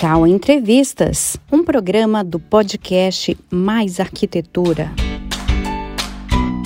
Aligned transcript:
Cal 0.00 0.26
Entrevistas, 0.26 1.36
um 1.52 1.62
programa 1.62 2.24
do 2.24 2.40
podcast 2.40 3.36
Mais 3.50 4.00
Arquitetura. 4.00 4.90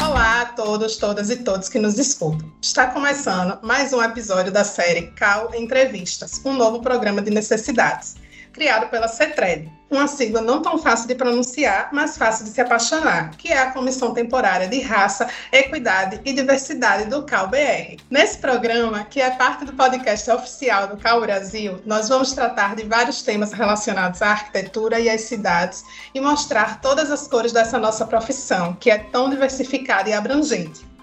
Olá 0.01 0.43
a 0.43 0.47
todos, 0.47 0.97
todas 0.99 1.31
e 1.31 1.39
todos 1.39 1.69
que 1.69 1.81
nos 1.81 1.99
escutam. 1.99 2.49
Está 2.63 2.87
começando 2.93 3.59
mais 3.61 3.93
um 3.93 4.01
episódio 4.01 4.53
da 4.53 4.63
série 4.63 5.09
Cal 5.17 5.53
Entrevistas, 5.53 6.41
um 6.45 6.53
novo 6.53 6.81
programa 6.81 7.21
de 7.21 7.33
necessidades 7.33 8.15
criado 8.53 8.89
pela 8.89 9.09
CETRED, 9.09 9.69
uma 9.91 10.07
sigla 10.07 10.41
não 10.41 10.63
tão 10.63 10.79
fácil 10.79 11.07
de 11.07 11.15
pronunciar, 11.15 11.91
mas 11.93 12.17
fácil 12.17 12.45
de 12.45 12.51
se 12.51 12.61
apaixonar, 12.61 13.31
que 13.37 13.53
é 13.53 13.59
a 13.59 13.71
Comissão 13.71 14.13
Temporária 14.13 14.67
de 14.69 14.81
Raça, 14.81 15.29
Equidade 15.53 16.21
e 16.25 16.33
Diversidade 16.33 17.09
do 17.09 17.23
CAL-BR. 17.23 17.97
Nesse 18.11 18.39
programa, 18.39 19.05
que 19.05 19.21
é 19.21 19.31
parte 19.31 19.65
do 19.65 19.73
podcast 19.73 20.31
oficial 20.31 20.89
do 20.89 20.97
CAL 20.97 21.21
Brasil, 21.21 21.81
nós 21.85 22.09
vamos 22.09 22.33
tratar 22.33 22.75
de 22.75 22.85
vários 22.85 23.23
temas 23.23 23.53
relacionados 23.53 24.21
à 24.23 24.31
arquitetura 24.31 24.99
e 24.99 25.09
às 25.09 25.23
cidades 25.23 25.85
e 26.15 26.21
mostrar 26.21 26.81
todas 26.81 27.11
as 27.11 27.29
cores 27.29 27.53
dessa 27.53 27.79
nossa 27.79 28.07
profissão, 28.07 28.75
que 28.75 28.91
é 28.91 28.99
tão 28.99 29.31
diversificada 29.31 30.09
e 30.09 30.13
abrangente. 30.13 30.94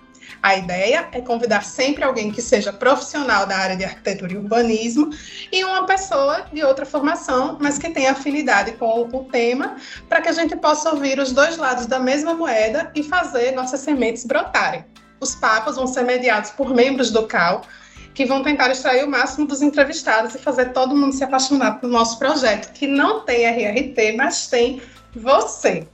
A 0.44 0.56
ideia 0.56 1.08
é 1.12 1.22
convidar 1.22 1.64
sempre 1.64 2.04
alguém 2.04 2.32
que 2.32 2.42
seja 2.42 2.74
profissional 2.74 3.46
da 3.46 3.56
área 3.56 3.76
de 3.76 3.84
arquitetura 3.84 4.34
e 4.34 4.38
urbanismo 4.38 5.12
e 5.52 5.64
uma 5.64 5.86
pessoa 5.86 6.48
de 6.52 6.64
outra 6.64 6.84
formação, 6.84 7.58
mas 7.62 7.78
que 7.78 7.92
tenha 7.92 8.12
afinidade 8.12 8.72
com 8.72 9.02
o 9.02 9.24
tema, 9.26 9.76
para 10.10 10.20
que 10.20 10.30
a 10.30 10.32
gente 10.32 10.56
possa 10.56 10.90
ouvir 10.90 11.20
os 11.20 11.32
dois 11.32 11.58
lados 11.58 11.86
da 11.86 12.00
mesma 12.00 12.34
moeda 12.34 12.92
e 12.96 13.04
fazer 13.04 13.52
nossas 13.52 13.82
sementes 13.82 14.26
brotarem. 14.26 14.84
Os 15.20 15.36
papos 15.36 15.76
vão 15.76 15.86
ser 15.86 16.04
mediados 16.04 16.50
por 16.50 16.74
membros 16.74 17.12
do 17.12 17.28
CAL, 17.28 17.62
que 18.16 18.26
vão 18.26 18.42
tentar 18.42 18.72
extrair 18.72 19.06
o 19.06 19.10
máximo 19.10 19.46
dos 19.46 19.62
entrevistados 19.62 20.34
e 20.34 20.40
fazer 20.40 20.74
todo 20.74 20.96
mundo 20.96 21.14
se 21.14 21.24
apaixonar 21.24 21.80
pelo 21.80 21.94
nosso 21.94 22.18
projeto, 22.18 22.74
que 22.74 22.88
não 22.88 23.22
tem 23.22 23.46
RRT, 23.46 24.14
mas 24.18 24.48
tem 24.48 24.82
você. 25.16 25.88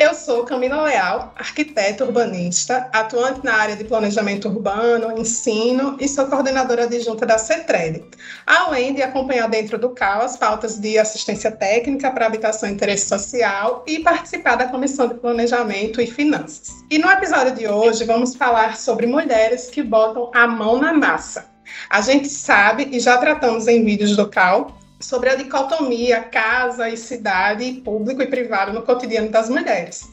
Eu 0.00 0.14
sou 0.14 0.44
Camila 0.44 0.84
Leal, 0.84 1.34
arquiteta 1.36 2.06
urbanista, 2.06 2.88
atuante 2.90 3.44
na 3.44 3.52
área 3.52 3.76
de 3.76 3.84
planejamento 3.84 4.48
urbano, 4.48 5.12
ensino 5.18 5.98
e 6.00 6.08
sou 6.08 6.24
coordenadora 6.24 6.84
adjunta 6.84 7.26
da 7.26 7.36
CETRED, 7.36 8.06
além 8.46 8.94
de 8.94 9.02
acompanhar 9.02 9.46
dentro 9.46 9.76
do 9.76 9.90
CAL 9.90 10.22
as 10.22 10.38
pautas 10.38 10.78
de 10.78 10.96
assistência 10.98 11.50
técnica 11.50 12.10
para 12.10 12.24
habitação 12.24 12.70
e 12.70 12.72
interesse 12.72 13.08
social 13.10 13.84
e 13.86 13.98
participar 13.98 14.54
da 14.54 14.68
Comissão 14.68 15.06
de 15.06 15.16
Planejamento 15.16 16.00
e 16.00 16.06
Finanças. 16.06 16.70
E 16.90 16.96
no 16.96 17.10
episódio 17.10 17.54
de 17.54 17.68
hoje 17.68 18.04
vamos 18.04 18.34
falar 18.34 18.78
sobre 18.78 19.06
mulheres 19.06 19.68
que 19.68 19.82
botam 19.82 20.30
a 20.34 20.46
mão 20.46 20.78
na 20.78 20.94
massa. 20.94 21.44
A 21.90 22.00
gente 22.00 22.30
sabe 22.30 22.88
e 22.90 22.98
já 22.98 23.18
tratamos 23.18 23.68
em 23.68 23.84
vídeos 23.84 24.16
do 24.16 24.26
CAL 24.30 24.79
sobre 25.00 25.30
a 25.30 25.34
dicotomia 25.34 26.20
casa 26.20 26.88
e 26.88 26.96
cidade, 26.96 27.80
público 27.84 28.22
e 28.22 28.26
privado 28.26 28.72
no 28.72 28.82
cotidiano 28.82 29.30
das 29.30 29.48
mulheres. 29.48 30.08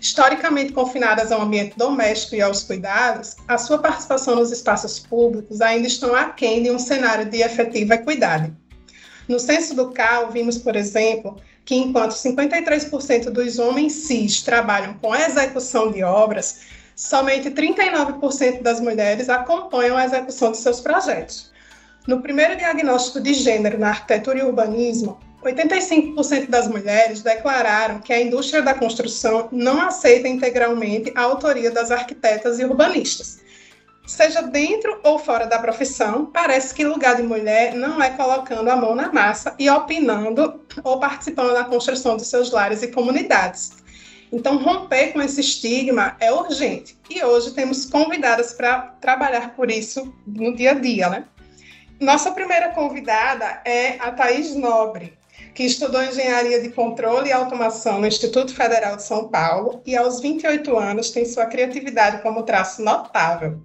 Historicamente 0.00 0.72
confinadas 0.72 1.32
ao 1.32 1.40
ambiente 1.40 1.76
doméstico 1.76 2.36
e 2.36 2.42
aos 2.42 2.62
cuidados, 2.62 3.34
a 3.48 3.56
sua 3.56 3.78
participação 3.78 4.36
nos 4.36 4.52
espaços 4.52 4.98
públicos 4.98 5.60
ainda 5.60 5.86
estão 5.86 6.14
aquém 6.14 6.62
de 6.62 6.70
um 6.70 6.78
cenário 6.78 7.24
de 7.24 7.40
efetiva 7.40 7.94
equidade. 7.94 8.52
No 9.26 9.40
censo 9.40 9.74
do 9.74 9.90
CAL, 9.90 10.30
vimos, 10.30 10.58
por 10.58 10.76
exemplo, 10.76 11.36
que 11.64 11.74
enquanto 11.74 12.12
53% 12.12 13.30
dos 13.30 13.58
homens 13.58 13.92
cis 13.92 14.42
trabalham 14.42 14.94
com 14.94 15.12
a 15.12 15.26
execução 15.26 15.90
de 15.90 16.04
obras, 16.04 16.60
somente 16.94 17.50
39% 17.50 18.62
das 18.62 18.80
mulheres 18.80 19.28
acompanham 19.28 19.96
a 19.96 20.04
execução 20.04 20.52
de 20.52 20.58
seus 20.58 20.80
projetos. 20.80 21.50
No 22.06 22.22
primeiro 22.22 22.56
diagnóstico 22.56 23.20
de 23.20 23.34
gênero 23.34 23.78
na 23.78 23.88
arquitetura 23.88 24.38
e 24.38 24.42
urbanismo, 24.42 25.18
85% 25.42 26.48
das 26.48 26.68
mulheres 26.68 27.20
declararam 27.20 27.98
que 27.98 28.12
a 28.12 28.20
indústria 28.20 28.62
da 28.62 28.74
construção 28.74 29.48
não 29.50 29.80
aceita 29.80 30.28
integralmente 30.28 31.12
a 31.16 31.22
autoria 31.22 31.68
das 31.68 31.90
arquitetas 31.90 32.60
e 32.60 32.64
urbanistas. 32.64 33.40
Seja 34.06 34.40
dentro 34.40 35.00
ou 35.02 35.18
fora 35.18 35.46
da 35.46 35.58
profissão, 35.58 36.26
parece 36.26 36.72
que 36.72 36.84
lugar 36.84 37.16
de 37.16 37.24
mulher 37.24 37.74
não 37.74 38.00
é 38.00 38.10
colocando 38.10 38.68
a 38.68 38.76
mão 38.76 38.94
na 38.94 39.12
massa 39.12 39.52
e 39.58 39.68
opinando 39.68 40.60
ou 40.84 41.00
participando 41.00 41.54
da 41.54 41.64
construção 41.64 42.16
dos 42.16 42.28
seus 42.28 42.52
lares 42.52 42.84
e 42.84 42.88
comunidades. 42.88 43.72
Então, 44.32 44.58
romper 44.58 45.12
com 45.12 45.20
esse 45.20 45.40
estigma 45.40 46.16
é 46.20 46.32
urgente. 46.32 46.96
E 47.10 47.22
hoje 47.24 47.52
temos 47.52 47.84
convidadas 47.84 48.52
para 48.52 48.94
trabalhar 49.00 49.56
por 49.56 49.72
isso 49.72 50.14
no 50.24 50.54
dia 50.54 50.70
a 50.70 50.74
dia, 50.74 51.08
né? 51.08 51.24
Nossa 52.00 52.30
primeira 52.30 52.68
convidada 52.70 53.62
é 53.64 53.96
a 53.98 54.10
Thaís 54.10 54.54
Nobre, 54.54 55.16
que 55.54 55.62
estudou 55.62 56.02
engenharia 56.02 56.60
de 56.60 56.68
controle 56.68 57.30
e 57.30 57.32
automação 57.32 57.98
no 57.98 58.06
Instituto 58.06 58.54
Federal 58.54 58.96
de 58.96 59.02
São 59.02 59.28
Paulo 59.28 59.80
e 59.86 59.96
aos 59.96 60.20
28 60.20 60.76
anos 60.76 61.10
tem 61.10 61.24
sua 61.24 61.46
criatividade 61.46 62.20
como 62.20 62.42
traço 62.42 62.82
notável. 62.82 63.62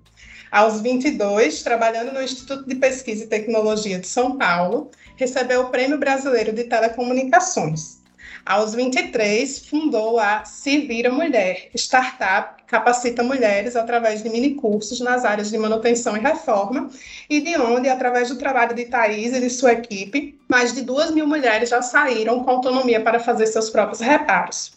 Aos 0.50 0.80
22, 0.80 1.62
trabalhando 1.62 2.14
no 2.14 2.22
Instituto 2.22 2.66
de 2.66 2.76
Pesquisa 2.76 3.26
e 3.26 3.28
Tecnologia 3.28 4.00
de 4.00 4.08
São 4.08 4.38
Paulo, 4.38 4.90
recebeu 5.18 5.64
o 5.64 5.70
Prêmio 5.70 5.98
Brasileiro 5.98 6.54
de 6.54 6.64
Telecomunicações. 6.64 8.01
Aos 8.46 8.74
23, 8.74 9.68
fundou 9.68 10.20
a 10.20 10.44
Se 10.44 10.80
Vira 10.80 11.12
Mulher, 11.12 11.70
startup 11.76 12.56
que 12.58 12.64
capacita 12.66 13.22
mulheres 13.22 13.76
através 13.76 14.24
de 14.24 14.30
minicursos 14.30 15.00
nas 15.00 15.24
áreas 15.24 15.52
de 15.52 15.58
manutenção 15.58 16.18
e 16.18 16.20
reforma, 16.20 16.90
e 17.30 17.40
de 17.40 17.56
onde, 17.58 17.88
através 17.88 18.30
do 18.30 18.38
trabalho 18.38 18.74
de 18.74 18.86
Thais 18.86 19.34
e 19.34 19.40
de 19.40 19.50
sua 19.50 19.74
equipe, 19.74 20.40
mais 20.50 20.74
de 20.74 20.82
duas 20.82 21.12
mil 21.12 21.28
mulheres 21.28 21.70
já 21.70 21.82
saíram 21.82 22.44
com 22.44 22.50
autonomia 22.50 23.00
para 23.00 23.20
fazer 23.20 23.46
seus 23.46 23.70
próprios 23.70 24.00
reparos. 24.00 24.74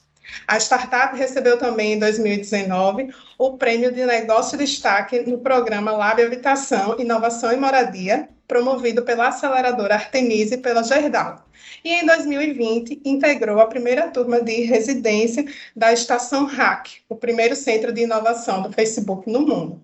A 0.46 0.58
startup 0.58 1.16
recebeu 1.16 1.58
também 1.58 1.94
em 1.94 1.98
2019 1.98 3.14
o 3.38 3.56
prêmio 3.56 3.92
de 3.92 4.04
negócio 4.04 4.58
destaque 4.58 5.20
no 5.20 5.38
programa 5.38 5.92
Lab 5.92 6.22
Habitação, 6.22 6.96
Inovação 6.98 7.52
e 7.52 7.56
Moradia, 7.56 8.28
promovido 8.46 9.02
pela 9.02 9.28
aceleradora 9.28 9.94
Artemisa 9.94 10.54
e 10.54 10.58
pela 10.58 10.82
Gerdau 10.82 11.44
e 11.84 11.92
em 11.92 12.06
2020 12.06 13.02
integrou 13.04 13.60
a 13.60 13.66
primeira 13.66 14.08
turma 14.08 14.40
de 14.40 14.62
residência 14.62 15.44
da 15.76 15.92
Estação 15.92 16.46
Hack, 16.46 16.88
o 17.08 17.14
primeiro 17.14 17.54
centro 17.54 17.92
de 17.92 18.02
inovação 18.02 18.62
do 18.62 18.72
Facebook 18.72 19.30
no 19.30 19.40
mundo. 19.40 19.82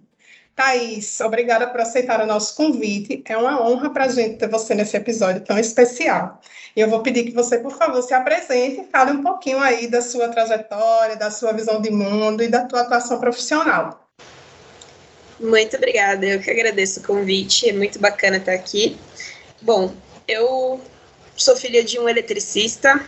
Thaís, 0.57 1.21
obrigada 1.21 1.67
por 1.69 1.81
aceitar 1.81 2.21
o 2.21 2.27
nosso 2.27 2.57
convite. 2.57 3.23
É 3.27 3.37
uma 3.37 3.67
honra 3.67 3.91
para 3.91 4.05
a 4.05 4.09
gente 4.09 4.39
ter 4.39 4.49
você 4.49 4.75
nesse 4.75 4.97
episódio 4.97 5.43
tão 5.43 5.59
especial. 5.59 6.41
E 6.77 6.81
eu 6.81 6.89
vou 6.89 7.03
pedir 7.03 7.25
que 7.25 7.33
você, 7.33 7.59
por 7.59 7.73
favor, 7.73 8.03
se 8.03 8.13
apresente 8.13 8.81
e 8.81 8.85
fale 8.85 9.13
um 9.13 9.23
pouquinho 9.23 9.59
aí 9.59 9.87
da 9.87 10.03
sua 10.03 10.29
trajetória, 10.29 11.17
da 11.17 11.31
sua 11.31 11.53
visão 11.53 11.81
de 11.81 11.91
mundo 11.91 12.43
e 12.43 12.49
da 12.49 12.65
tua 12.65 12.83
atuação 12.83 13.19
profissional. 13.19 14.00
Muito 15.41 15.77
obrigada, 15.77 16.27
eu 16.27 16.41
que 16.41 16.51
agradeço 16.51 17.01
o 17.01 17.03
convite, 17.03 17.69
é 17.69 17.73
muito 17.73 17.99
bacana 17.99 18.37
estar 18.37 18.53
aqui. 18.53 18.97
Bom, 19.63 19.93
eu 20.29 20.81
Sou 21.41 21.57
filha 21.57 21.83
de 21.83 21.99
um 21.99 22.07
eletricista 22.07 23.03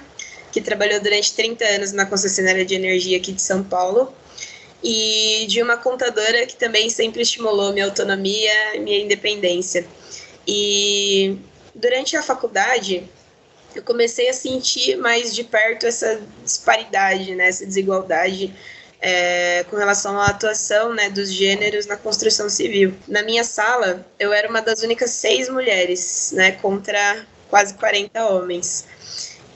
que 0.51 0.63
trabalhou 0.63 0.99
durante 1.03 1.35
30 1.35 1.67
anos 1.67 1.93
na 1.93 2.07
concessionária 2.07 2.65
de 2.65 2.75
energia 2.75 3.19
aqui 3.19 3.31
de 3.31 3.43
São 3.43 3.63
Paulo 3.63 4.11
e 4.83 5.45
de 5.51 5.61
uma 5.61 5.77
contadora 5.77 6.47
que 6.47 6.57
também 6.57 6.89
sempre 6.89 7.21
estimulou 7.21 7.75
minha 7.75 7.85
autonomia, 7.85 8.81
minha 8.81 8.99
independência. 8.99 9.87
E 10.49 11.37
durante 11.75 12.17
a 12.17 12.23
faculdade, 12.23 13.05
eu 13.75 13.83
comecei 13.83 14.31
a 14.31 14.33
sentir 14.33 14.97
mais 14.97 15.35
de 15.35 15.45
perto 15.45 15.85
essa 15.85 16.19
disparidade, 16.43 17.35
né, 17.35 17.49
essa 17.49 17.67
desigualdade 17.67 18.51
é, 19.03 19.65
com 19.69 19.77
relação 19.77 20.17
à 20.17 20.27
atuação 20.27 20.95
né, 20.95 21.11
dos 21.11 21.31
gêneros 21.33 21.87
na 21.87 21.97
construção 21.97 22.49
civil. 22.49 22.95
Na 23.09 23.25
minha 23.25 23.43
sala, 23.43 24.07
eu 24.19 24.33
era 24.33 24.49
uma 24.49 24.63
das 24.63 24.83
únicas 24.83 25.11
seis 25.11 25.49
mulheres, 25.49 26.31
né, 26.33 26.53
contra 26.53 27.27
quase 27.51 27.75
40 27.75 28.25
homens. 28.27 28.87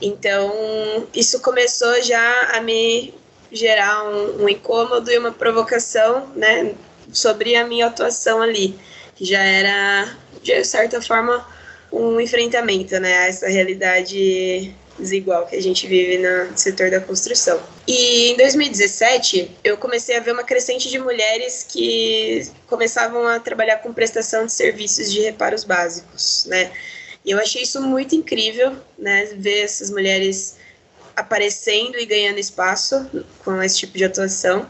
Então, 0.01 1.07
isso 1.13 1.41
começou 1.41 2.03
já 2.03 2.51
a 2.53 2.61
me 2.61 3.13
gerar 3.49 4.03
um, 4.03 4.43
um 4.43 4.49
incômodo 4.49 5.09
e 5.09 5.17
uma 5.17 5.31
provocação, 5.31 6.29
né, 6.35 6.75
sobre 7.13 7.55
a 7.55 7.65
minha 7.65 7.87
atuação 7.87 8.41
ali, 8.41 8.77
que 9.15 9.23
já 9.23 9.41
era, 9.41 10.13
de 10.43 10.61
certa 10.65 11.01
forma, 11.01 11.47
um 11.89 12.19
enfrentamento, 12.19 12.99
né, 12.99 13.19
a 13.19 13.27
essa 13.27 13.47
realidade 13.47 14.75
desigual 14.97 15.45
que 15.45 15.55
a 15.55 15.61
gente 15.61 15.87
vive 15.87 16.17
no 16.17 16.57
setor 16.57 16.89
da 16.89 16.99
construção. 16.99 17.61
E 17.87 18.31
em 18.31 18.37
2017, 18.37 19.57
eu 19.63 19.77
comecei 19.77 20.17
a 20.17 20.19
ver 20.19 20.31
uma 20.31 20.43
crescente 20.43 20.89
de 20.89 20.99
mulheres 20.99 21.65
que 21.69 22.49
começavam 22.67 23.27
a 23.27 23.39
trabalhar 23.39 23.77
com 23.77 23.93
prestação 23.93 24.45
de 24.45 24.53
serviços 24.53 25.11
de 25.11 25.21
reparos 25.21 25.63
básicos, 25.63 26.45
né? 26.47 26.71
E 27.23 27.31
eu 27.31 27.39
achei 27.39 27.63
isso 27.63 27.81
muito 27.81 28.15
incrível, 28.15 28.75
né? 28.97 29.25
Ver 29.35 29.59
essas 29.59 29.89
mulheres 29.89 30.55
aparecendo 31.15 31.97
e 31.97 32.05
ganhando 32.05 32.39
espaço 32.39 33.09
com 33.43 33.61
esse 33.61 33.79
tipo 33.79 33.97
de 33.97 34.05
atuação. 34.05 34.69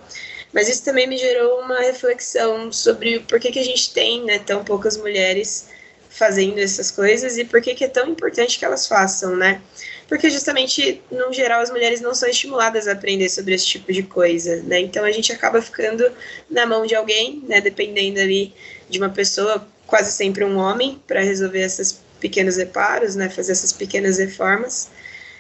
Mas 0.54 0.70
isso 0.70 0.84
também 0.84 1.08
me 1.08 1.18
gerou 1.18 1.62
uma 1.62 1.80
reflexão 1.80 2.72
sobre 2.72 3.20
por 3.20 3.40
que, 3.40 3.52
que 3.52 3.60
a 3.60 3.64
gente 3.64 3.94
tem 3.94 4.24
né, 4.24 4.40
tão 4.40 4.64
poucas 4.64 4.98
mulheres 4.98 5.68
fazendo 6.10 6.58
essas 6.58 6.90
coisas 6.90 7.38
e 7.38 7.46
por 7.46 7.62
que, 7.62 7.76
que 7.76 7.84
é 7.84 7.88
tão 7.88 8.08
importante 8.10 8.58
que 8.58 8.66
elas 8.66 8.88
façam, 8.88 9.36
né? 9.36 9.62
Porque 10.08 10.30
justamente, 10.30 11.02
no 11.12 11.34
geral, 11.34 11.62
as 11.62 11.70
mulheres 11.70 12.00
não 12.00 12.16
são 12.16 12.30
estimuladas 12.30 12.88
a 12.88 12.94
aprender 12.94 13.28
sobre 13.30 13.54
esse 13.54 13.66
tipo 13.66 13.92
de 13.92 14.04
coisa, 14.04 14.62
né? 14.64 14.80
Então 14.80 15.04
a 15.04 15.12
gente 15.12 15.34
acaba 15.34 15.62
ficando 15.62 16.10
na 16.50 16.66
mão 16.66 16.86
de 16.86 16.96
alguém, 16.96 17.44
né? 17.48 17.60
Dependendo 17.60 18.20
ali 18.20 18.54
de 18.90 18.98
uma 18.98 19.10
pessoa, 19.10 19.68
quase 19.86 20.12
sempre 20.14 20.46
um 20.46 20.58
homem, 20.58 21.02
para 21.06 21.22
resolver 21.22 21.60
esses 21.60 22.00
pequenos 22.22 22.56
reparos, 22.56 23.16
né? 23.16 23.30
Fazer 23.30 23.52
essas 23.52 23.74
pequenas 23.74 24.18
reformas. 24.18 24.90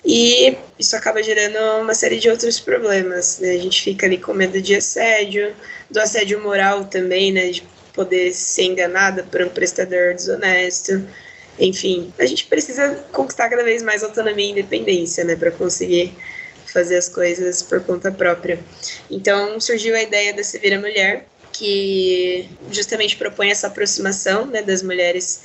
E 0.06 0.58
isso 0.78 0.96
acaba 0.96 1.24
gerando 1.24 1.58
uma 1.82 1.94
série 1.94 2.20
de 2.20 2.30
outros 2.30 2.60
problemas, 2.60 3.40
né? 3.40 3.52
A 3.52 3.58
gente 3.58 3.82
fica 3.82 4.06
ali 4.06 4.18
com 4.18 4.34
medo 4.34 4.62
de 4.62 4.76
assédio, 4.76 5.56
do 5.90 6.00
assédio 6.00 6.42
moral 6.42 6.86
também, 6.86 7.32
né? 7.32 7.50
De 7.50 7.64
poder 7.94 8.32
ser 8.34 8.64
enganada 8.64 9.24
por 9.24 9.42
um 9.42 9.50
prestador 9.50 10.14
desonesto. 10.14 11.04
Enfim, 11.60 12.14
a 12.20 12.26
gente 12.26 12.46
precisa 12.46 13.04
conquistar 13.12 13.50
cada 13.50 13.64
vez 13.64 13.82
mais 13.82 14.04
autonomia 14.04 14.46
e 14.46 14.52
independência, 14.52 15.24
né, 15.24 15.36
para 15.36 15.52
conseguir 15.52 16.14
fazer 16.72 16.98
as 16.98 17.10
coisas 17.10 17.62
por 17.64 17.82
conta 17.82 18.12
própria. 18.12 18.60
Então 19.10 19.60
surgiu 19.60 19.96
a 19.96 20.02
ideia 20.02 20.34
da 20.34 20.44
Se 20.44 20.60
Vira 20.60 20.80
Mulher, 20.80 21.26
que 21.52 22.48
justamente 22.72 23.18
propõe 23.18 23.50
essa 23.50 23.68
aproximação 23.68 24.46
né, 24.46 24.62
das 24.62 24.84
mulheres 24.84 25.42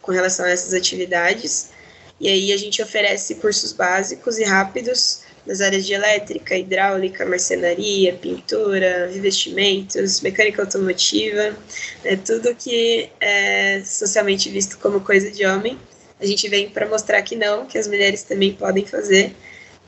com 0.00 0.10
relação 0.10 0.44
a 0.44 0.50
essas 0.50 0.74
atividades. 0.74 1.70
E 2.18 2.28
aí 2.28 2.52
a 2.52 2.56
gente 2.56 2.82
oferece 2.82 3.36
cursos 3.36 3.72
básicos 3.72 4.38
e 4.38 4.44
rápidos 4.44 5.21
nas 5.46 5.60
áreas 5.60 5.84
de 5.84 5.92
elétrica, 5.92 6.56
hidráulica, 6.56 7.26
marcenaria, 7.26 8.14
pintura, 8.14 9.10
revestimentos, 9.12 10.20
mecânica 10.20 10.62
automotiva, 10.62 11.56
né, 12.04 12.16
tudo 12.24 12.54
que 12.54 13.10
é 13.20 13.82
socialmente 13.84 14.48
visto 14.48 14.78
como 14.78 15.00
coisa 15.00 15.30
de 15.30 15.44
homem. 15.44 15.78
A 16.20 16.26
gente 16.26 16.48
vem 16.48 16.70
para 16.70 16.86
mostrar 16.86 17.20
que 17.22 17.34
não, 17.34 17.66
que 17.66 17.76
as 17.76 17.88
mulheres 17.88 18.22
também 18.22 18.52
podem 18.52 18.86
fazer 18.86 19.34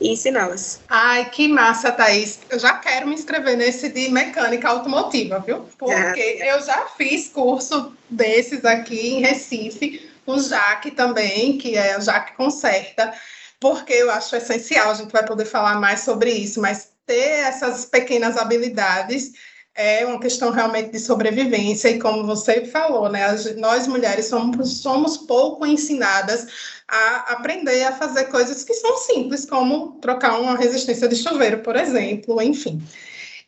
e 0.01 0.09
ensiná-las. 0.09 0.81
Ai, 0.89 1.29
que 1.29 1.47
massa, 1.47 1.91
Thaís. 1.91 2.39
Eu 2.49 2.59
já 2.59 2.73
quero 2.73 3.07
me 3.07 3.13
inscrever 3.13 3.55
nesse 3.55 3.87
de 3.89 4.09
mecânica 4.09 4.67
automotiva, 4.67 5.39
viu? 5.39 5.65
Porque 5.77 6.39
ah. 6.41 6.45
eu 6.47 6.61
já 6.61 6.87
fiz 6.97 7.29
curso 7.29 7.93
desses 8.09 8.65
aqui 8.65 9.15
em 9.15 9.21
Recife, 9.21 10.09
com 10.25 10.33
o 10.33 10.39
Jaque 10.41 10.91
também, 10.91 11.57
que 11.57 11.77
é 11.77 11.97
o 11.97 12.01
Jaque 12.01 12.35
Conserta 12.35 13.13
porque 13.59 13.93
eu 13.93 14.11
acho 14.11 14.35
essencial, 14.35 14.91
a 14.91 14.93
gente 14.93 15.11
vai 15.11 15.25
poder 15.25 15.45
falar 15.45 15.79
mais 15.79 16.01
sobre 16.01 16.31
isso, 16.31 16.61
mas 16.61 16.89
ter 17.05 17.45
essas 17.45 17.85
pequenas 17.85 18.37
habilidades 18.37 19.33
é 19.75 20.05
uma 20.05 20.19
questão 20.19 20.51
realmente 20.51 20.91
de 20.91 20.99
sobrevivência, 20.99 21.89
e 21.89 21.99
como 21.99 22.25
você 22.25 22.65
falou, 22.65 23.09
né, 23.09 23.25
nós 23.57 23.87
mulheres 23.87 24.27
somos, 24.27 24.77
somos 24.77 25.17
pouco 25.17 25.65
ensinadas 25.65 26.47
a 26.87 27.33
aprender 27.33 27.83
a 27.83 27.91
fazer 27.91 28.25
coisas 28.25 28.63
que 28.63 28.73
são 28.73 28.97
simples, 28.97 29.45
como 29.45 29.99
trocar 29.99 30.39
uma 30.39 30.55
resistência 30.55 31.09
de 31.09 31.17
chuveiro, 31.17 31.59
por 31.59 31.75
exemplo, 31.75 32.41
enfim. 32.41 32.81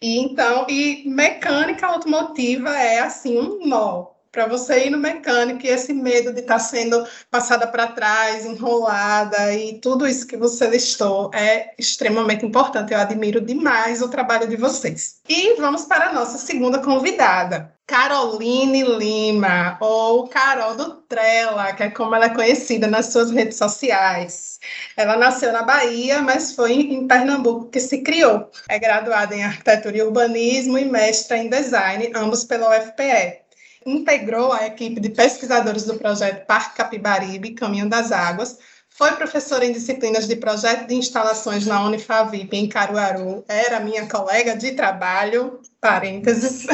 E 0.01 0.19
então, 0.19 0.67
e 0.69 1.03
mecânica 1.07 1.87
automotiva 1.87 2.69
é 2.77 2.99
assim 2.99 3.39
um 3.39 3.65
nó, 3.65 4.16
para 4.37 4.45
você 4.45 4.85
ir 4.85 4.91
no 4.91 4.99
mecânico 4.99 5.65
e 5.65 5.67
esse 5.67 5.91
medo 5.91 6.31
de 6.31 6.41
estar 6.41 6.53
tá 6.53 6.59
sendo 6.59 7.07
passada 7.31 7.65
para 7.65 7.87
trás, 7.87 8.45
enrolada 8.45 9.51
e 9.55 9.79
tudo 9.79 10.05
isso 10.05 10.27
que 10.27 10.37
você 10.37 10.67
listou 10.67 11.31
é 11.33 11.73
extremamente 11.75 12.45
importante. 12.45 12.93
Eu 12.93 12.99
admiro 12.99 13.41
demais 13.41 13.99
o 13.99 14.09
trabalho 14.09 14.47
de 14.47 14.55
vocês. 14.55 15.21
E 15.27 15.55
vamos 15.55 15.85
para 15.85 16.09
a 16.09 16.13
nossa 16.13 16.37
segunda 16.37 16.77
convidada. 16.77 17.73
Caroline 17.87 18.83
Lima, 18.83 19.75
ou 19.79 20.27
Carol 20.27 20.75
do 20.75 20.97
Trela, 21.09 21.73
que 21.73 21.83
é 21.83 21.89
como 21.89 22.13
ela 22.13 22.25
é 22.25 22.29
conhecida 22.29 22.85
nas 22.85 23.07
suas 23.07 23.31
redes 23.31 23.57
sociais. 23.57 24.59
Ela 24.95 25.17
nasceu 25.17 25.51
na 25.51 25.63
Bahia, 25.63 26.21
mas 26.21 26.51
foi 26.51 26.73
em 26.73 27.07
Pernambuco 27.07 27.71
que 27.71 27.79
se 27.79 28.03
criou. 28.03 28.51
É 28.69 28.77
graduada 28.77 29.33
em 29.33 29.43
Arquitetura 29.43 29.97
e 29.97 30.03
Urbanismo 30.03 30.77
e 30.77 30.85
mestra 30.85 31.37
em 31.37 31.49
Design, 31.49 32.11
ambos 32.13 32.43
pela 32.43 32.77
UFPE 32.77 33.46
integrou 33.89 34.51
a 34.51 34.65
equipe 34.65 34.99
de 34.99 35.09
pesquisadores 35.09 35.85
do 35.85 35.95
projeto 35.95 36.45
Parque 36.45 36.75
Capibaribe, 36.75 37.55
Caminho 37.55 37.89
das 37.89 38.11
Águas, 38.11 38.57
foi 38.89 39.11
professora 39.11 39.65
em 39.65 39.71
disciplinas 39.71 40.27
de 40.27 40.35
projeto 40.35 40.87
de 40.87 40.95
instalações 40.95 41.65
na 41.65 41.85
Unifavip, 41.85 42.55
em 42.55 42.67
Caruaru, 42.67 43.45
era 43.47 43.79
minha 43.79 44.07
colega 44.07 44.55
de 44.55 44.71
trabalho, 44.71 45.61
parênteses. 45.79 46.65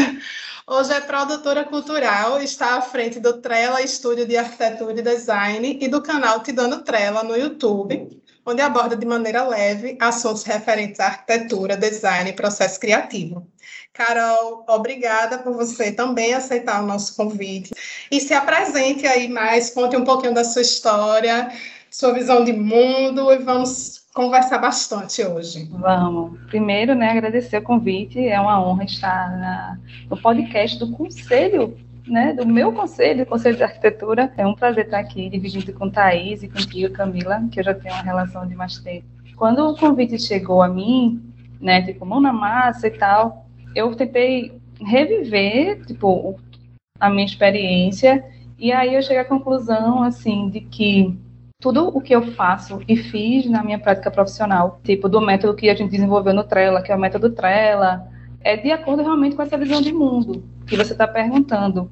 Hoje 0.65 0.94
é 0.94 1.01
produtora 1.01 1.65
cultural, 1.65 2.42
está 2.42 2.77
à 2.77 2.81
frente 2.81 3.19
do 3.19 3.42
Trela 3.42 3.81
Estúdio 3.81 4.25
de 4.25 4.38
Arquitetura 4.38 4.98
e 4.98 5.01
Design 5.01 5.77
e 5.81 5.88
do 5.89 6.01
canal 6.01 6.42
Te 6.42 6.54
Dando 6.54 6.81
Trela 6.83 7.21
no 7.21 7.36
YouTube, 7.36 8.23
onde 8.45 8.62
aborda 8.62 8.95
de 8.95 9.06
maneira 9.06 9.44
leve 9.44 9.98
assuntos 10.00 10.44
referentes 10.44 11.00
à 11.00 11.07
arquitetura, 11.07 11.78
design 11.78 12.30
e 12.30 12.34
processo 12.34 12.80
criativo. 12.80 13.48
Carol, 13.94 14.66
obrigada 14.68 15.38
por 15.38 15.54
você 15.54 15.92
também 15.92 16.34
aceitar 16.34 16.84
o 16.84 16.88
nosso 16.88 17.16
convite. 17.16 17.74
E 18.12 18.19
se 18.19 18.34
apresente 18.34 19.06
aí 19.06 19.28
mais, 19.28 19.69
conte 19.69 19.95
um 19.95 20.04
pouquinho 20.04 20.34
da 20.34 20.44
sua 20.44 20.63
história, 20.63 21.51
sua 21.92 22.12
visão 22.12 22.44
de 22.44 22.51
mundo 22.51 23.31
e 23.31 23.38
vamos 23.38 24.04
conversar 24.13 24.57
bastante 24.57 25.24
hoje. 25.24 25.69
Vamos. 25.72 26.40
Primeiro, 26.48 26.95
né, 26.95 27.12
agradecer 27.12 27.57
o 27.57 27.63
convite. 27.63 28.19
É 28.28 28.40
uma 28.40 28.63
honra 28.63 28.84
estar 28.84 29.38
na, 29.38 29.80
no 30.10 30.18
podcast 30.18 30.80
do 30.80 30.92
Conselho 30.92 31.78
né, 32.08 32.34
do 32.34 32.46
meu 32.46 32.72
conselho, 32.74 33.26
Conselho 33.26 33.58
de 33.58 33.64
Arquitetura. 33.64 34.32
É 34.38 34.46
um 34.46 34.54
prazer 34.54 34.86
estar 34.86 35.00
aqui 35.00 35.30
dividindo 35.30 35.74
com 35.74 35.90
Thaís 35.90 36.44
e 36.44 36.48
contigo, 36.48 36.94
Camila, 36.94 37.44
que 37.52 37.60
eu 37.60 37.64
já 37.64 37.74
tenho 37.74 37.94
uma 37.94 38.04
relação 38.04 38.48
de 38.48 38.56
mais 38.56 38.78
tempo. 38.80 39.06
Quando 39.36 39.60
o 39.68 39.78
convite 39.78 40.20
chegou 40.20 40.62
a 40.62 40.68
mim, 40.68 41.22
né, 41.60 41.82
tipo, 41.82 42.06
mão 42.06 42.22
na 42.22 42.34
massa 42.34 42.88
e 42.88 42.92
tal, 42.92 43.46
eu 43.76 43.96
tentei 43.96 44.52
reviver, 44.80 45.86
tipo, 45.86 46.40
a 47.00 47.10
minha 47.10 47.26
experiência, 47.26 48.24
e 48.58 48.72
aí 48.72 48.94
eu 48.94 49.02
cheguei 49.02 49.20
à 49.20 49.26
conclusão, 49.26 50.04
assim, 50.04 50.50
de 50.50 50.62
que 50.62 51.18
tudo 51.60 51.88
o 51.88 52.02
que 52.02 52.14
eu 52.14 52.34
faço 52.34 52.82
e 52.88 52.96
fiz 52.96 53.50
na 53.50 53.64
minha 53.64 53.80
prática 53.80 54.12
profissional, 54.12 54.80
tipo, 54.84 55.08
do 55.08 55.22
método 55.22 55.56
que 55.56 55.70
a 55.70 55.76
gente 55.76 55.92
desenvolveu 55.92 56.34
no 56.34 56.44
Trela, 56.44 56.82
que 56.82 56.92
é 56.92 56.96
o 56.96 57.00
método 57.00 57.30
Trela, 57.30 58.08
é 58.42 58.58
de 58.58 58.72
acordo 58.72 59.02
realmente 59.02 59.36
com 59.36 59.42
essa 59.42 59.58
visão 59.58 59.82
de 59.82 59.94
mundo 59.94 60.44
que 60.65 60.75
você 60.75 60.94
está 60.94 61.07
perguntando. 61.07 61.89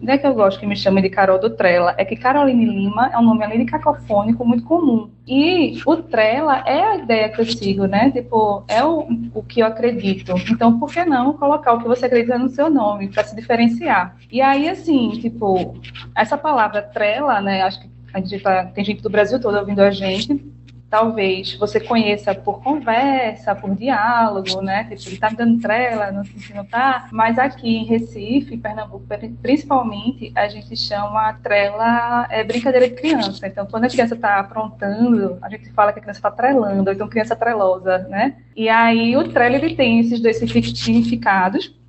Não 0.00 0.14
é 0.14 0.18
que 0.18 0.26
eu 0.26 0.32
gosto 0.32 0.58
que 0.58 0.66
me 0.66 0.74
chamem 0.74 1.02
de 1.02 1.10
Carol 1.10 1.38
do 1.38 1.50
Trela, 1.50 1.94
é 1.98 2.06
que 2.06 2.16
Caroline 2.16 2.64
Lima 2.64 3.10
é 3.12 3.18
um 3.18 3.22
nome 3.22 3.44
além 3.44 3.58
de 3.58 3.70
cacofônico 3.70 4.46
muito 4.46 4.64
comum. 4.64 5.10
E 5.28 5.78
o 5.84 5.96
Trela 5.96 6.62
é 6.66 6.82
a 6.82 6.96
ideia 6.96 7.28
que 7.28 7.40
eu 7.40 7.44
sigo, 7.44 7.86
né? 7.86 8.10
Tipo, 8.10 8.64
é 8.66 8.82
o, 8.82 9.06
o 9.34 9.42
que 9.42 9.60
eu 9.60 9.66
acredito. 9.66 10.32
Então, 10.50 10.78
por 10.78 10.90
que 10.90 11.04
não 11.04 11.34
colocar 11.34 11.74
o 11.74 11.80
que 11.80 11.86
você 11.86 12.06
acredita 12.06 12.38
no 12.38 12.48
seu 12.48 12.70
nome 12.70 13.08
para 13.08 13.24
se 13.24 13.36
diferenciar? 13.36 14.16
E 14.32 14.40
aí, 14.40 14.70
assim, 14.70 15.10
tipo, 15.20 15.78
essa 16.16 16.38
palavra 16.38 16.80
Trela, 16.80 17.42
né? 17.42 17.60
Acho 17.62 17.82
que 17.82 17.90
a 18.14 18.20
gente 18.20 18.40
tá, 18.40 18.64
tem 18.66 18.84
gente 18.84 19.02
do 19.02 19.10
Brasil 19.10 19.38
todo 19.38 19.58
ouvindo 19.58 19.80
a 19.80 19.90
gente 19.90 20.42
talvez 20.90 21.54
você 21.54 21.78
conheça 21.78 22.34
por 22.34 22.60
conversa, 22.60 23.54
por 23.54 23.76
diálogo, 23.76 24.60
né? 24.60 24.84
Tipo, 24.96 25.10
ele 25.10 25.18
tá 25.18 25.28
dando 25.28 25.60
trela, 25.60 26.10
não 26.10 26.24
sei 26.24 26.40
se 26.40 26.52
não 26.52 26.64
tá. 26.64 27.08
Mas 27.12 27.38
aqui 27.38 27.76
em 27.76 27.84
Recife, 27.84 28.56
Pernambuco, 28.56 29.06
principalmente, 29.40 30.32
a 30.34 30.48
gente 30.48 30.76
chama 30.76 31.32
trela 31.34 32.26
é 32.28 32.42
brincadeira 32.42 32.88
de 32.88 32.96
criança. 32.96 33.46
Então, 33.46 33.66
quando 33.66 33.84
a 33.84 33.88
criança 33.88 34.16
está 34.16 34.40
aprontando, 34.40 35.38
a 35.40 35.48
gente 35.48 35.70
fala 35.70 35.92
que 35.92 36.00
a 36.00 36.02
criança 36.02 36.18
está 36.18 36.30
trelando, 36.30 36.90
ou 36.90 36.94
então 36.94 37.08
criança 37.08 37.36
trelosa, 37.36 37.98
né? 38.08 38.36
E 38.56 38.68
aí 38.68 39.16
o 39.16 39.28
trela, 39.28 39.56
ele 39.56 39.76
tem 39.76 40.00
esses 40.00 40.20
dois 40.20 40.38
significados. 40.38 41.79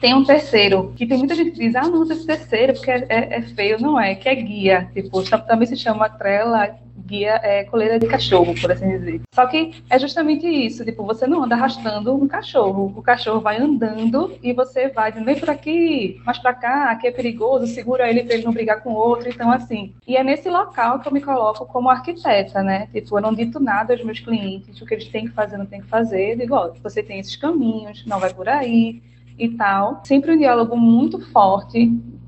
Tem 0.00 0.14
um 0.14 0.24
terceiro, 0.24 0.92
que 0.96 1.06
tem 1.06 1.18
muita 1.18 1.34
gente 1.34 1.50
que 1.50 1.58
diz, 1.58 1.76
ah, 1.76 1.82
não 1.82 2.02
esse 2.10 2.26
terceiro, 2.26 2.72
porque 2.72 2.90
é, 2.90 3.06
é, 3.08 3.36
é 3.36 3.42
feio, 3.42 3.80
não 3.80 4.00
é, 4.00 4.14
que 4.14 4.28
é 4.28 4.34
guia. 4.34 4.90
Tipo, 4.94 5.22
também 5.46 5.66
se 5.66 5.76
chama 5.76 6.08
trela 6.08 6.78
guia 7.10 7.40
é, 7.42 7.64
coleira 7.64 7.98
de 7.98 8.06
cachorro, 8.06 8.54
por 8.60 8.70
assim 8.70 8.88
dizer. 8.88 9.20
Só 9.34 9.46
que 9.46 9.82
é 9.90 9.98
justamente 9.98 10.46
isso, 10.46 10.84
tipo, 10.84 11.04
você 11.04 11.26
não 11.26 11.42
anda 11.42 11.56
arrastando 11.56 12.14
um 12.14 12.28
cachorro, 12.28 12.92
o 12.96 13.02
cachorro 13.02 13.40
vai 13.40 13.58
andando 13.58 14.38
e 14.42 14.52
você 14.52 14.88
vai 14.88 15.10
vem 15.10 15.38
por 15.38 15.50
aqui, 15.50 16.20
mais 16.24 16.38
para 16.38 16.54
cá, 16.54 16.90
aqui 16.90 17.08
é 17.08 17.10
perigoso, 17.10 17.66
segura 17.66 18.08
ele 18.08 18.22
para 18.22 18.34
ele 18.34 18.44
não 18.44 18.52
brigar 18.52 18.80
com 18.82 18.90
o 18.90 18.96
outro, 18.96 19.28
então 19.28 19.50
assim. 19.50 19.92
E 20.06 20.16
é 20.16 20.22
nesse 20.22 20.48
local 20.48 21.00
que 21.00 21.08
eu 21.08 21.12
me 21.12 21.20
coloco 21.20 21.66
como 21.66 21.90
arquiteta, 21.90 22.62
né? 22.62 22.88
Tipo, 22.92 23.18
eu 23.18 23.22
não 23.22 23.34
dito 23.34 23.58
nada 23.58 23.92
aos 23.92 24.04
meus 24.04 24.20
clientes, 24.20 24.80
o 24.80 24.86
que 24.86 24.94
eles 24.94 25.08
têm 25.08 25.26
que 25.26 25.32
fazer, 25.32 25.56
não 25.56 25.66
tem 25.66 25.80
que 25.80 25.88
fazer. 25.88 26.32
Eu 26.32 26.36
digo, 26.36 26.54
ó, 26.54 26.70
você 26.82 27.02
tem 27.02 27.18
esses 27.18 27.36
caminhos, 27.36 28.06
não 28.06 28.20
vai 28.20 28.32
por 28.32 28.48
aí 28.48 29.02
e 29.40 29.48
tal. 29.50 30.00
Sempre 30.04 30.32
um 30.32 30.38
diálogo 30.38 30.76
muito 30.76 31.18
forte 31.32 31.86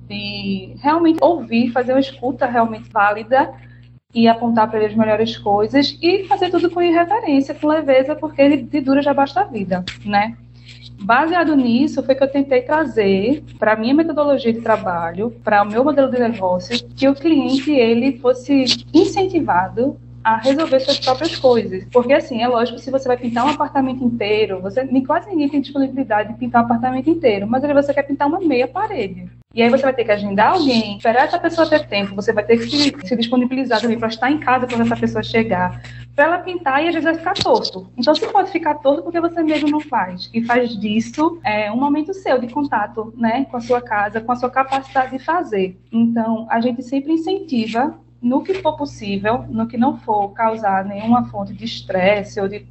de 0.08 0.74
realmente 0.80 1.18
ouvir, 1.22 1.70
fazer 1.70 1.92
uma 1.92 2.00
escuta 2.00 2.46
realmente 2.46 2.90
válida 2.90 3.52
e 4.14 4.28
apontar 4.28 4.68
para 4.68 4.78
ele 4.78 4.88
as 4.88 4.94
melhores 4.94 5.38
coisas 5.38 5.98
e 6.02 6.24
fazer 6.24 6.50
tudo 6.50 6.70
com 6.70 6.82
irreverência, 6.82 7.54
com 7.54 7.66
leveza, 7.66 8.14
porque 8.14 8.42
ele 8.42 8.56
de 8.58 8.80
dura 8.80 9.00
já 9.00 9.14
basta 9.14 9.40
a 9.40 9.44
vida, 9.44 9.84
né? 10.04 10.36
baseado 11.02 11.54
nisso, 11.56 12.02
foi 12.02 12.14
que 12.14 12.22
eu 12.22 12.30
tentei 12.30 12.62
trazer 12.62 13.42
para 13.58 13.72
a 13.72 13.76
minha 13.76 13.94
metodologia 13.94 14.52
de 14.52 14.60
trabalho, 14.60 15.30
para 15.42 15.62
o 15.62 15.68
meu 15.68 15.84
modelo 15.84 16.10
de 16.10 16.18
negócio, 16.18 16.78
que 16.96 17.08
o 17.08 17.14
cliente 17.14 17.72
ele 17.72 18.18
fosse 18.18 18.64
incentivado 18.94 19.98
a 20.24 20.36
resolver 20.36 20.80
suas 20.80 20.98
próprias 20.98 21.36
coisas. 21.36 21.84
Porque, 21.92 22.12
assim, 22.12 22.42
é 22.42 22.48
lógico, 22.48 22.78
se 22.78 22.90
você 22.90 23.08
vai 23.08 23.16
pintar 23.16 23.44
um 23.44 23.50
apartamento 23.50 24.04
inteiro, 24.04 24.60
você 24.60 24.86
quase 25.06 25.28
ninguém 25.28 25.48
tem 25.48 25.60
disponibilidade 25.60 26.32
de 26.32 26.38
pintar 26.38 26.62
um 26.62 26.64
apartamento 26.64 27.10
inteiro, 27.10 27.46
mas 27.46 27.64
aí 27.64 27.72
você 27.72 27.92
quer 27.92 28.02
pintar 28.02 28.28
uma 28.28 28.40
meia 28.40 28.68
parede. 28.68 29.28
E 29.54 29.62
aí 29.62 29.68
você 29.68 29.82
vai 29.82 29.92
ter 29.92 30.04
que 30.04 30.10
agendar 30.10 30.54
alguém, 30.54 30.96
esperar 30.96 31.26
essa 31.26 31.38
pessoa 31.38 31.68
ter 31.68 31.86
tempo, 31.86 32.14
você 32.14 32.32
vai 32.32 32.42
ter 32.42 32.56
que 32.56 32.64
se, 32.64 32.94
se 33.06 33.16
disponibilizar 33.16 33.80
também 33.80 33.98
para 33.98 34.08
estar 34.08 34.30
em 34.30 34.38
casa 34.38 34.66
quando 34.66 34.80
essa 34.80 34.96
pessoa 34.96 35.22
chegar, 35.22 35.82
para 36.14 36.24
ela 36.24 36.38
pintar 36.38 36.82
e 36.82 36.88
às 36.88 36.94
vezes 36.94 37.04
vai 37.04 37.14
ficar 37.14 37.34
torto. 37.34 37.90
Então, 37.96 38.14
se 38.14 38.26
pode 38.28 38.50
ficar 38.50 38.76
torto 38.76 39.02
porque 39.02 39.20
você 39.20 39.42
mesmo 39.42 39.68
não 39.68 39.80
faz. 39.80 40.30
E 40.32 40.42
faz 40.42 40.74
disso 40.78 41.38
é, 41.44 41.70
um 41.70 41.76
momento 41.76 42.14
seu 42.14 42.38
de 42.38 42.48
contato 42.48 43.12
né, 43.16 43.44
com 43.50 43.58
a 43.58 43.60
sua 43.60 43.82
casa, 43.82 44.20
com 44.20 44.32
a 44.32 44.36
sua 44.36 44.48
capacidade 44.48 45.18
de 45.18 45.24
fazer. 45.24 45.78
Então, 45.90 46.46
a 46.48 46.60
gente 46.60 46.82
sempre 46.82 47.12
incentiva 47.12 47.94
no 48.22 48.42
que 48.42 48.54
for 48.54 48.76
possível, 48.76 49.44
no 49.48 49.66
que 49.66 49.76
não 49.76 49.98
for 49.98 50.28
causar 50.30 50.84
nenhuma 50.84 51.28
fonte 51.28 51.52
de 51.52 51.64
estresse 51.64 52.40
ou 52.40 52.48
de 52.48 52.64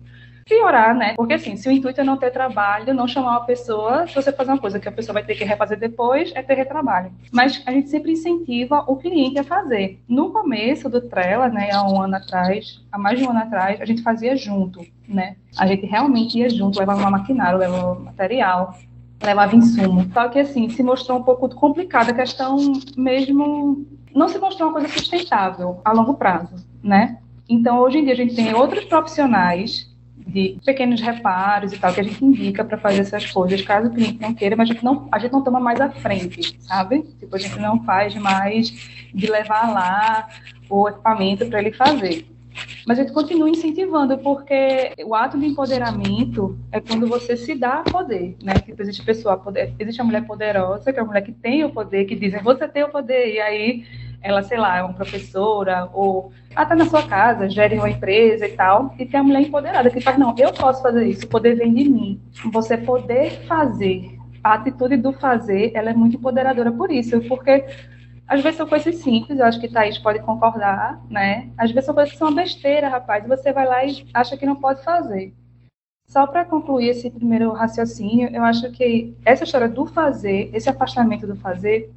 piorar, 0.46 0.96
né? 0.96 1.14
Porque 1.16 1.34
assim, 1.34 1.56
se 1.56 1.68
o 1.68 1.72
intuito 1.72 2.02
é 2.02 2.04
não 2.04 2.18
ter 2.18 2.32
trabalho, 2.32 2.94
não 2.94 3.08
chamar 3.08 3.32
uma 3.32 3.46
pessoa, 3.46 4.08
se 4.08 4.16
você 4.16 4.32
fazer 4.32 4.52
uma 4.52 4.60
coisa 4.60 4.80
que 4.80 4.88
a 4.88 4.92
pessoa 4.92 5.14
vai 5.14 5.24
ter 5.24 5.36
que 5.36 5.44
refazer 5.44 5.80
depois, 5.80 6.32
é 6.36 6.42
ter 6.42 6.56
retrabalho. 6.56 7.12
Mas 7.32 7.62
a 7.66 7.72
gente 7.72 7.90
sempre 7.90 8.12
incentiva 8.12 8.84
o 8.88 8.98
cliente 8.98 9.40
a 9.40 9.44
fazer. 9.44 10.02
No 10.08 10.32
começo 10.32 10.90
do 10.90 11.02
Trela, 11.02 11.48
né, 11.48 11.72
há 11.72 11.84
um 11.84 12.02
ano 12.02 12.16
atrás, 12.16 12.82
há 12.92 12.98
mais 12.98 13.20
de 13.20 13.26
um 13.26 13.30
ano 13.30 13.40
atrás, 13.40 13.80
a 13.80 13.86
gente 13.86 14.02
fazia 14.02 14.36
junto, 14.36 14.86
né? 15.08 15.36
A 15.58 15.66
gente 15.68 15.86
realmente 15.86 16.40
ia 16.40 16.50
junto, 16.50 16.80
levava 16.80 17.00
uma 17.00 17.12
maquinário, 17.12 17.60
levava 17.60 18.00
material, 18.00 18.76
levava 19.22 19.56
insumo. 19.56 20.10
Só 20.14 20.28
que 20.28 20.40
assim, 20.40 20.70
se 20.70 20.84
mostrou 20.84 21.20
um 21.20 21.24
pouco 21.24 21.48
complicada 21.50 22.12
a 22.12 22.16
questão 22.16 22.58
mesmo 22.98 23.86
não 24.16 24.28
se 24.28 24.38
mostrou 24.38 24.70
uma 24.70 24.80
coisa 24.80 24.94
sustentável 24.94 25.82
a 25.84 25.92
longo 25.92 26.16
prazo, 26.16 26.56
né? 26.84 27.18
Então, 27.48 27.80
hoje 27.80 27.98
em 27.98 28.04
dia, 28.04 28.14
a 28.14 28.18
gente 28.18 28.36
tem 28.36 28.54
outros 28.54 28.86
profissionais 28.86 29.90
de 30.26 30.58
pequenos 30.66 31.02
reparos 31.02 31.74
e 31.74 31.78
tal, 31.78 31.94
que 31.94 32.00
a 32.00 32.04
gente 32.04 32.24
indica 32.24 32.64
para 32.64 32.78
fazer 32.78 33.02
essas 33.02 33.30
coisas, 33.30 33.62
caso 33.62 33.88
o 33.88 33.92
cliente 33.92 34.22
não 34.22 34.34
queira, 34.34 34.56
mas 34.56 34.70
a 34.70 34.74
gente 34.74 34.84
não, 34.84 35.08
a 35.12 35.20
gente 35.20 35.32
não 35.32 35.44
toma 35.44 35.60
mais 35.60 35.82
à 35.82 35.90
frente, 35.90 36.58
sabe? 36.62 37.02
Tipo, 37.20 37.36
a 37.36 37.40
gente 37.40 37.60
não 37.60 37.84
faz 37.84 38.16
mais 38.16 38.70
de 39.14 39.28
levar 39.28 39.72
lá 39.74 40.28
o 40.70 40.88
equipamento 40.88 41.46
para 41.48 41.60
ele 41.60 41.74
fazer. 41.74 42.26
Mas 42.86 42.98
a 42.98 43.04
gente 43.04 43.14
continua 43.14 43.50
incentivando, 43.50 44.18
porque 44.18 44.92
o 45.06 45.14
ato 45.14 45.40
de 45.40 45.46
empoderamento 45.46 46.58
é 46.72 46.80
quando 46.80 47.08
você 47.08 47.38
se 47.38 47.56
dá 47.56 47.84
poder, 47.92 48.36
né? 48.44 48.60
Tipo, 48.60 48.82
existe 48.82 49.04
pessoa, 49.04 49.38
poder, 49.38 49.74
existe 49.78 50.02
a 50.02 50.04
mulher 50.04 50.26
poderosa, 50.26 50.92
que 50.92 51.00
é 51.00 51.02
a 51.02 51.06
mulher 51.06 51.22
que 51.22 51.32
tem 51.32 51.64
o 51.64 51.70
poder, 51.70 52.06
que 52.06 52.16
dizem, 52.16 52.42
você 52.42 52.68
tem 52.68 52.84
o 52.84 52.90
poder, 52.90 53.34
e 53.34 53.40
aí 53.40 53.86
ela, 54.22 54.44
sei 54.44 54.58
lá, 54.58 54.78
é 54.78 54.84
uma 54.84 54.94
professora, 54.94 55.90
ou 55.94 56.32
até 56.56 56.76
na 56.76 56.86
sua 56.86 57.04
casa, 57.08 57.50
gere 57.50 57.78
uma 57.78 57.90
empresa 57.90 58.48
e 58.48 58.52
tal, 58.52 58.94
e 59.00 59.06
tem 59.06 59.20
a 59.20 59.24
mulher 59.24 59.42
empoderada, 59.42 59.90
que 59.90 60.02
faz, 60.02 60.18
não, 60.18 60.36
eu 60.38 60.52
posso 60.52 60.82
fazer 60.82 61.06
isso, 61.08 61.26
o 61.26 61.30
poder 61.30 61.56
vem 61.56 61.74
de 61.74 61.90
mim. 61.90 62.22
Você 62.52 62.78
poder 62.78 63.32
fazer, 63.48 64.18
a 64.44 64.56
atitude 64.56 64.98
do 64.98 65.14
fazer, 65.14 65.72
ela 65.76 65.92
é 65.92 65.94
muito 65.94 66.18
empoderadora 66.18 66.72
por 66.72 66.92
isso, 66.92 67.22
porque 67.22 67.64
às 68.32 68.42
vezes 68.42 68.56
são 68.56 68.66
coisas 68.66 68.96
simples, 68.96 69.38
eu 69.38 69.46
acho 69.46 69.60
que 69.60 69.68
Thaís 69.68 69.98
pode 69.98 70.20
concordar, 70.20 71.02
né? 71.10 71.50
Às 71.58 71.70
vezes 71.70 71.86
são 71.86 71.94
coisas 71.94 72.14
que 72.14 72.18
são 72.18 72.34
besteira, 72.34 72.88
rapaz, 72.88 73.28
você 73.28 73.52
vai 73.52 73.68
lá 73.68 73.84
e 73.84 74.08
acha 74.14 74.38
que 74.38 74.46
não 74.46 74.56
pode 74.56 74.82
fazer. 74.86 75.34
Só 76.08 76.26
para 76.26 76.46
concluir 76.46 76.88
esse 76.88 77.10
primeiro 77.12 77.52
raciocínio, 77.52 78.30
eu 78.34 78.42
acho 78.46 78.72
que 78.72 79.14
essa 79.26 79.44
história 79.44 79.68
do 79.68 79.86
fazer, 79.86 80.50
esse 80.54 80.70
afastamento 80.70 81.28
do 81.28 81.36
fazer, 81.36 81.92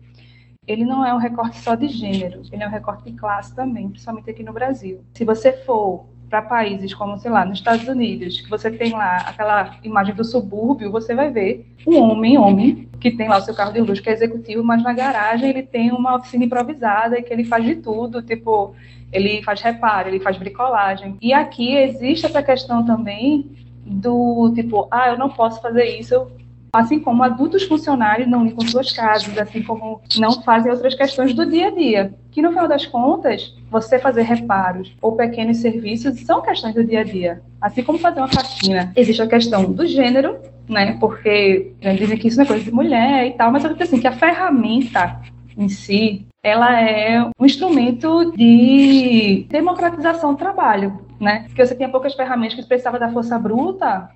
ele 0.66 0.84
não 0.84 1.06
é 1.06 1.14
um 1.14 1.18
recorte 1.18 1.56
só 1.58 1.76
de 1.76 1.86
gênero, 1.86 2.42
ele 2.50 2.64
é 2.64 2.66
um 2.66 2.70
recorte 2.70 3.04
de 3.04 3.16
classe 3.16 3.54
também, 3.54 3.88
principalmente 3.88 4.28
aqui 4.28 4.42
no 4.42 4.52
Brasil. 4.52 5.04
Se 5.14 5.24
você 5.24 5.52
for 5.52 6.04
para 6.28 6.42
países 6.42 6.92
como, 6.94 7.18
sei 7.18 7.30
lá, 7.30 7.44
nos 7.44 7.58
Estados 7.58 7.86
Unidos, 7.86 8.40
que 8.40 8.50
você 8.50 8.70
tem 8.70 8.92
lá 8.92 9.18
aquela 9.18 9.76
imagem 9.82 10.14
do 10.14 10.24
subúrbio, 10.24 10.90
você 10.90 11.14
vai 11.14 11.30
ver 11.30 11.66
um 11.86 11.98
homem, 12.00 12.38
homem, 12.38 12.88
que 13.00 13.10
tem 13.10 13.28
lá 13.28 13.38
o 13.38 13.42
seu 13.42 13.54
carro 13.54 13.72
de 13.72 13.80
luxo, 13.80 14.02
que 14.02 14.10
é 14.10 14.12
executivo, 14.12 14.64
mas 14.64 14.82
na 14.82 14.92
garagem 14.92 15.50
ele 15.50 15.62
tem 15.62 15.92
uma 15.92 16.16
oficina 16.16 16.44
improvisada 16.44 17.18
e 17.18 17.22
que 17.22 17.32
ele 17.32 17.44
faz 17.44 17.64
de 17.64 17.76
tudo, 17.76 18.22
tipo, 18.22 18.74
ele 19.12 19.42
faz 19.42 19.60
reparo, 19.60 20.08
ele 20.08 20.20
faz 20.20 20.36
bricolagem. 20.36 21.16
E 21.20 21.32
aqui 21.32 21.76
existe 21.76 22.26
essa 22.26 22.42
questão 22.42 22.84
também 22.84 23.50
do 23.84 24.50
tipo, 24.54 24.88
ah, 24.90 25.10
eu 25.10 25.18
não 25.18 25.28
posso 25.28 25.60
fazer 25.60 25.84
isso 25.98 26.26
assim 26.74 26.98
como 26.98 27.22
adultos 27.22 27.62
funcionários 27.62 28.28
não 28.28 28.44
limpam 28.44 28.66
suas 28.66 28.92
casas, 28.92 29.36
assim 29.38 29.62
como 29.62 30.00
não 30.18 30.42
fazem 30.42 30.70
outras 30.70 30.94
questões 30.94 31.32
do 31.32 31.46
dia 31.46 31.68
a 31.68 31.70
dia. 31.70 32.14
Que 32.30 32.42
no 32.42 32.50
final 32.50 32.66
das 32.66 32.84
contas, 32.84 33.54
você 33.70 33.98
fazer 33.98 34.22
reparos 34.22 34.94
ou 35.00 35.12
pequenos 35.12 35.58
serviços 35.58 36.20
são 36.20 36.42
questões 36.42 36.74
do 36.74 36.84
dia 36.84 37.00
a 37.00 37.04
dia. 37.04 37.42
Assim 37.60 37.82
como 37.82 37.98
fazer 37.98 38.18
uma 38.18 38.28
faxina. 38.28 38.92
Existe 38.96 39.22
a 39.22 39.26
questão 39.26 39.70
do 39.70 39.86
gênero, 39.86 40.36
né? 40.68 40.96
Porque 40.98 41.72
dizem 41.96 42.18
que 42.18 42.28
isso 42.28 42.36
não 42.36 42.44
é 42.44 42.48
coisa 42.48 42.64
de 42.64 42.72
mulher 42.72 43.26
e 43.28 43.32
tal, 43.32 43.52
mas 43.52 43.62
eu 43.62 43.70
digo 43.70 43.82
assim, 43.82 44.00
que 44.00 44.08
a 44.08 44.12
ferramenta 44.12 45.20
em 45.56 45.68
si, 45.68 46.26
ela 46.42 46.80
é 46.80 47.22
um 47.38 47.46
instrumento 47.46 48.32
de 48.36 49.46
democratização 49.48 50.32
do 50.32 50.38
trabalho, 50.38 50.98
né? 51.20 51.44
Porque 51.46 51.64
você 51.64 51.76
tinha 51.76 51.88
poucas 51.88 52.14
ferramentas 52.14 52.54
que 52.56 52.66
precisava 52.66 52.98
da 52.98 53.10
força 53.10 53.38
bruta, 53.38 54.10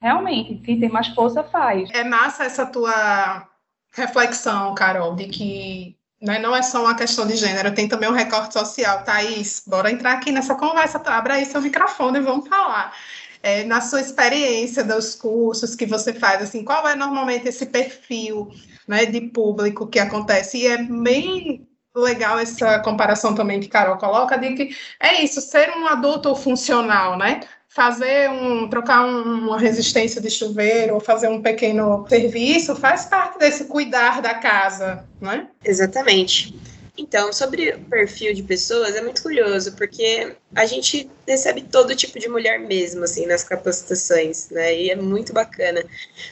realmente, 0.00 0.56
quem 0.64 0.80
tem 0.80 0.88
mais 0.88 1.08
força 1.08 1.42
faz. 1.44 1.88
É 1.92 2.04
massa 2.04 2.44
essa 2.44 2.66
tua 2.66 3.48
reflexão, 3.92 4.74
Carol, 4.74 5.14
de 5.14 5.26
que 5.26 5.96
né, 6.20 6.38
não 6.38 6.54
é 6.54 6.62
só 6.62 6.82
uma 6.82 6.94
questão 6.94 7.26
de 7.26 7.36
gênero, 7.36 7.74
tem 7.74 7.88
também 7.88 8.08
um 8.08 8.14
recorte 8.14 8.54
social. 8.54 9.04
Thaís, 9.04 9.62
bora 9.66 9.90
entrar 9.90 10.14
aqui 10.14 10.32
nessa 10.32 10.54
conversa, 10.54 11.00
abra 11.06 11.34
aí 11.34 11.44
seu 11.44 11.60
microfone 11.60 12.18
e 12.18 12.22
vamos 12.22 12.48
falar. 12.48 12.92
É, 13.40 13.64
na 13.64 13.80
sua 13.80 14.00
experiência 14.00 14.82
dos 14.82 15.14
cursos 15.14 15.76
que 15.76 15.86
você 15.86 16.12
faz, 16.12 16.42
assim, 16.42 16.64
qual 16.64 16.86
é 16.88 16.96
normalmente 16.96 17.46
esse 17.48 17.66
perfil 17.66 18.50
né, 18.86 19.06
de 19.06 19.20
público 19.20 19.86
que 19.86 20.00
acontece? 20.00 20.58
E 20.58 20.66
é 20.66 20.78
bem 20.82 21.68
legal 21.94 22.38
essa 22.38 22.80
comparação 22.80 23.34
também 23.34 23.60
que 23.60 23.68
Carol 23.68 23.96
coloca, 23.96 24.36
de 24.36 24.54
que 24.54 24.76
é 25.00 25.22
isso, 25.22 25.40
ser 25.40 25.70
um 25.76 25.86
adulto 25.86 26.34
funcional, 26.34 27.16
né? 27.16 27.40
Fazer 27.68 28.30
um 28.30 28.68
trocar 28.68 29.04
uma 29.04 29.58
resistência 29.58 30.20
de 30.20 30.30
chuveiro 30.30 30.94
ou 30.94 31.00
fazer 31.00 31.28
um 31.28 31.42
pequeno 31.42 32.06
serviço 32.08 32.74
faz 32.74 33.04
parte 33.04 33.38
desse 33.38 33.64
cuidar 33.64 34.22
da 34.22 34.34
casa, 34.34 35.04
não 35.20 35.32
é? 35.32 35.46
Exatamente. 35.64 36.58
Então, 36.98 37.32
sobre 37.32 37.70
o 37.70 37.78
perfil 37.84 38.34
de 38.34 38.42
pessoas, 38.42 38.96
é 38.96 39.00
muito 39.00 39.22
curioso, 39.22 39.72
porque 39.76 40.34
a 40.52 40.66
gente 40.66 41.08
recebe 41.26 41.62
todo 41.62 41.94
tipo 41.94 42.18
de 42.18 42.28
mulher 42.28 42.58
mesmo, 42.58 43.04
assim, 43.04 43.24
nas 43.24 43.44
capacitações, 43.44 44.50
né? 44.50 44.76
E 44.76 44.90
é 44.90 44.96
muito 44.96 45.32
bacana, 45.32 45.84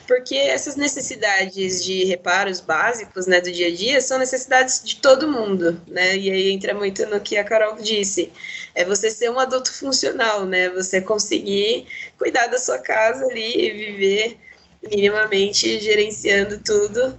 porque 0.09 0.35
essas 0.35 0.75
necessidades 0.75 1.85
de 1.85 2.05
reparos 2.05 2.61
básicos, 2.61 3.29
né, 3.29 3.41
do 3.41 3.53
dia 3.53 3.69
a 3.69 3.75
dia, 3.75 4.01
são 4.01 4.19
necessidades 4.19 4.83
de 4.83 4.97
todo 4.97 5.31
mundo, 5.31 5.81
né? 5.87 6.17
E 6.17 6.33
aí 6.33 6.51
entra 6.51 6.75
muito 6.75 7.07
no 7.07 7.21
que 7.21 7.37
a 7.37 7.45
Carol 7.45 7.77
disse, 7.77 8.33
é 8.75 8.85
você 8.85 9.09
ser 9.09 9.31
um 9.31 9.39
adulto 9.39 9.73
funcional, 9.73 10.45
né? 10.45 10.69
Você 10.71 11.01
conseguir 11.01 11.87
cuidar 12.19 12.49
da 12.49 12.59
sua 12.59 12.79
casa 12.79 13.25
ali 13.25 13.67
e 13.67 13.71
viver 13.71 14.37
minimamente 14.83 15.79
gerenciando 15.81 16.59
tudo 16.59 17.17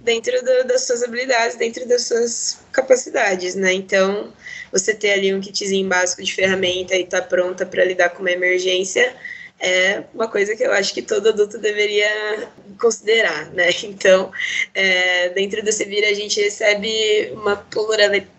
dentro 0.00 0.32
do, 0.44 0.64
das 0.66 0.86
suas 0.86 1.02
habilidades, 1.02 1.56
dentro 1.56 1.86
das 1.86 2.02
suas 2.02 2.60
capacidades, 2.72 3.54
né? 3.54 3.72
Então, 3.72 4.32
você 4.72 4.94
ter 4.94 5.12
ali 5.12 5.34
um 5.34 5.40
kitzinho 5.40 5.88
básico 5.88 6.22
de 6.22 6.34
ferramenta 6.34 6.94
e 6.94 7.02
estar 7.02 7.22
tá 7.22 7.26
pronta 7.26 7.66
para 7.66 7.84
lidar 7.84 8.10
com 8.10 8.20
uma 8.20 8.30
emergência 8.30 9.14
é 9.60 10.04
uma 10.14 10.28
coisa 10.28 10.54
que 10.54 10.62
eu 10.62 10.72
acho 10.72 10.94
que 10.94 11.02
todo 11.02 11.30
adulto 11.30 11.58
deveria 11.58 12.48
considerar, 12.80 13.50
né? 13.52 13.70
Então, 13.82 14.30
é, 14.74 15.30
dentro 15.30 15.62
do 15.64 15.72
Sevira 15.72 16.08
a 16.08 16.14
gente 16.14 16.40
recebe 16.40 17.32
uma 17.32 17.56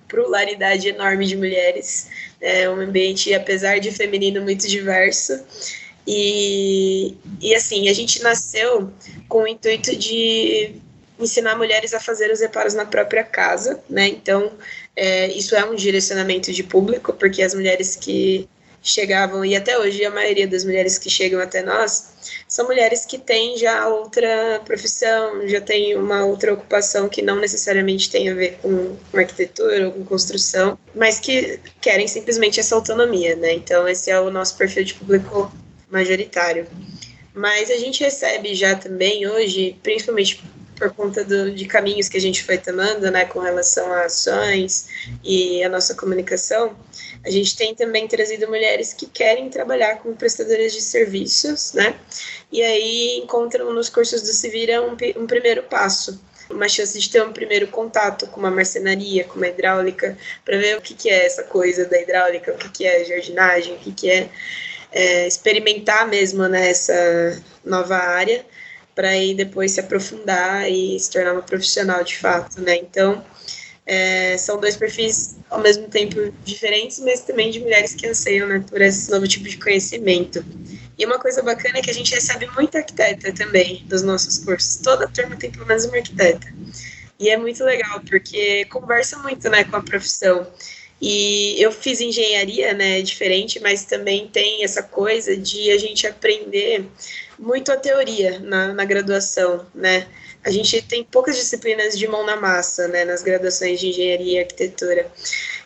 pluralidade 0.08 0.88
enorme 0.88 1.26
de 1.26 1.36
mulheres, 1.36 2.08
é 2.40 2.70
um 2.70 2.80
ambiente, 2.80 3.34
apesar 3.34 3.80
de 3.80 3.92
feminino, 3.92 4.42
muito 4.42 4.68
diverso. 4.68 5.44
E, 6.08 7.16
e 7.42 7.54
assim, 7.54 7.90
a 7.90 7.94
gente 7.94 8.24
nasceu 8.24 8.92
com 9.28 9.44
o 9.44 9.48
intuito 9.48 9.96
de 9.96 10.82
ensinar 11.20 11.56
mulheres 11.56 11.94
a 11.94 12.00
fazer 12.00 12.32
os 12.32 12.40
reparos 12.40 12.74
na 12.74 12.86
própria 12.86 13.24
casa, 13.24 13.84
né? 13.90 14.08
Então, 14.08 14.54
é, 14.96 15.28
isso 15.28 15.56
é 15.56 15.66
um 15.66 15.76
direcionamento 15.76 16.52
de 16.52 16.64
público, 16.64 17.14
porque 17.14 17.42
as 17.42 17.54
mulheres 17.54 17.96
que 17.96 18.50
chegavam, 18.82 19.44
e 19.44 19.56
até 19.56 19.78
hoje 19.78 20.06
a 20.06 20.10
maioria 20.10 20.48
das 20.48 20.64
mulheres 20.64 20.98
que 20.98 21.10
chegam 21.10 21.42
até 21.42 21.62
nós, 21.62 22.14
são 22.48 22.66
mulheres 22.66 23.06
que 23.06 23.18
têm 23.18 23.58
já 23.58 23.88
outra 23.88 24.62
profissão, 24.66 25.48
já 25.48 25.60
têm 25.60 25.98
uma 25.98 26.26
outra 26.26 26.54
ocupação 26.54 27.10
que 27.10 27.22
não 27.22 27.36
necessariamente 27.36 28.10
tem 28.10 28.30
a 28.30 28.34
ver 28.34 28.58
com, 28.62 28.96
com 29.12 29.18
arquitetura 29.18 29.88
ou 29.88 29.92
com 29.92 30.06
construção, 30.06 30.78
mas 30.96 31.20
que 31.20 31.60
querem 31.82 32.08
simplesmente 32.08 32.60
essa 32.60 32.76
autonomia, 32.76 33.36
né? 33.36 33.54
Então, 33.54 33.88
esse 33.88 34.10
é 34.10 34.20
o 34.20 34.32
nosso 34.32 34.56
perfil 34.56 34.84
de 34.86 34.94
público 34.94 35.52
majoritário. 35.90 36.66
Mas 37.34 37.70
a 37.70 37.78
gente 37.78 38.04
recebe 38.04 38.56
já 38.56 38.76
também 38.76 39.28
hoje, 39.28 39.78
principalmente 39.84 40.42
por 40.80 40.92
conta 40.94 41.26
do, 41.26 41.52
de 41.52 41.66
caminhos 41.66 42.08
que 42.08 42.18
a 42.18 42.22
gente 42.22 42.44
foi 42.44 42.58
tomando, 42.58 43.12
né, 43.12 43.26
com 43.26 43.40
relação 43.40 43.92
a 43.92 44.06
ações 44.06 44.88
e 45.24 45.62
a 45.62 45.70
nossa 45.70 45.94
comunicação, 45.94 46.76
a 47.24 47.30
gente 47.30 47.56
tem 47.58 47.76
também 47.76 48.08
trazido 48.08 48.48
mulheres 48.48 48.94
que 48.94 49.06
querem 49.06 49.50
trabalhar 49.50 49.98
como 49.98 50.16
prestadoras 50.16 50.72
de 50.72 50.82
serviços, 50.82 51.74
né, 51.74 51.96
e 52.52 52.64
aí 52.64 53.18
encontram 53.18 53.74
nos 53.74 53.90
cursos 53.90 54.22
do 54.22 54.30
Civira 54.30 54.82
um, 54.82 54.96
um 55.22 55.28
primeiro 55.28 55.64
passo, 55.64 56.20
uma 56.50 56.68
chance 56.68 56.98
de 56.98 57.10
ter 57.10 57.22
um 57.22 57.34
primeiro 57.34 57.68
contato 57.68 58.26
com 58.28 58.40
uma 58.40 58.50
marcenaria, 58.50 59.26
com 59.26 59.36
uma 59.36 59.50
hidráulica, 59.50 60.18
para 60.44 60.58
ver 60.58 60.78
o 60.78 60.82
que, 60.82 60.96
que 60.96 61.10
é 61.10 61.26
essa 61.26 61.44
coisa 61.44 61.86
da 61.86 62.02
hidráulica, 62.02 62.54
o 62.54 62.58
que, 62.58 62.70
que 62.70 62.86
é 62.88 63.04
jardinagem, 63.04 63.76
o 63.76 63.78
que, 63.78 63.92
que 63.92 64.10
é, 64.10 64.30
é 64.92 65.28
experimentar 65.28 66.08
mesmo 66.08 66.48
nessa 66.48 66.94
né, 66.94 67.44
nova 67.64 67.98
área 67.98 68.44
para 69.00 69.12
aí 69.12 69.34
depois 69.34 69.72
se 69.72 69.80
aprofundar 69.80 70.70
e 70.70 71.00
se 71.00 71.10
tornar 71.10 71.32
uma 71.32 71.42
profissional 71.42 72.04
de 72.04 72.18
fato, 72.18 72.60
né? 72.60 72.76
Então, 72.76 73.24
é, 73.86 74.36
são 74.38 74.60
dois 74.60 74.76
perfis 74.76 75.38
ao 75.50 75.62
mesmo 75.62 75.88
tempo 75.88 76.34
diferentes, 76.44 77.00
mas 77.00 77.22
também 77.22 77.50
de 77.50 77.62
mulheres 77.62 77.96
que 77.96 78.06
anseiam 78.06 78.46
né, 78.50 78.62
por 78.70 78.82
esse 78.82 79.10
novo 79.10 79.26
tipo 79.26 79.48
de 79.48 79.56
conhecimento. 79.56 80.44
E 80.98 81.06
uma 81.06 81.18
coisa 81.18 81.42
bacana 81.42 81.78
é 81.78 81.82
que 81.82 81.90
a 81.90 81.94
gente 81.94 82.14
recebe 82.14 82.50
muita 82.54 82.80
arquiteta 82.80 83.32
também 83.32 83.86
dos 83.88 84.02
nossos 84.02 84.38
cursos. 84.40 84.82
Toda 84.84 85.08
turma 85.08 85.38
tem 85.38 85.50
pelo 85.50 85.66
menos 85.66 85.86
uma 85.86 85.96
arquiteta. 85.96 86.54
E 87.18 87.30
é 87.30 87.38
muito 87.38 87.64
legal, 87.64 88.02
porque 88.02 88.66
conversa 88.66 89.18
muito 89.20 89.50
né, 89.50 89.64
com 89.64 89.78
a 89.78 89.82
profissão. 89.82 90.46
E 91.02 91.56
eu 91.58 91.72
fiz 91.72 92.02
engenharia, 92.02 92.74
né, 92.74 93.02
diferente, 93.02 93.62
mas 93.62 93.86
também 93.86 94.28
tem 94.28 94.62
essa 94.62 94.84
coisa 94.84 95.38
de 95.38 95.72
a 95.72 95.78
gente 95.78 96.06
aprender 96.06 96.86
muito 97.40 97.72
a 97.72 97.78
teoria 97.78 98.40
na, 98.40 98.74
na 98.74 98.86
graduação, 98.86 99.66
né? 99.74 100.08
A 100.44 100.52
gente 100.52 100.82
tem 100.82 101.04
poucas 101.04 101.36
disciplinas 101.36 101.98
de 101.98 102.08
mão 102.08 102.26
na 102.26 102.36
massa, 102.36 102.88
né, 102.88 103.04
nas 103.04 103.22
graduações 103.22 103.80
de 103.80 103.88
engenharia 103.88 104.34
e 104.34 104.40
arquitetura. 104.40 105.12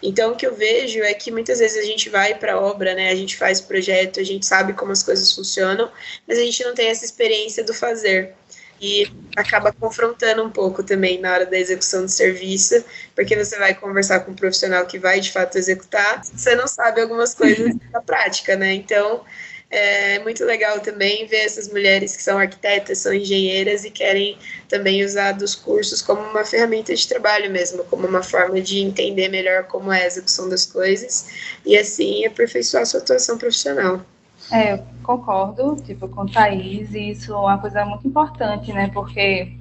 Então, 0.01 0.31
o 0.31 0.35
que 0.35 0.47
eu 0.47 0.55
vejo 0.55 0.99
é 0.99 1.13
que 1.13 1.31
muitas 1.31 1.59
vezes 1.59 1.77
a 1.77 1.85
gente 1.85 2.09
vai 2.09 2.35
para 2.35 2.53
a 2.53 2.59
obra, 2.59 2.95
né, 2.95 3.09
a 3.09 3.15
gente 3.15 3.37
faz 3.37 3.61
projeto, 3.61 4.19
a 4.19 4.23
gente 4.23 4.45
sabe 4.45 4.73
como 4.73 4.91
as 4.91 5.03
coisas 5.03 5.31
funcionam, 5.31 5.91
mas 6.27 6.39
a 6.39 6.41
gente 6.41 6.63
não 6.63 6.73
tem 6.73 6.87
essa 6.87 7.05
experiência 7.05 7.63
do 7.63 7.73
fazer. 7.73 8.33
E 8.81 9.07
acaba 9.37 9.71
confrontando 9.71 10.43
um 10.43 10.49
pouco 10.49 10.83
também 10.83 11.19
na 11.19 11.31
hora 11.31 11.45
da 11.45 11.57
execução 11.57 12.01
do 12.01 12.09
serviço, 12.09 12.83
porque 13.15 13.35
você 13.35 13.57
vai 13.57 13.75
conversar 13.75 14.21
com 14.21 14.31
um 14.31 14.35
profissional 14.35 14.85
que 14.87 14.97
vai 14.97 15.19
de 15.19 15.31
fato 15.31 15.57
executar, 15.57 16.21
você 16.25 16.55
não 16.55 16.67
sabe 16.67 16.99
algumas 16.99 17.33
coisas 17.33 17.75
da 17.93 18.01
prática, 18.01 18.55
né? 18.55 18.73
Então, 18.73 19.23
é 19.75 20.19
muito 20.19 20.45
legal 20.45 20.79
também 20.81 21.25
ver 21.25 21.45
essas 21.45 21.67
mulheres 21.67 22.15
que 22.15 22.21
são 22.21 22.37
arquitetas, 22.37 22.99
são 22.99 23.11
engenheiras 23.11 23.83
e 23.83 23.89
querem 23.89 24.37
também 24.69 25.03
usar 25.03 25.31
dos 25.31 25.55
cursos 25.55 25.99
como 25.99 26.21
uma 26.21 26.45
ferramenta 26.45 26.93
de 26.93 27.07
trabalho 27.07 27.49
mesmo, 27.51 27.83
como 27.85 28.05
uma 28.05 28.21
forma 28.21 28.61
de 28.61 28.77
entender 28.77 29.29
melhor 29.29 29.63
como 29.63 29.91
é 29.91 30.03
a 30.03 30.05
execução 30.05 30.47
das 30.47 30.67
coisas 30.67 31.57
e 31.65 31.75
assim 31.75 32.23
aperfeiçoar 32.23 32.85
sua 32.85 32.99
atuação 32.99 33.35
profissional. 33.35 34.01
É, 34.51 34.73
eu 34.73 34.85
concordo, 35.01 35.75
tipo, 35.83 36.07
com 36.07 36.27
Thaís, 36.27 36.93
e 36.93 37.09
isso 37.09 37.33
é 37.33 37.35
uma 37.35 37.57
coisa 37.57 37.83
muito 37.83 38.07
importante, 38.07 38.71
né, 38.71 38.91
porque 38.93 39.57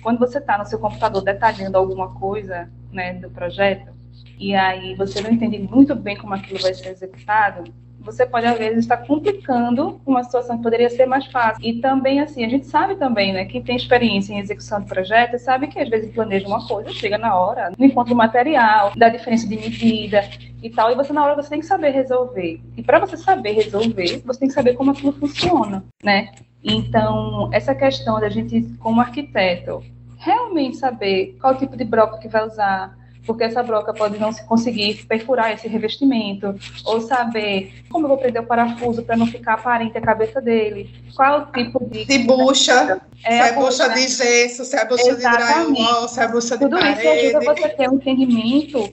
quando 0.00 0.20
você 0.20 0.38
está 0.38 0.56
no 0.58 0.66
seu 0.66 0.78
computador 0.78 1.22
detalhando 1.22 1.76
alguma 1.76 2.14
coisa, 2.14 2.70
né, 2.92 3.14
do 3.14 3.28
projeto, 3.30 3.92
e 4.38 4.54
aí 4.54 4.94
você 4.94 5.20
não 5.20 5.32
entende 5.32 5.58
muito 5.58 5.92
bem 5.96 6.16
como 6.16 6.34
aquilo 6.34 6.60
vai 6.60 6.72
ser 6.72 6.90
executado, 6.90 7.64
você 8.06 8.24
pode, 8.24 8.46
às 8.46 8.56
vezes, 8.56 8.78
estar 8.78 8.98
complicando 8.98 10.00
uma 10.06 10.22
situação 10.22 10.56
que 10.56 10.62
poderia 10.62 10.88
ser 10.88 11.06
mais 11.06 11.26
fácil. 11.26 11.62
E 11.62 11.80
também, 11.80 12.20
assim, 12.20 12.44
a 12.44 12.48
gente 12.48 12.66
sabe 12.66 12.94
também, 12.94 13.32
né, 13.32 13.44
que 13.44 13.60
tem 13.60 13.76
experiência 13.76 14.32
em 14.32 14.38
execução 14.38 14.80
de 14.80 14.86
projetos, 14.86 15.42
sabe 15.42 15.66
que 15.66 15.78
às 15.78 15.88
vezes 15.88 16.14
planeja 16.14 16.46
uma 16.46 16.66
coisa, 16.66 16.90
chega 16.92 17.18
na 17.18 17.34
hora, 17.34 17.72
não 17.76 17.86
encontra 17.86 18.14
o 18.14 18.16
material, 18.16 18.92
dá 18.96 19.08
diferença 19.08 19.48
de 19.48 19.56
medida 19.56 20.22
e 20.62 20.70
tal, 20.70 20.90
e 20.90 20.94
você 20.94 21.12
na 21.12 21.24
hora 21.24 21.34
você 21.34 21.50
tem 21.50 21.60
que 21.60 21.66
saber 21.66 21.90
resolver. 21.90 22.60
E 22.76 22.82
para 22.82 22.98
você 23.00 23.16
saber 23.16 23.52
resolver, 23.52 24.22
você 24.24 24.40
tem 24.40 24.48
que 24.48 24.54
saber 24.54 24.74
como 24.74 24.92
aquilo 24.92 25.12
funciona, 25.12 25.84
né? 26.02 26.30
Então, 26.62 27.50
essa 27.52 27.74
questão 27.74 28.20
da 28.20 28.28
gente, 28.28 28.62
como 28.78 29.00
arquiteto, 29.00 29.82
realmente 30.18 30.76
saber 30.76 31.36
qual 31.40 31.56
tipo 31.56 31.76
de 31.76 31.84
broca 31.84 32.18
que 32.18 32.28
vai 32.28 32.44
usar, 32.44 32.96
porque 33.26 33.44
essa 33.44 33.62
broca 33.62 33.92
pode 33.92 34.18
não 34.18 34.32
conseguir 34.32 35.04
perfurar 35.06 35.52
esse 35.52 35.66
revestimento, 35.66 36.54
ou 36.84 37.00
saber 37.00 37.82
como 37.90 38.04
eu 38.04 38.08
vou 38.08 38.18
prender 38.18 38.42
o 38.42 38.46
parafuso 38.46 39.02
para 39.02 39.16
não 39.16 39.26
ficar 39.26 39.54
aparente 39.54 39.98
a 39.98 40.00
cabeça 40.00 40.40
dele, 40.40 40.90
qual 41.14 41.40
é 41.40 41.42
o 41.42 41.46
tipo 41.46 41.84
de... 41.84 42.06
Se 42.06 42.18
bucha, 42.20 43.00
é, 43.24 43.42
se 43.42 43.48
é 43.48 43.52
bucha 43.52 43.88
de 43.88 44.08
gesso, 44.08 44.64
se 44.64 44.76
é 44.76 44.84
bucha 44.84 45.08
Exatamente. 45.08 45.66
de 45.66 45.74
drywall, 45.74 46.08
se 46.08 46.20
é 46.20 46.28
bucha 46.28 46.56
de 46.56 46.64
Tudo 46.64 46.78
parede. 46.78 47.00
isso 47.00 47.08
ajuda 47.08 47.54
você 47.54 47.64
a 47.64 47.76
ter 47.76 47.90
um 47.90 47.96
entendimento 47.96 48.90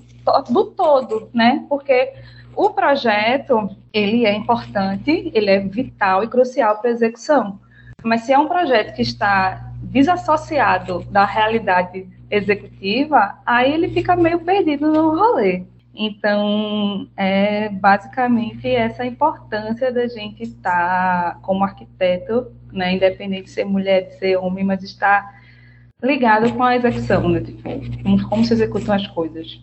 do 0.49 0.65
todo, 0.65 1.29
né? 1.33 1.65
Porque 1.69 2.13
o 2.55 2.69
projeto, 2.69 3.69
ele 3.91 4.25
é 4.25 4.33
importante, 4.33 5.31
ele 5.33 5.49
é 5.49 5.59
vital 5.59 6.23
e 6.23 6.27
crucial 6.27 6.77
para 6.77 6.89
a 6.89 6.93
execução. 6.93 7.59
Mas 8.03 8.21
se 8.21 8.33
é 8.33 8.37
um 8.37 8.47
projeto 8.47 8.95
que 8.95 9.01
está 9.01 9.71
desassociado 9.81 11.03
da 11.09 11.25
realidade 11.25 12.07
executiva, 12.33 13.37
aí 13.45 13.71
ele 13.71 13.89
fica 13.89 14.15
meio 14.15 14.39
perdido 14.39 14.91
no 14.91 15.15
rolê. 15.15 15.63
Então, 15.95 17.07
é 17.15 17.69
basicamente 17.69 18.67
essa 18.67 19.05
importância 19.05 19.91
da 19.91 20.07
gente 20.07 20.41
estar 20.41 21.39
como 21.43 21.63
arquiteto, 21.63 22.51
né, 22.71 22.95
independente 22.95 23.43
de 23.43 23.51
ser 23.51 23.65
mulher, 23.65 24.07
de 24.07 24.17
ser 24.17 24.37
homem, 24.37 24.63
mas 24.63 24.81
estar 24.81 25.39
ligado 26.01 26.51
com 26.53 26.63
a 26.63 26.75
execução, 26.75 27.29
né, 27.29 27.41
tipo, 27.41 27.61
como, 28.01 28.27
como 28.27 28.43
se 28.43 28.53
executam 28.53 28.95
as 28.95 29.05
coisas. 29.07 29.59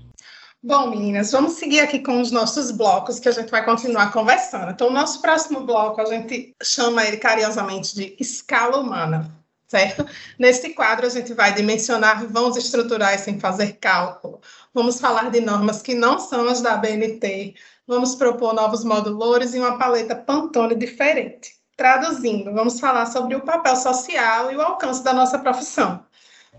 Bom, 0.63 0.91
meninas, 0.91 1.33
vamos 1.33 1.53
seguir 1.53 1.81
aqui 1.81 1.99
com 1.99 2.21
os 2.21 2.31
nossos 2.31 2.71
blocos 2.71 3.19
que 3.19 3.29
a 3.29 3.33
gente 3.33 3.51
vai 3.51 3.65
continuar 3.65 4.13
conversando. 4.13 4.71
Então, 4.71 4.89
o 4.89 4.93
nosso 4.93 5.21
próximo 5.21 5.67
bloco 5.67 6.01
a 6.01 6.05
gente 6.05 6.55
chama 6.63 7.05
ele 7.05 7.17
carinhosamente 7.17 7.95
de 7.97 8.15
escala 8.21 8.79
humana 8.79 9.40
certo? 9.71 10.05
Neste 10.37 10.71
quadro, 10.71 11.07
a 11.07 11.09
gente 11.09 11.33
vai 11.33 11.55
dimensionar 11.55 12.27
vãos 12.27 12.57
estruturais 12.57 13.21
sem 13.21 13.39
fazer 13.39 13.75
cálculo. 13.75 14.41
Vamos 14.75 15.01
falar 15.01 15.31
de 15.31 15.41
normas 15.41 15.81
que 15.81 15.95
não 15.95 16.19
são 16.19 16.49
as 16.49 16.61
da 16.61 16.77
BNT. 16.77 17.55
Vamos 17.87 18.17
propor 18.17 18.53
novos 18.53 18.83
modulores 18.83 19.55
e 19.55 19.61
uma 19.61 19.79
paleta 19.79 20.17
Pantone 20.17 20.75
diferente. 20.75 21.55
Traduzindo, 21.77 22.53
vamos 22.53 22.81
falar 22.81 23.07
sobre 23.07 23.37
o 23.37 23.43
papel 23.43 23.77
social 23.77 24.51
e 24.51 24.57
o 24.57 24.61
alcance 24.61 25.05
da 25.05 25.13
nossa 25.13 25.39
profissão. 25.39 26.05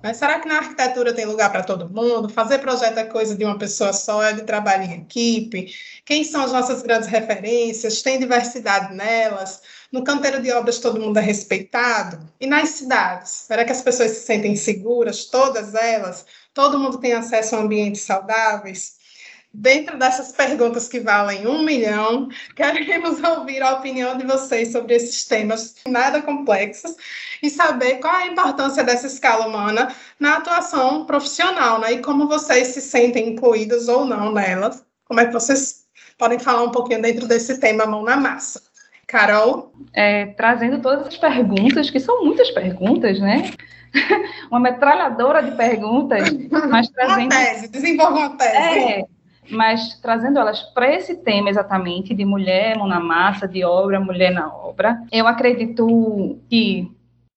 Mas 0.03 0.17
será 0.17 0.39
que 0.39 0.47
na 0.47 0.57
arquitetura 0.57 1.13
tem 1.13 1.25
lugar 1.25 1.51
para 1.51 1.63
todo 1.63 1.89
mundo? 1.89 2.27
Fazer 2.27 2.57
projeto 2.59 2.97
é 2.97 3.03
coisa 3.03 3.35
de 3.35 3.45
uma 3.45 3.57
pessoa 3.57 3.93
só, 3.93 4.23
é 4.23 4.33
de 4.33 4.41
trabalho 4.43 4.83
em 4.83 5.01
equipe? 5.01 5.71
Quem 6.03 6.23
são 6.23 6.41
as 6.43 6.51
nossas 6.51 6.81
grandes 6.81 7.07
referências? 7.07 8.01
Tem 8.01 8.17
diversidade 8.17 8.95
nelas? 8.95 9.61
No 9.91 10.03
canteiro 10.03 10.41
de 10.41 10.51
obras 10.51 10.79
todo 10.79 10.99
mundo 10.99 11.17
é 11.17 11.21
respeitado? 11.21 12.27
E 12.39 12.47
nas 12.47 12.69
cidades? 12.69 13.29
Será 13.31 13.63
que 13.63 13.71
as 13.71 13.81
pessoas 13.83 14.11
se 14.11 14.25
sentem 14.25 14.55
seguras, 14.55 15.25
todas 15.25 15.75
elas? 15.75 16.25
Todo 16.53 16.79
mundo 16.79 16.99
tem 16.99 17.13
acesso 17.13 17.55
a 17.55 17.59
ambientes 17.59 18.01
saudáveis? 18.01 19.00
Dentro 19.53 19.99
dessas 19.99 20.31
perguntas 20.31 20.87
que 20.87 21.01
valem 21.01 21.45
um 21.45 21.63
milhão, 21.63 22.29
queremos 22.55 23.21
ouvir 23.23 23.61
a 23.61 23.73
opinião 23.73 24.17
de 24.17 24.25
vocês 24.25 24.71
sobre 24.71 24.95
esses 24.95 25.25
temas 25.25 25.75
nada 25.85 26.21
complexos 26.21 26.95
e 27.43 27.49
saber 27.49 27.99
qual 27.99 28.15
a 28.15 28.27
importância 28.27 28.81
dessa 28.81 29.07
escala 29.07 29.47
humana 29.47 29.93
na 30.17 30.37
atuação 30.37 31.05
profissional, 31.05 31.79
né? 31.79 31.93
E 31.93 32.01
como 32.01 32.29
vocês 32.29 32.67
se 32.67 32.81
sentem 32.81 33.29
incluídos 33.29 33.89
ou 33.89 34.05
não 34.05 34.31
nelas. 34.31 34.85
Como 35.03 35.19
é 35.19 35.25
que 35.25 35.33
vocês 35.33 35.85
podem 36.17 36.39
falar 36.39 36.63
um 36.63 36.71
pouquinho 36.71 37.01
dentro 37.01 37.27
desse 37.27 37.59
tema 37.59 37.85
mão 37.85 38.03
na 38.03 38.15
massa? 38.15 38.61
Carol? 39.05 39.73
É, 39.93 40.27
trazendo 40.27 40.79
todas 40.81 41.07
as 41.07 41.17
perguntas, 41.17 41.89
que 41.89 41.99
são 41.99 42.23
muitas 42.23 42.49
perguntas, 42.51 43.19
né? 43.19 43.51
uma 44.49 44.61
metralhadora 44.61 45.43
de 45.43 45.51
perguntas, 45.57 46.29
mas 46.69 46.87
trazendo. 46.87 47.19
Uma 47.19 47.29
tese, 47.29 47.67
desenvolva 47.67 48.17
uma 48.17 48.37
tese. 48.37 48.55
É, 48.55 49.05
mas 49.49 49.99
trazendo 50.01 50.39
elas 50.39 50.61
para 50.61 50.93
esse 50.93 51.17
tema 51.17 51.49
exatamente 51.49 52.13
de 52.13 52.25
mulher, 52.25 52.77
mão 52.77 52.87
na 52.87 52.99
massa, 52.99 53.47
de 53.47 53.63
obra, 53.63 53.99
mulher 53.99 54.31
na 54.31 54.47
obra, 54.53 55.01
eu 55.11 55.27
acredito 55.27 56.37
que, 56.49 56.91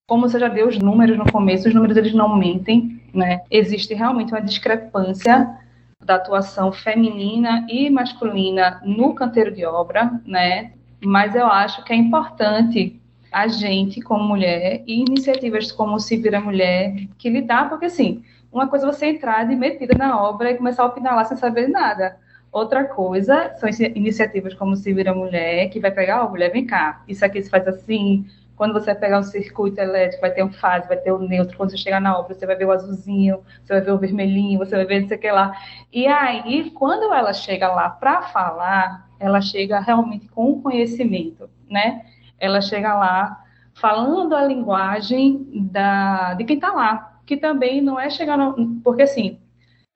como 0.07 0.29
você 0.29 0.39
já 0.39 0.49
deu 0.49 0.69
os 0.69 0.79
números 0.79 1.17
no 1.17 1.31
começo, 1.31 1.69
os 1.69 1.75
números 1.75 1.97
eles 1.97 2.15
não 2.15 2.37
mentem, 2.37 3.01
né? 3.13 3.43
Existe 3.51 3.95
realmente 3.95 4.33
uma 4.33 4.43
discrepância 4.43 5.59
da 6.05 6.17
atuação 6.17 6.71
feminina 6.73 7.67
e 7.69 7.89
masculina 7.89 8.81
no 8.85 9.15
canteiro 9.15 9.53
de 9.53 9.65
obra, 9.65 10.21
né? 10.27 10.73
Mas 11.03 11.35
eu 11.35 11.47
acho 11.47 11.83
que 11.85 11.93
é 11.93 11.97
importante 11.97 13.01
a 13.33 13.49
gente, 13.49 14.01
como 14.01 14.23
mulher, 14.23 14.85
e 14.87 15.01
iniciativas 15.01 15.73
como 15.73 15.99
Se 15.99 16.17
Vira 16.17 16.41
Mulher, 16.41 17.09
que 17.19 17.29
lidar, 17.29 17.69
porque 17.69 17.87
assim, 17.87 18.23
uma 18.55 18.69
coisa 18.69 18.87
é 18.87 18.93
você 18.93 19.07
entrar 19.07 19.47
de 19.47 19.57
metida 19.57 19.95
na 19.99 20.23
obra 20.23 20.51
e 20.53 20.57
começar 20.57 20.85
a 20.85 20.87
opinar 20.87 21.15
lá 21.17 21.25
sem 21.25 21.37
saber 21.37 21.69
nada. 21.69 22.17
Outra 22.53 22.85
coisa 22.85 23.53
são 23.57 23.69
iniciativas 23.97 24.55
como 24.55 24.77
Se 24.77 24.93
Vira 24.95 25.13
Mulher, 25.13 25.69
que 25.71 25.81
vai 25.81 25.91
pegar, 25.91 26.23
ó, 26.23 26.27
oh, 26.27 26.31
mulher, 26.31 26.53
vem 26.53 26.65
cá, 26.65 27.03
isso 27.09 27.25
aqui 27.25 27.43
se 27.43 27.51
faz 27.51 27.67
assim, 27.67 28.27
Quando 28.57 28.73
você 28.73 28.95
pegar 28.95 29.19
um 29.19 29.23
circuito 29.25 29.81
elétrico, 29.81 30.21
vai 30.21 30.31
ter 30.31 30.45
um 30.45 30.53
fase, 30.53 30.87
vai 30.87 30.97
ter 30.97 31.13
um 31.13 31.19
neutro. 31.19 31.57
Quando 31.57 31.71
você 31.71 31.77
chegar 31.77 32.01
na 32.01 32.17
obra, 32.17 32.35
você 32.35 32.47
vai 32.47 32.55
ver 32.55 32.67
o 32.67 32.71
azulzinho, 32.71 33.43
você 33.65 33.73
vai 33.73 33.83
ver 33.83 33.91
o 33.91 33.99
vermelhinho, 33.99 34.61
você 34.61 34.77
vai 34.77 34.85
ver 34.85 35.01
não 35.01 35.09
sei 35.09 35.17
o 35.17 35.21
que 35.21 35.31
lá. 35.33 35.53
E 35.93 36.07
aí, 36.07 36.71
quando 36.71 37.13
ela 37.13 37.33
chega 37.33 37.67
lá 37.69 37.91
para 37.91 38.23
falar, 38.23 39.09
ela 39.19 39.41
chega 39.41 39.81
realmente 39.81 40.29
com 40.29 40.63
conhecimento, 40.63 41.51
né? 41.69 42.03
Ela 42.39 42.61
chega 42.61 42.95
lá 42.95 43.43
falando 43.75 44.37
a 44.37 44.45
linguagem 44.45 45.69
da, 45.73 46.35
de 46.35 46.45
quem 46.45 46.57
está 46.57 46.73
lá, 46.73 47.14
que 47.27 47.37
também 47.37 47.81
não 47.81 47.99
é 47.99 48.11
chegar 48.11 48.37
no, 48.37 48.81
porque 48.83 49.03
assim 49.03 49.39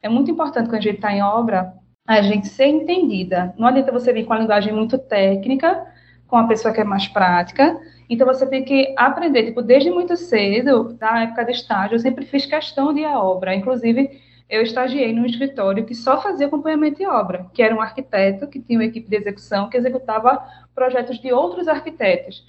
é 0.02 0.08
muito 0.08 0.30
importante 0.30 0.68
quando 0.68 0.78
a 0.78 0.82
gente 0.82 0.96
está 0.96 1.12
em 1.12 1.22
obra 1.22 1.74
a 2.06 2.22
gente 2.22 2.48
ser 2.48 2.66
entendida. 2.66 3.54
Não 3.58 3.68
adianta 3.68 3.92
você 3.92 4.14
vir 4.14 4.24
com 4.24 4.32
a 4.32 4.38
linguagem 4.38 4.72
muito 4.72 4.96
técnica, 4.96 5.86
com 6.26 6.36
a 6.36 6.46
pessoa 6.46 6.72
que 6.72 6.80
é 6.80 6.84
mais 6.84 7.06
prática. 7.06 7.78
Então 8.08 8.26
você 8.26 8.46
tem 8.46 8.64
que 8.64 8.94
aprender, 8.96 9.44
tipo, 9.44 9.60
desde 9.60 9.90
muito 9.90 10.16
cedo, 10.16 10.96
na 10.98 11.24
época 11.24 11.44
de 11.44 11.52
estágio, 11.52 11.96
eu 11.96 11.98
sempre 11.98 12.24
fiz 12.24 12.46
questão 12.46 12.94
de 12.94 13.00
ir 13.00 13.04
à 13.04 13.20
obra. 13.20 13.54
Inclusive, 13.54 14.22
eu 14.48 14.62
estagiei 14.62 15.12
num 15.12 15.26
escritório 15.26 15.84
que 15.84 15.94
só 15.94 16.22
fazia 16.22 16.46
acompanhamento 16.46 16.96
de 16.96 17.06
obra, 17.06 17.46
que 17.52 17.62
era 17.62 17.74
um 17.74 17.80
arquiteto 17.82 18.46
que 18.46 18.58
tinha 18.58 18.78
uma 18.78 18.86
equipe 18.86 19.06
de 19.06 19.16
execução 19.16 19.68
que 19.68 19.76
executava 19.76 20.42
projetos 20.74 21.18
de 21.20 21.30
outros 21.30 21.68
arquitetos. 21.68 22.46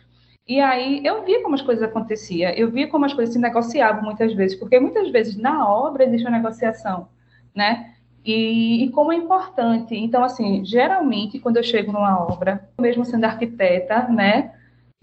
E 0.50 0.60
aí 0.60 1.06
eu 1.06 1.24
via 1.24 1.44
como 1.44 1.54
as 1.54 1.62
coisas 1.62 1.84
aconteciam, 1.84 2.50
eu 2.54 2.72
via 2.72 2.88
como 2.88 3.06
as 3.06 3.14
coisas 3.14 3.32
se 3.34 3.40
negociavam 3.40 4.02
muitas 4.02 4.34
vezes, 4.34 4.58
porque 4.58 4.80
muitas 4.80 5.12
vezes 5.12 5.38
na 5.38 5.70
obra 5.70 6.04
existe 6.04 6.26
uma 6.28 6.36
negociação, 6.36 7.08
né? 7.54 7.94
E, 8.26 8.84
e, 8.84 8.90
como 8.90 9.14
é 9.14 9.16
importante. 9.16 9.96
Então, 9.96 10.24
assim, 10.24 10.66
geralmente, 10.66 11.40
quando 11.40 11.58
eu 11.58 11.64
chego 11.64 11.92
numa 11.92 12.20
obra, 12.20 12.68
mesmo 12.82 13.06
sendo 13.06 13.26
arquiteta, 13.26 14.08
né, 14.08 14.52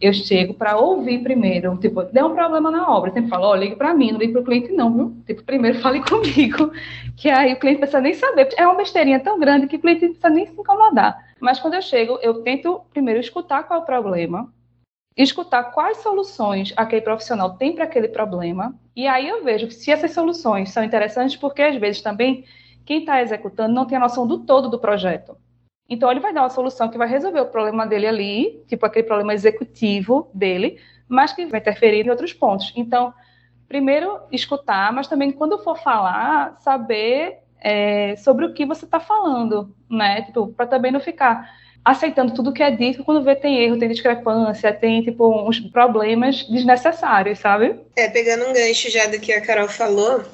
eu 0.00 0.12
chego 0.12 0.52
para 0.52 0.76
ouvir 0.76 1.22
primeiro. 1.22 1.76
Tipo, 1.78 2.02
deu 2.02 2.26
um 2.26 2.34
problema 2.34 2.68
na 2.70 2.90
obra, 2.90 3.10
eu 3.10 3.14
sempre 3.14 3.30
falo, 3.30 3.46
ó, 3.46 3.52
oh, 3.52 3.56
ligue 3.56 3.76
para 3.76 3.94
mim, 3.94 4.10
não 4.10 4.18
ligue 4.18 4.32
para 4.32 4.42
o 4.42 4.44
cliente, 4.44 4.72
não, 4.72 4.92
viu? 4.92 5.16
Tipo, 5.26 5.44
primeiro 5.44 5.78
fale 5.80 6.02
comigo, 6.02 6.72
que 7.16 7.30
aí 7.30 7.52
o 7.52 7.58
cliente 7.58 7.78
precisa 7.78 8.00
nem 8.00 8.14
saber. 8.14 8.48
É 8.56 8.66
uma 8.66 8.76
besteirinha 8.76 9.20
tão 9.20 9.38
grande 9.38 9.68
que 9.68 9.76
o 9.76 9.80
cliente 9.80 10.00
precisa 10.00 10.28
nem 10.28 10.46
se 10.46 10.52
incomodar. 10.52 11.16
Mas 11.40 11.60
quando 11.60 11.74
eu 11.74 11.82
chego, 11.82 12.18
eu 12.20 12.42
tento 12.42 12.80
primeiro 12.92 13.20
escutar 13.20 13.62
qual 13.62 13.80
é 13.80 13.82
o 13.82 13.86
problema, 13.86 14.52
escutar 15.16 15.64
quais 15.72 15.98
soluções 15.98 16.72
aquele 16.76 17.00
profissional 17.00 17.56
tem 17.56 17.74
para 17.74 17.84
aquele 17.84 18.08
problema, 18.08 18.78
e 18.94 19.06
aí 19.06 19.28
eu 19.28 19.42
vejo 19.42 19.70
se 19.70 19.90
essas 19.90 20.12
soluções 20.12 20.70
são 20.70 20.84
interessantes, 20.84 21.36
porque 21.36 21.62
às 21.62 21.76
vezes 21.76 22.02
também 22.02 22.44
quem 22.84 23.00
está 23.00 23.20
executando 23.22 23.74
não 23.74 23.86
tem 23.86 23.96
a 23.96 24.00
noção 24.00 24.26
do 24.26 24.38
todo 24.38 24.68
do 24.68 24.78
projeto. 24.78 25.36
Então, 25.88 26.10
ele 26.10 26.20
vai 26.20 26.32
dar 26.32 26.42
uma 26.42 26.50
solução 26.50 26.88
que 26.88 26.98
vai 26.98 27.08
resolver 27.08 27.40
o 27.40 27.46
problema 27.46 27.86
dele 27.86 28.06
ali, 28.06 28.64
tipo 28.66 28.84
aquele 28.84 29.06
problema 29.06 29.32
executivo 29.32 30.28
dele, 30.34 30.80
mas 31.08 31.32
que 31.32 31.46
vai 31.46 31.60
interferir 31.60 32.04
em 32.04 32.10
outros 32.10 32.32
pontos. 32.32 32.72
Então, 32.76 33.14
primeiro, 33.68 34.20
escutar, 34.32 34.92
mas 34.92 35.06
também, 35.06 35.30
quando 35.30 35.58
for 35.58 35.78
falar, 35.78 36.56
saber 36.60 37.38
é, 37.60 38.16
sobre 38.16 38.46
o 38.46 38.52
que 38.52 38.66
você 38.66 38.84
está 38.84 38.98
falando, 38.98 39.74
né? 39.88 40.22
Tipo, 40.22 40.48
para 40.48 40.66
também 40.66 40.90
não 40.90 41.00
ficar 41.00 41.48
aceitando 41.86 42.34
tudo 42.34 42.52
que 42.52 42.64
é 42.64 42.70
dito 42.70 43.04
quando 43.04 43.22
vê 43.22 43.36
tem 43.36 43.62
erro, 43.62 43.78
tem 43.78 43.88
discrepância, 43.88 44.72
tem, 44.72 45.02
tipo, 45.02 45.48
uns 45.48 45.60
problemas 45.60 46.42
desnecessários, 46.42 47.38
sabe? 47.38 47.76
É, 47.94 48.08
pegando 48.08 48.44
um 48.44 48.52
gancho 48.52 48.90
já 48.90 49.06
do 49.06 49.20
que 49.20 49.32
a 49.32 49.40
Carol 49.40 49.68
falou, 49.68 50.24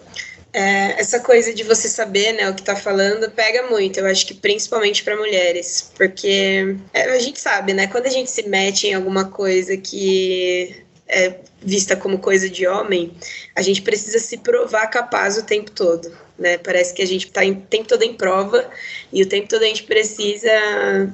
é, 0.51 0.99
essa 0.99 1.21
coisa 1.21 1.53
de 1.53 1.63
você 1.63 1.89
saber 1.89 2.33
né, 2.33 2.49
o 2.49 2.55
que 2.55 2.63
está 2.63 2.75
falando 2.75 3.31
pega 3.31 3.69
muito, 3.69 4.01
eu 4.01 4.07
acho 4.07 4.27
que 4.27 4.33
principalmente 4.33 5.05
para 5.05 5.15
mulheres, 5.15 5.93
porque 5.95 6.75
é, 6.95 7.03
a 7.05 7.19
gente 7.19 7.39
sabe, 7.39 7.75
né? 7.75 7.87
Quando 7.87 8.07
a 8.07 8.11
gente 8.11 8.31
se 8.31 8.49
mete 8.49 8.87
em 8.87 8.95
alguma 8.95 9.27
coisa 9.27 9.77
que 9.77 10.82
é 11.13 11.41
vista 11.61 11.95
como 11.95 12.19
coisa 12.19 12.49
de 12.49 12.67
homem, 12.67 13.13
a 13.55 13.63
gente 13.63 13.83
precisa 13.83 14.19
se 14.19 14.39
provar 14.39 14.89
capaz 14.89 15.39
o 15.39 15.45
tempo 15.45 15.71
todo 15.71 16.11
né? 16.43 16.59
Parece 16.59 16.93
que 16.93 17.01
a 17.01 17.07
gente 17.07 17.27
está 17.27 17.43
o 17.45 17.55
tempo 17.55 17.89
todo 17.89 18.03
em 18.03 18.15
prova 18.15 18.69
e 19.13 19.23
o 19.23 19.29
tempo 19.29 19.49
todo 19.49 19.63
a 19.63 19.67
gente 19.67 19.85
precisa 19.85 20.51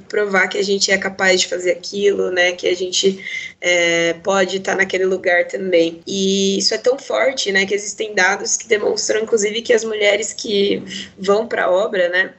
provar 0.08 0.48
que 0.48 0.58
a 0.58 0.64
gente 0.64 0.90
é 0.90 0.96
capaz 0.96 1.42
de 1.42 1.48
fazer 1.48 1.72
aquilo, 1.72 2.30
né? 2.30 2.52
Que 2.52 2.66
a 2.66 2.74
gente 2.74 3.22
é, 3.60 4.14
pode 4.14 4.56
estar 4.56 4.72
tá 4.72 4.78
naquele 4.78 5.04
lugar 5.04 5.46
também. 5.46 6.00
E 6.06 6.58
isso 6.58 6.74
é 6.74 6.78
tão 6.78 6.98
forte, 6.98 7.52
né? 7.52 7.66
Que 7.66 7.74
existem 7.74 8.14
dados 8.14 8.56
que 8.56 8.66
demonstram, 8.66 9.22
inclusive, 9.22 9.62
que 9.62 9.72
as 9.72 9.84
mulheres 9.84 10.32
que 10.32 10.82
vão 11.18 11.46
para 11.46 11.64
a 11.64 11.70
obra, 11.70 12.08
né? 12.08 12.32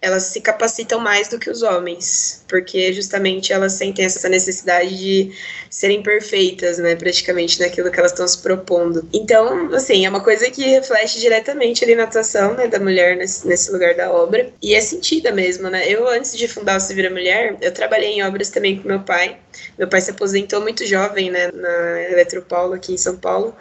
Elas 0.00 0.24
se 0.24 0.40
capacitam 0.40 0.98
mais 1.00 1.28
do 1.28 1.38
que 1.38 1.50
os 1.50 1.62
homens, 1.62 2.44
porque 2.48 2.92
justamente 2.92 3.52
elas 3.52 3.72
sentem 3.72 4.04
essa 4.04 4.28
necessidade 4.28 4.96
de 4.96 5.32
serem 5.70 6.02
perfeitas, 6.02 6.78
né, 6.78 6.94
praticamente 6.96 7.60
naquilo 7.60 7.90
que 7.90 7.98
elas 7.98 8.12
estão 8.12 8.26
se 8.26 8.38
propondo. 8.38 9.08
Então, 9.12 9.72
assim, 9.74 10.04
é 10.04 10.08
uma 10.08 10.22
coisa 10.22 10.50
que 10.50 10.62
reflete 10.62 11.18
diretamente 11.20 11.84
ali 11.84 11.94
na 11.94 12.04
atuação, 12.04 12.54
né, 12.54 12.66
da 12.68 12.78
mulher 12.78 13.16
nesse, 13.16 13.46
nesse 13.46 13.70
lugar 13.72 13.94
da 13.94 14.10
obra, 14.10 14.52
e 14.60 14.74
é 14.74 14.80
sentida 14.80 15.32
mesmo, 15.32 15.70
né. 15.70 15.88
Eu, 15.88 16.08
antes 16.08 16.36
de 16.36 16.46
fundar 16.48 16.76
o 16.76 16.80
Se 16.80 16.92
Vira 16.94 17.10
Mulher, 17.10 17.56
eu 17.60 17.72
trabalhei 17.72 18.10
em 18.10 18.22
obras 18.22 18.50
também 18.50 18.78
com 18.78 18.88
meu 18.88 19.00
pai. 19.00 19.38
Meu 19.78 19.88
pai 19.88 20.00
se 20.00 20.10
aposentou 20.10 20.60
muito 20.60 20.86
jovem, 20.86 21.30
né, 21.30 21.50
na 21.52 22.02
Eletropaulo, 22.10 22.74
aqui 22.74 22.92
em 22.92 22.98
São 22.98 23.16
Paulo, 23.16 23.54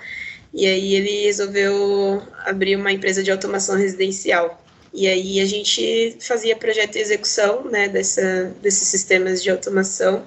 e 0.54 0.68
aí 0.68 0.96
ele 0.96 1.26
resolveu 1.26 2.22
abrir 2.46 2.76
uma 2.76 2.92
empresa 2.92 3.24
de 3.24 3.32
automação 3.32 3.78
residencial. 3.78 4.61
E 4.94 5.08
aí 5.08 5.40
a 5.40 5.46
gente 5.46 6.18
fazia 6.20 6.56
projeto 6.56 6.94
de 6.94 7.00
execução 7.00 7.64
né, 7.66 7.88
dessa, 7.88 8.54
desses 8.62 8.88
sistemas 8.88 9.42
de 9.42 9.50
automação. 9.50 10.26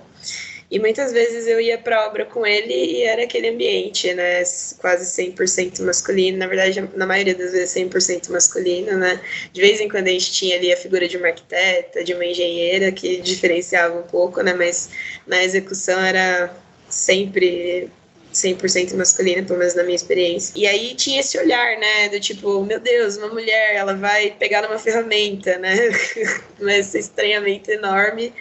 E 0.71 0.79
muitas 0.79 1.13
vezes 1.13 1.47
eu 1.47 1.61
ia 1.61 1.77
para 1.79 2.07
obra 2.07 2.25
com 2.25 2.45
ele 2.47 2.73
e 2.73 3.03
era 3.03 3.25
aquele 3.25 3.49
ambiente, 3.49 4.13
né, 4.15 4.43
quase 4.79 5.05
100% 5.23 5.83
masculino, 5.83 6.39
na 6.39 6.47
verdade, 6.47 6.89
na 6.97 7.07
maioria 7.07 7.35
das 7.35 7.53
vezes 7.53 7.75
100% 7.75 8.31
masculino, 8.31 8.97
né? 8.97 9.21
De 9.53 9.61
vez 9.61 9.81
em 9.81 9.89
quando 9.89 10.09
a 10.09 10.11
gente 10.11 10.33
tinha 10.33 10.57
ali 10.57 10.73
a 10.73 10.77
figura 10.77 11.07
de 11.07 11.17
uma 11.19 11.29
arquiteta, 11.29 12.03
de 12.03 12.15
uma 12.15 12.25
engenheira 12.25 12.91
que 12.91 13.19
diferenciava 13.19 13.97
um 13.97 14.03
pouco, 14.03 14.43
né, 14.43 14.55
mas 14.55 14.89
na 15.27 15.45
execução 15.45 16.01
era 16.01 16.53
sempre 16.89 17.91
100% 18.35 18.95
masculina, 18.95 19.43
pelo 19.43 19.59
menos 19.59 19.75
na 19.75 19.83
minha 19.83 19.95
experiência. 19.95 20.53
E 20.57 20.67
aí 20.67 20.95
tinha 20.95 21.21
esse 21.21 21.39
olhar, 21.39 21.79
né, 21.79 22.09
do 22.09 22.21
tipo, 22.21 22.63
meu 22.65 22.81
Deus, 22.81 23.17
uma 23.17 23.29
mulher, 23.29 23.75
ela 23.75 23.95
vai 23.95 24.31
pegar 24.39 24.63
numa 24.63 24.79
ferramenta, 24.79 25.57
né, 25.59 25.75
esse 26.61 26.99
estranhamento 26.99 27.71
enorme. 27.71 28.33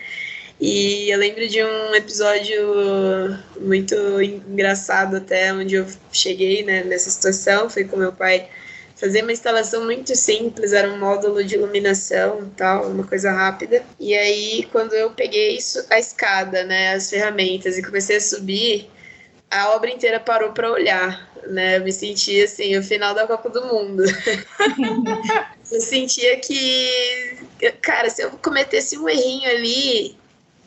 E 0.60 1.10
eu 1.10 1.20
lembro 1.20 1.48
de 1.48 1.64
um 1.64 1.96
episódio 1.96 2.58
muito 3.60 3.96
engraçado 4.22 5.18
até, 5.18 5.54
onde 5.54 5.76
eu 5.76 5.86
cheguei, 6.12 6.64
né, 6.64 6.84
nessa 6.84 7.10
situação, 7.10 7.70
fui 7.70 7.84
com 7.84 7.98
meu 7.98 8.14
pai 8.14 8.48
fazer 8.96 9.22
uma 9.22 9.34
instalação 9.34 9.84
muito 9.84 10.16
simples, 10.16 10.72
era 10.72 10.90
um 10.90 10.98
módulo 10.98 11.44
de 11.44 11.56
iluminação 11.56 12.50
tal, 12.56 12.88
uma 12.88 13.04
coisa 13.04 13.32
rápida. 13.32 13.84
E 14.00 14.16
aí, 14.16 14.66
quando 14.72 14.94
eu 14.94 15.12
peguei 15.12 15.58
isso, 15.58 15.86
a 15.90 16.00
escada, 16.00 16.64
né, 16.64 16.94
as 16.94 17.10
ferramentas, 17.10 17.78
e 17.78 17.84
comecei 17.84 18.16
a 18.16 18.22
subir, 18.22 18.90
a 19.54 19.76
obra 19.76 19.92
inteira 19.92 20.20
parou 20.20 20.52
para 20.52 20.72
olhar, 20.72 21.30
né? 21.48 21.78
Eu 21.78 21.84
me 21.84 21.92
sentia 21.92 22.46
assim, 22.46 22.76
o 22.78 22.84
final 22.84 23.14
da 23.14 23.28
Copa 23.28 23.50
do 23.50 23.66
Mundo. 23.66 24.04
eu 25.72 25.82
sentia 25.82 26.40
que, 26.40 27.38
cara, 27.82 28.10
se 28.10 28.24
eu 28.24 28.32
cometesse 28.32 28.98
um 28.98 29.08
errinho 29.08 29.50
ali, 29.50 30.18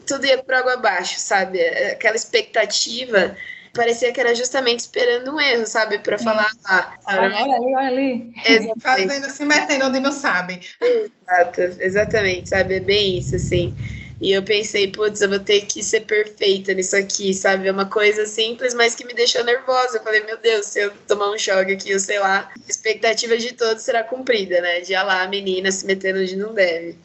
tudo 0.07 0.25
ia 0.25 0.39
para 0.43 0.61
água 0.61 0.75
abaixo, 0.75 1.19
sabe? 1.19 1.61
Aquela 1.61 2.17
expectativa 2.17 3.37
parecia 3.77 4.11
que 4.11 4.19
era 4.19 4.35
justamente 4.35 4.81
esperando 4.81 5.35
um 5.35 5.41
erro, 5.41 5.67
sabe? 5.67 5.99
Para 5.99 6.19
falar 6.19 6.51
lá. 6.65 6.95
Ah, 7.05 7.21
olha 7.21 7.37
ali, 7.37 7.75
olha 7.75 7.79
ali. 7.89 8.33
Fazendo, 8.81 9.31
se 9.31 9.45
metendo 9.45 9.87
onde 9.87 10.01
não 10.01 10.13
sabe. 10.13 10.61
Exato, 10.81 11.61
exatamente, 11.81 12.49
sabe? 12.49 12.77
É 12.77 12.81
bem 12.81 13.19
isso, 13.19 13.37
assim. 13.37 13.77
E 14.21 14.33
eu 14.33 14.43
pensei, 14.43 14.91
putz, 14.91 15.21
eu 15.21 15.29
vou 15.29 15.39
ter 15.39 15.67
que 15.67 15.83
ser 15.83 16.01
perfeita 16.01 16.73
nisso 16.73 16.97
aqui, 16.97 17.35
sabe? 17.35 17.69
É 17.69 17.73
uma 17.73 17.85
coisa 17.85 18.25
simples, 18.25 18.73
mas 18.73 18.95
que 18.95 19.05
me 19.05 19.13
deixou 19.13 19.45
nervosa. 19.45 19.99
Eu 19.99 20.03
falei, 20.03 20.23
meu 20.23 20.39
Deus, 20.39 20.67
se 20.67 20.81
eu 20.81 20.93
tomar 21.07 21.31
um 21.31 21.39
choque 21.39 21.73
aqui, 21.73 21.91
eu 21.91 22.01
sei 22.01 22.19
lá, 22.19 22.51
a 22.57 22.71
expectativa 22.71 23.37
de 23.37 23.53
todos 23.53 23.83
será 23.83 24.03
cumprida, 24.03 24.61
né? 24.63 24.81
De 24.81 24.95
ir 24.95 25.03
lá 25.03 25.23
a 25.23 25.29
menina 25.29 25.71
se 25.71 25.85
metendo 25.85 26.21
onde 26.21 26.35
não 26.35 26.55
deve. 26.55 26.97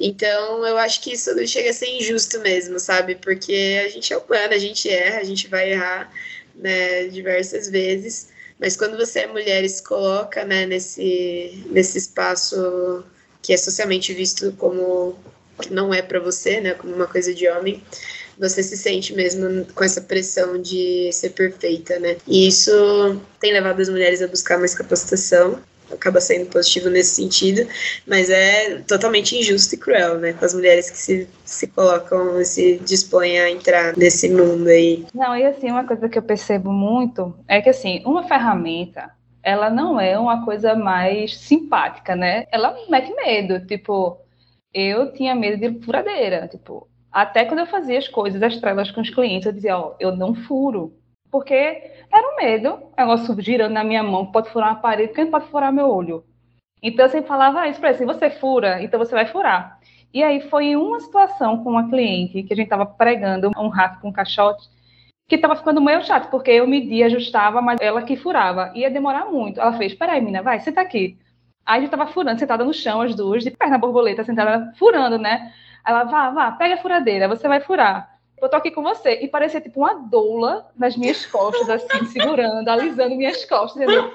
Então, 0.00 0.64
eu 0.66 0.78
acho 0.78 1.02
que 1.02 1.12
isso 1.12 1.30
chega 1.46 1.70
a 1.70 1.72
ser 1.72 1.88
injusto 1.88 2.40
mesmo, 2.40 2.78
sabe? 2.78 3.16
Porque 3.16 3.82
a 3.84 3.88
gente 3.90 4.12
é 4.12 4.16
humano, 4.16 4.54
a 4.54 4.58
gente 4.58 4.88
erra, 4.88 5.20
a 5.20 5.24
gente 5.24 5.48
vai 5.48 5.72
errar 5.72 6.10
né, 6.54 7.08
diversas 7.08 7.68
vezes. 7.68 8.28
Mas 8.58 8.76
quando 8.76 8.96
você 8.96 9.20
é 9.20 9.26
mulher 9.26 9.62
e 9.64 9.68
se 9.68 9.82
coloca 9.82 10.44
né, 10.44 10.64
nesse, 10.66 11.64
nesse 11.70 11.98
espaço 11.98 13.04
que 13.42 13.52
é 13.52 13.56
socialmente 13.56 14.12
visto 14.14 14.52
como 14.52 15.18
não 15.70 15.92
é 15.92 16.02
para 16.02 16.20
você, 16.20 16.60
né, 16.60 16.74
como 16.74 16.94
uma 16.94 17.06
coisa 17.06 17.34
de 17.34 17.48
homem, 17.48 17.82
você 18.38 18.62
se 18.62 18.76
sente 18.76 19.14
mesmo 19.14 19.66
com 19.74 19.84
essa 19.84 20.00
pressão 20.00 20.60
de 20.60 21.10
ser 21.12 21.30
perfeita, 21.30 21.98
né? 21.98 22.16
E 22.26 22.46
isso 22.46 22.70
tem 23.40 23.52
levado 23.52 23.80
as 23.80 23.88
mulheres 23.88 24.22
a 24.22 24.28
buscar 24.28 24.58
mais 24.58 24.74
capacitação. 24.74 25.58
acaba 25.92 26.20
sendo 26.20 26.46
positivo 26.46 26.90
nesse 26.90 27.14
sentido, 27.14 27.66
mas 28.06 28.30
é 28.30 28.80
totalmente 28.86 29.36
injusto 29.36 29.74
e 29.74 29.78
cruel, 29.78 30.18
né? 30.18 30.32
Com 30.32 30.44
as 30.44 30.54
mulheres 30.54 30.90
que 30.90 30.98
se, 30.98 31.28
se 31.44 31.66
colocam, 31.68 32.44
se 32.44 32.78
dispõem 32.84 33.40
a 33.40 33.50
entrar 33.50 33.96
nesse 33.96 34.28
mundo 34.28 34.68
aí. 34.68 35.06
Não, 35.14 35.36
e 35.36 35.44
assim, 35.44 35.70
uma 35.70 35.84
coisa 35.86 36.08
que 36.08 36.18
eu 36.18 36.22
percebo 36.22 36.72
muito 36.72 37.34
é 37.46 37.60
que, 37.60 37.70
assim, 37.70 38.02
uma 38.04 38.26
ferramenta, 38.26 39.10
ela 39.42 39.70
não 39.70 40.00
é 40.00 40.18
uma 40.18 40.44
coisa 40.44 40.74
mais 40.74 41.36
simpática, 41.38 42.14
né? 42.14 42.46
Ela 42.52 42.76
mete 42.88 43.12
medo, 43.14 43.64
tipo, 43.66 44.18
eu 44.72 45.12
tinha 45.12 45.34
medo 45.34 45.58
de 45.58 45.84
furadeira, 45.84 46.48
tipo, 46.48 46.88
até 47.10 47.44
quando 47.44 47.60
eu 47.60 47.66
fazia 47.66 47.98
as 47.98 48.08
coisas, 48.08 48.42
as 48.42 48.58
trelas 48.58 48.90
com 48.90 49.00
os 49.00 49.10
clientes, 49.10 49.46
eu 49.46 49.52
dizia, 49.52 49.78
ó, 49.78 49.94
eu 49.98 50.14
não 50.14 50.34
furo, 50.34 50.94
porque 51.30 51.54
era 51.54 52.32
um 52.32 52.36
medo, 52.36 52.74
o 52.74 52.92
negócio 52.96 53.40
girando 53.40 53.72
na 53.72 53.84
minha 53.84 54.02
mão, 54.02 54.26
pode 54.26 54.50
furar 54.50 54.70
uma 54.70 54.80
parede, 54.80 55.12
quem 55.12 55.30
pode 55.30 55.46
furar 55.46 55.72
meu 55.72 55.88
olho? 55.88 56.24
Então 56.82 57.04
eu 57.04 57.10
sempre 57.10 57.28
falava 57.28 57.66
isso 57.68 57.80
para 57.80 57.90
ele, 57.90 57.98
se 57.98 58.04
você 58.04 58.30
fura, 58.30 58.82
então 58.82 58.98
você 58.98 59.14
vai 59.14 59.26
furar. 59.26 59.78
E 60.12 60.22
aí 60.22 60.40
foi 60.48 60.74
uma 60.76 61.00
situação 61.00 61.62
com 61.62 61.70
uma 61.70 61.88
cliente 61.88 62.42
que 62.42 62.52
a 62.52 62.56
gente 62.56 62.66
estava 62.66 62.86
pregando 62.86 63.50
um 63.58 63.68
rato 63.68 64.00
com 64.00 64.08
um 64.08 64.12
caixote, 64.12 64.68
que 65.28 65.34
estava 65.34 65.54
ficando 65.56 65.80
meio 65.82 66.02
chato, 66.02 66.30
porque 66.30 66.50
eu 66.50 66.66
media, 66.66 67.06
ajustava, 67.06 67.60
mas 67.60 67.78
ela 67.80 68.02
que 68.02 68.16
furava. 68.16 68.72
Ia 68.74 68.90
demorar 68.90 69.26
muito. 69.26 69.60
Ela 69.60 69.74
fez, 69.74 69.94
peraí, 69.94 70.20
mina, 70.22 70.42
vai, 70.42 70.60
senta 70.60 70.80
aqui. 70.80 71.18
Aí 71.68 71.76
a 71.76 71.80
gente 71.82 71.90
tava 71.90 72.06
furando, 72.06 72.40
sentada 72.40 72.64
no 72.64 72.72
chão, 72.72 73.02
as 73.02 73.14
duas, 73.14 73.44
de 73.44 73.50
perna 73.50 73.76
borboleta, 73.76 74.24
sentada 74.24 74.72
furando, 74.78 75.18
né? 75.18 75.52
Ela, 75.86 76.04
vá, 76.04 76.30
vá, 76.30 76.52
pega 76.52 76.76
a 76.76 76.78
furadeira, 76.78 77.28
você 77.28 77.46
vai 77.46 77.60
furar. 77.60 78.18
Eu 78.40 78.48
tô 78.48 78.56
aqui 78.56 78.70
com 78.70 78.82
você. 78.82 79.20
E 79.20 79.28
parecia 79.28 79.60
tipo 79.60 79.80
uma 79.80 79.94
doula 79.94 80.70
nas 80.74 80.96
minhas 80.96 81.26
costas, 81.26 81.68
assim, 81.68 82.06
segurando, 82.06 82.66
alisando 82.66 83.14
minhas 83.14 83.44
costas. 83.44 83.86
Dizendo, 83.86 84.10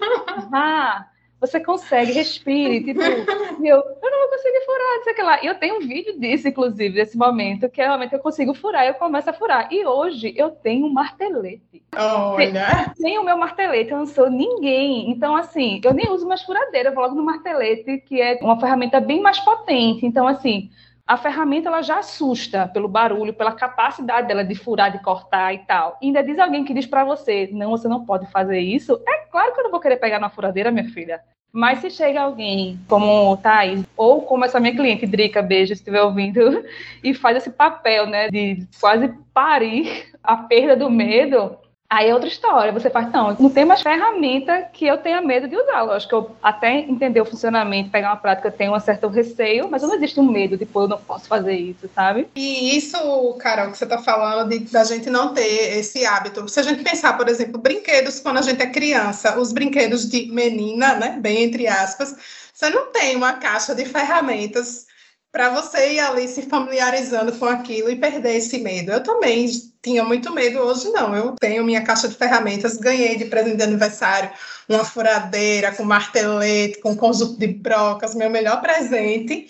vá, 0.50 1.08
você 1.43 1.60
consegue, 1.60 2.13
respire, 2.13 2.82
tipo, 2.86 3.01
e 3.62 3.67
eu, 3.67 3.77
eu 3.77 4.12
não 4.12 4.19
vou 4.19 4.29
conseguir 4.29 4.62
furar, 4.65 4.95
não 4.95 5.03
sei 5.03 5.12
o 5.12 5.15
que 5.17 5.21
lá. 5.21 5.43
E 5.43 5.47
eu 5.47 5.56
tenho 5.56 5.75
um 5.75 5.79
vídeo 5.82 6.17
disso, 6.17 6.47
inclusive, 6.47 6.95
desse 6.95 7.17
momento, 7.17 7.69
que 7.69 7.82
realmente 7.82 8.13
eu 8.13 8.19
consigo 8.19 8.53
furar, 8.53 8.88
eu 8.88 8.93
começo 8.93 9.29
a 9.29 9.34
furar. 9.34 9.67
E 9.69 9.86
hoje 9.86 10.34
eu 10.38 10.51
tenho 10.51 10.86
um 10.86 10.93
martelete. 10.93 11.84
Olha! 11.97 12.93
Tenho 12.97 13.21
o 13.21 13.25
meu 13.25 13.38
martelete, 13.38 13.91
eu 13.91 13.97
não 13.97 14.06
sou 14.06 14.29
ninguém. 14.29 15.12
Então, 15.12 15.36
assim, 15.36 15.82
eu 15.84 15.93
nem 15.93 16.10
uso 16.10 16.25
mais 16.25 16.41
furadeira, 16.43 16.89
eu 16.89 16.93
vou 16.93 17.03
logo 17.03 17.15
no 17.15 17.23
martelete, 17.23 17.97
que 18.06 18.21
é 18.21 18.39
uma 18.41 18.58
ferramenta 18.58 19.01
bem 19.01 19.19
mais 19.19 19.38
potente. 19.41 20.06
Então, 20.06 20.25
assim, 20.25 20.69
a 21.06 21.18
ferramenta 21.18 21.68
ela 21.68 21.82
já 21.82 22.00
assusta 22.00 22.68
pelo 22.68 22.88
barulho, 22.88 23.34
pela 23.34 23.52
capacidade 23.52 24.28
dela 24.28 24.44
de 24.44 24.56
furar, 24.56 24.92
de 24.92 25.04
cortar 25.04 25.54
e 25.54 25.60
tal. 25.60 25.98
E 26.02 26.08
ainda 26.08 26.24
diz 26.24 26.39
alguém 26.39 26.63
que 26.63 26.74
diz 26.74 26.86
para 26.86 27.04
você, 27.04 27.50
não, 27.52 27.72
você 27.72 27.88
não 27.88 28.06
pode 28.06 28.26
fazer 28.32 28.60
isso. 28.60 29.02
É 29.08 29.26
claro 29.30 29.54
que 29.54 29.60
eu 29.60 29.66
não 29.66 29.72
vou 29.72 29.82
querer 29.82 29.98
pegar 29.98 30.20
na 30.20 30.30
furadeira, 30.30 30.72
minha 30.72 30.89
filha. 30.89 31.22
Mas 31.52 31.80
se 31.80 31.92
chega 31.92 32.22
alguém 32.22 32.80
como 32.88 33.32
o 33.32 33.38
Thais, 33.38 33.86
ou 33.96 34.24
como 34.24 34.44
essa 34.44 34.60
minha 34.60 34.76
cliente, 34.76 35.06
Drica, 35.06 35.39
beijo, 35.42 35.68
se 35.68 35.74
estiver 35.74 36.02
ouvindo, 36.02 36.66
e 37.04 37.13
faz 37.13 37.38
esse 37.38 37.52
papel, 37.52 38.08
né, 38.08 38.30
de 38.30 38.68
quase 38.80 39.13
parir 39.32 40.12
a 40.24 40.36
perda 40.36 40.76
do 40.76 40.89
medo, 40.89 41.56
Aí 41.93 42.10
é 42.10 42.13
outra 42.13 42.27
história. 42.27 42.71
Você 42.71 42.89
faz, 42.89 43.12
não, 43.12 43.38
não 43.39 43.49
tem 43.51 43.65
mais 43.65 43.84
ferramenta 43.84 44.67
que 44.73 44.88
eu 44.88 44.97
tenha 44.97 45.21
medo 45.21 45.47
de 45.47 45.56
usar. 45.56 45.84
Lógico 45.84 46.10
que 46.10 46.15
eu 46.15 46.36
até 46.41 46.79
entender 46.79 47.21
o 47.21 47.25
funcionamento, 47.25 47.91
pegar 47.91 48.10
uma 48.10 48.17
prática, 48.17 48.47
eu 48.47 48.51
tenho 48.51 48.75
um 48.75 48.79
certo 48.79 49.08
receio, 49.10 49.69
mas 49.69 49.84
não 49.84 49.93
existe 49.93 50.19
um 50.19 50.23
medo 50.23 50.58
de, 50.58 50.65
pô, 50.65 50.82
eu 50.82 50.88
não 50.88 50.97
posso 50.97 51.27
fazer 51.27 51.53
isso, 51.53 51.88
sabe? 51.93 52.27
E 52.36 52.75
isso, 52.75 52.97
Carol, 53.38 53.69
que 53.69 53.77
você 53.77 53.84
está 53.84 53.99
falando, 53.99 54.49
de, 54.49 54.71
da 54.71 54.84
gente 54.84 55.08
não 55.08 55.36
ter 55.36 55.77
esse 55.77 56.03
hábito. 56.03 56.49
Se 56.49 56.60
a 56.60 56.63
gente 56.63 56.84
pensar, 56.84 57.15
por 57.15 57.29
exemplo, 57.29 57.62
brinquedos 57.62 58.19
quando 58.19 58.39
a 58.39 58.41
gente 58.41 58.63
é 58.63 58.65
criança, 58.65 59.38
os 59.38 59.53
brinquedos 59.53 60.10
de 60.10 60.32
menina, 60.32 60.95
né, 60.95 61.19
bem 61.21 61.43
entre 61.43 61.67
aspas, 61.67 62.15
você 62.51 62.71
não 62.71 62.91
tem 62.91 63.15
uma 63.15 63.34
caixa 63.34 63.75
de 63.75 63.86
ferramentas 63.86 64.88
para 65.34 65.50
você 65.50 65.93
ir 65.93 66.00
ali 66.00 66.28
se 66.28 66.43
familiarizando 66.43 67.34
com 67.34 67.46
aquilo 67.46 67.89
e 67.89 67.96
perder 67.96 68.36
esse 68.36 68.60
medo. 68.60 68.91
Eu 68.91 69.02
também 69.02 69.50
tinha 69.82 70.04
muito 70.04 70.32
medo, 70.32 70.60
hoje 70.60 70.89
não. 70.91 71.15
Eu 71.15 71.32
tenho 71.32 71.65
minha 71.65 71.84
caixa 71.84 72.08
de 72.08 72.15
ferramentas, 72.15 72.78
ganhei 72.78 73.17
de 73.17 73.26
presente 73.26 73.58
de 73.58 73.63
aniversário 73.63 74.32
uma 74.69 74.86
furadeira 74.86 75.74
com 75.74 75.84
martelete, 75.84 76.80
com 76.80 76.96
conjunto 76.96 77.39
de 77.39 77.48
brocas, 77.48 78.13
meu 78.13 78.30
melhor 78.30 78.62
presente. 78.62 79.48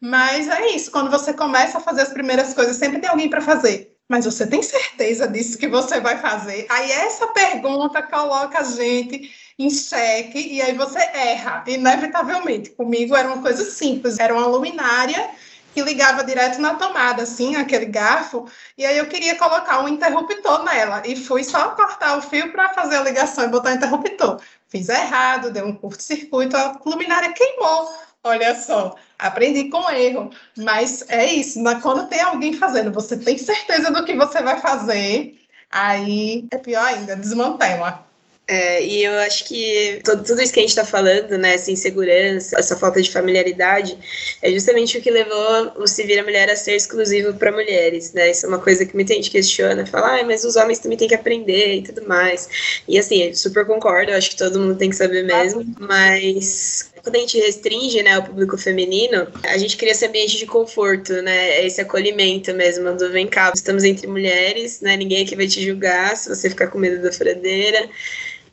Mas 0.00 0.48
é 0.48 0.68
isso, 0.74 0.90
quando 0.90 1.10
você 1.10 1.34
começa 1.34 1.78
a 1.78 1.82
fazer 1.82 2.02
as 2.02 2.12
primeiras 2.12 2.54
coisas, 2.54 2.76
sempre 2.76 2.98
tem 2.98 3.10
alguém 3.10 3.28
para 3.28 3.42
fazer. 3.42 3.95
Mas 4.08 4.24
você 4.24 4.46
tem 4.46 4.62
certeza 4.62 5.26
disso 5.26 5.58
que 5.58 5.68
você 5.68 6.00
vai 6.00 6.18
fazer? 6.18 6.66
Aí 6.68 6.90
essa 6.92 7.26
pergunta 7.28 8.02
coloca 8.02 8.60
a 8.60 8.64
gente 8.64 9.30
em 9.58 9.68
xeque 9.70 10.38
e 10.38 10.62
aí 10.62 10.74
você 10.74 10.98
erra, 10.98 11.64
inevitavelmente. 11.66 12.70
Comigo 12.70 13.16
era 13.16 13.28
uma 13.28 13.42
coisa 13.42 13.64
simples, 13.68 14.18
era 14.18 14.32
uma 14.34 14.46
luminária 14.46 15.30
que 15.74 15.82
ligava 15.82 16.24
direto 16.24 16.58
na 16.58 16.74
tomada, 16.74 17.24
assim, 17.24 17.54
aquele 17.54 17.84
garfo, 17.84 18.48
e 18.78 18.86
aí 18.86 18.96
eu 18.96 19.08
queria 19.08 19.36
colocar 19.36 19.82
um 19.82 19.88
interruptor 19.88 20.64
nela, 20.64 21.02
e 21.04 21.14
fui 21.14 21.44
só 21.44 21.68
cortar 21.72 22.16
o 22.16 22.22
fio 22.22 22.50
para 22.50 22.72
fazer 22.72 22.96
a 22.96 23.02
ligação 23.02 23.44
e 23.44 23.48
botar 23.48 23.72
o 23.72 23.74
interruptor. 23.74 24.40
Fiz 24.68 24.88
errado, 24.88 25.50
deu 25.50 25.66
um 25.66 25.74
curto-circuito, 25.76 26.56
a 26.56 26.80
luminária 26.86 27.30
queimou. 27.34 27.94
Olha 28.24 28.58
só, 28.58 28.96
aprendi 29.18 29.68
com 29.70 29.90
erro, 29.90 30.30
mas 30.56 31.04
é 31.08 31.24
isso, 31.26 31.60
quando 31.82 32.08
tem 32.08 32.20
alguém 32.20 32.52
fazendo, 32.52 32.92
você 32.92 33.16
tem 33.16 33.38
certeza 33.38 33.90
do 33.90 34.04
que 34.04 34.14
você 34.14 34.42
vai 34.42 34.60
fazer, 34.60 35.38
aí 35.70 36.46
é 36.50 36.58
pior 36.58 36.84
ainda, 36.84 37.16
desmantela. 37.16 38.06
É, 38.48 38.80
e 38.84 39.02
eu 39.02 39.18
acho 39.20 39.44
que 39.44 40.00
todo, 40.04 40.22
tudo 40.22 40.40
isso 40.40 40.52
que 40.52 40.60
a 40.60 40.62
gente 40.62 40.70
está 40.70 40.84
falando, 40.84 41.36
né, 41.36 41.54
essa 41.54 41.70
insegurança, 41.72 42.56
essa 42.56 42.76
falta 42.76 43.02
de 43.02 43.10
familiaridade, 43.10 43.98
é 44.40 44.52
justamente 44.52 44.96
o 44.96 45.02
que 45.02 45.10
levou 45.10 45.72
o 45.76 45.86
Se 45.88 46.04
Vira 46.04 46.22
Mulher 46.22 46.48
a 46.48 46.54
ser 46.54 46.76
exclusivo 46.76 47.34
para 47.34 47.50
mulheres, 47.50 48.12
né? 48.12 48.30
Isso 48.30 48.46
é 48.46 48.48
uma 48.48 48.60
coisa 48.60 48.86
que 48.86 48.94
muita 48.94 49.14
gente 49.14 49.32
questiona, 49.32 49.84
fala, 49.84 50.20
ah, 50.20 50.24
mas 50.24 50.44
os 50.44 50.54
homens 50.54 50.78
também 50.78 50.96
têm 50.96 51.08
que 51.08 51.14
aprender 51.14 51.78
e 51.78 51.82
tudo 51.82 52.06
mais. 52.06 52.48
E 52.86 52.96
assim, 52.96 53.34
super 53.34 53.66
concordo, 53.66 54.12
eu 54.12 54.16
acho 54.16 54.30
que 54.30 54.36
todo 54.36 54.60
mundo 54.60 54.76
tem 54.76 54.90
que 54.90 54.96
saber 54.96 55.24
mesmo, 55.24 55.64
mas 55.80 56.88
quando 57.06 57.14
a 57.14 57.20
gente 57.20 57.38
restringe, 57.38 58.02
né, 58.02 58.18
o 58.18 58.24
público 58.24 58.58
feminino, 58.58 59.28
a 59.44 59.56
gente 59.56 59.76
cria 59.76 59.92
esse 59.92 60.04
ambiente 60.04 60.36
de 60.36 60.44
conforto, 60.44 61.12
né, 61.22 61.64
esse 61.64 61.80
acolhimento 61.80 62.52
mesmo, 62.52 62.92
do 62.96 63.12
vem 63.12 63.28
cá, 63.28 63.52
estamos 63.54 63.84
entre 63.84 64.08
mulheres, 64.08 64.80
né, 64.80 64.96
ninguém 64.96 65.24
aqui 65.24 65.36
vai 65.36 65.46
te 65.46 65.64
julgar 65.64 66.16
se 66.16 66.28
você 66.28 66.50
ficar 66.50 66.66
com 66.66 66.78
medo 66.78 67.00
da 67.00 67.12
furadeira, 67.12 67.88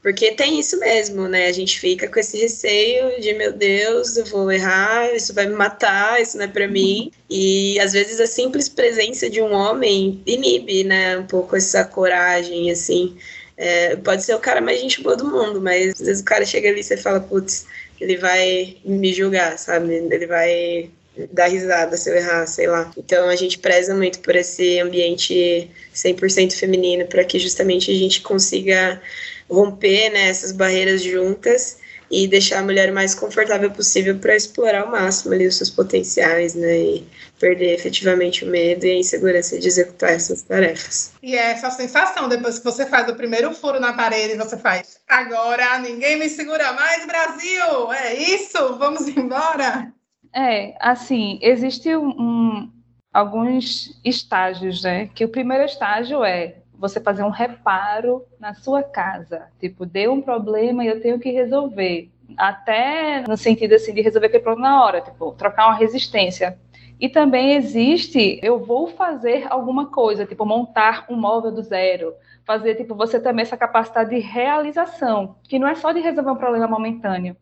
porque 0.03 0.33
tem 0.33 0.59
isso 0.59 0.77
mesmo, 0.79 1.29
né? 1.29 1.47
A 1.47 1.51
gente 1.53 1.79
fica 1.79 2.09
com 2.09 2.19
esse 2.19 2.37
receio 2.37 3.21
de, 3.21 3.33
meu 3.33 3.53
Deus, 3.53 4.17
eu 4.17 4.25
vou 4.25 4.51
errar, 4.51 5.15
isso 5.15 5.33
vai 5.33 5.47
me 5.47 5.55
matar, 5.55 6.21
isso 6.21 6.37
não 6.37 6.43
é 6.43 6.47
para 6.49 6.67
mim. 6.67 7.09
E 7.29 7.79
às 7.79 7.93
vezes 7.93 8.19
a 8.19 8.27
simples 8.27 8.67
presença 8.67 9.29
de 9.29 9.41
um 9.41 9.53
homem 9.53 10.21
inibe, 10.25 10.83
né? 10.83 11.17
Um 11.17 11.25
pouco 11.25 11.55
essa 11.55 11.85
coragem, 11.85 12.69
assim. 12.69 13.15
É, 13.55 13.95
pode 13.95 14.23
ser 14.23 14.35
o 14.35 14.39
cara 14.39 14.59
mais 14.59 14.81
gente 14.81 15.01
boa 15.01 15.15
do 15.15 15.25
mundo, 15.25 15.61
mas 15.61 15.93
às 15.93 16.05
vezes 16.05 16.21
o 16.21 16.25
cara 16.25 16.45
chega 16.45 16.67
ali 16.67 16.81
e 16.81 16.83
você 16.83 16.97
fala, 16.97 17.21
putz, 17.21 17.65
ele 18.03 18.17
vai 18.17 18.77
me 18.83 19.13
julgar, 19.13 19.57
sabe? 19.57 19.93
Ele 19.93 20.27
vai 20.27 20.89
dar 21.31 21.47
risada 21.47 21.95
se 21.95 22.09
eu 22.09 22.15
errar, 22.15 22.45
sei 22.47 22.67
lá. 22.67 22.91
Então 22.97 23.29
a 23.29 23.35
gente 23.35 23.59
preza 23.59 23.95
muito 23.95 24.19
por 24.19 24.35
esse 24.35 24.79
ambiente 24.79 25.69
100% 25.95 26.53
feminino, 26.53 27.05
para 27.05 27.23
que 27.23 27.39
justamente 27.39 27.91
a 27.91 27.93
gente 27.93 28.21
consiga 28.21 29.01
romper 29.49 30.09
né, 30.09 30.29
essas 30.29 30.51
barreiras 30.51 31.01
juntas 31.01 31.77
e 32.13 32.27
deixar 32.27 32.59
a 32.59 32.63
mulher 32.63 32.91
o 32.91 32.93
mais 32.93 33.15
confortável 33.15 33.71
possível 33.71 34.19
para 34.19 34.35
explorar 34.35 34.83
ao 34.83 34.91
máximo 34.91 35.33
ali 35.33 35.47
os 35.47 35.57
seus 35.57 35.71
potenciais, 35.71 36.53
né, 36.53 36.77
e 36.77 37.07
perder 37.39 37.73
efetivamente 37.73 38.45
o 38.45 38.47
medo 38.47 38.85
e 38.85 38.91
a 38.91 38.99
insegurança 38.99 39.57
de 39.57 39.67
executar 39.67 40.11
essas 40.11 40.43
tarefas. 40.43 41.11
E 41.23 41.35
é 41.35 41.51
essa 41.51 41.71
sensação 41.71 42.29
depois 42.29 42.59
que 42.59 42.65
você 42.65 42.85
faz 42.85 43.09
o 43.09 43.15
primeiro 43.15 43.51
furo 43.55 43.79
na 43.79 43.93
parede, 43.93 44.37
você 44.37 44.55
faz, 44.55 44.99
agora 45.09 45.79
ninguém 45.79 46.19
me 46.19 46.29
segura 46.29 46.71
mais, 46.73 47.03
Brasil, 47.07 47.91
é 47.91 48.13
isso, 48.13 48.77
vamos 48.77 49.07
embora. 49.07 49.91
É, 50.35 50.75
assim, 50.79 51.39
existe 51.41 51.95
um, 51.97 52.71
alguns 53.11 53.99
estágios, 54.05 54.83
né, 54.83 55.09
que 55.15 55.25
o 55.25 55.29
primeiro 55.29 55.65
estágio 55.65 56.23
é 56.23 56.57
você 56.83 56.99
fazer 56.99 57.23
um 57.23 57.29
reparo 57.29 58.25
na 58.37 58.53
sua 58.53 58.83
casa. 58.83 59.47
Tipo, 59.57 59.85
deu 59.85 60.11
um 60.11 60.21
problema 60.21 60.83
e 60.83 60.87
eu 60.87 61.01
tenho 61.01 61.17
que 61.17 61.31
resolver. 61.31 62.11
Até 62.37 63.23
no 63.25 63.37
sentido 63.37 63.73
assim 63.73 63.93
de 63.93 64.01
resolver 64.01 64.27
aquele 64.27 64.43
problema 64.43 64.69
na 64.69 64.83
hora, 64.83 64.99
tipo, 64.99 65.31
trocar 65.31 65.67
uma 65.67 65.75
resistência. 65.75 66.59
E 66.99 67.07
também 67.07 67.55
existe, 67.55 68.37
eu 68.43 68.59
vou 68.59 68.87
fazer 68.87 69.47
alguma 69.49 69.85
coisa, 69.85 70.25
tipo, 70.25 70.45
montar 70.45 71.05
um 71.09 71.15
móvel 71.15 71.51
do 71.53 71.61
zero. 71.61 72.13
Fazer, 72.45 72.75
tipo, 72.75 72.93
você 72.95 73.17
também 73.17 73.43
essa 73.43 73.55
capacidade 73.55 74.09
de 74.09 74.19
realização, 74.19 75.37
que 75.43 75.57
não 75.57 75.67
é 75.67 75.75
só 75.75 75.93
de 75.93 76.01
resolver 76.01 76.31
um 76.31 76.35
problema 76.35 76.67
momentâneo. 76.67 77.37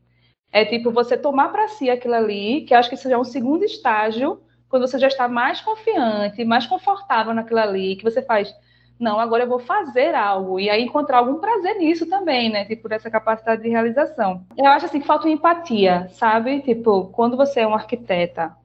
É 0.51 0.65
tipo, 0.65 0.91
você 0.91 1.17
tomar 1.17 1.49
para 1.49 1.67
si 1.67 1.89
aquilo 1.89 2.13
ali, 2.13 2.61
que 2.61 2.75
acho 2.75 2.89
que 2.89 2.97
seja 2.97 3.17
um 3.17 3.23
segundo 3.23 3.63
estágio, 3.63 4.39
quando 4.69 4.87
você 4.87 4.99
já 4.99 5.07
está 5.07 5.27
mais 5.27 5.61
confiante, 5.61 6.45
mais 6.45 6.67
confortável 6.67 7.33
naquilo 7.33 7.59
ali, 7.59 7.95
que 7.95 8.03
você 8.03 8.21
faz, 8.21 8.53
não, 9.01 9.19
agora 9.19 9.43
eu 9.43 9.49
vou 9.49 9.57
fazer 9.57 10.13
algo 10.13 10.59
e 10.59 10.69
aí 10.69 10.83
encontrar 10.83 11.17
algum 11.17 11.39
prazer 11.39 11.75
nisso 11.79 12.05
também, 12.05 12.51
né? 12.51 12.65
Tipo, 12.65 12.93
essa 12.93 13.09
capacidade 13.09 13.63
de 13.63 13.69
realização. 13.69 14.45
Eu 14.55 14.67
acho 14.67 14.85
assim 14.85 15.01
que 15.01 15.07
falta 15.07 15.27
empatia, 15.27 16.07
sabe? 16.13 16.61
Tipo, 16.61 17.07
quando 17.07 17.35
você 17.35 17.61
é 17.61 17.67
um 17.67 17.73
arquiteta 17.73 18.55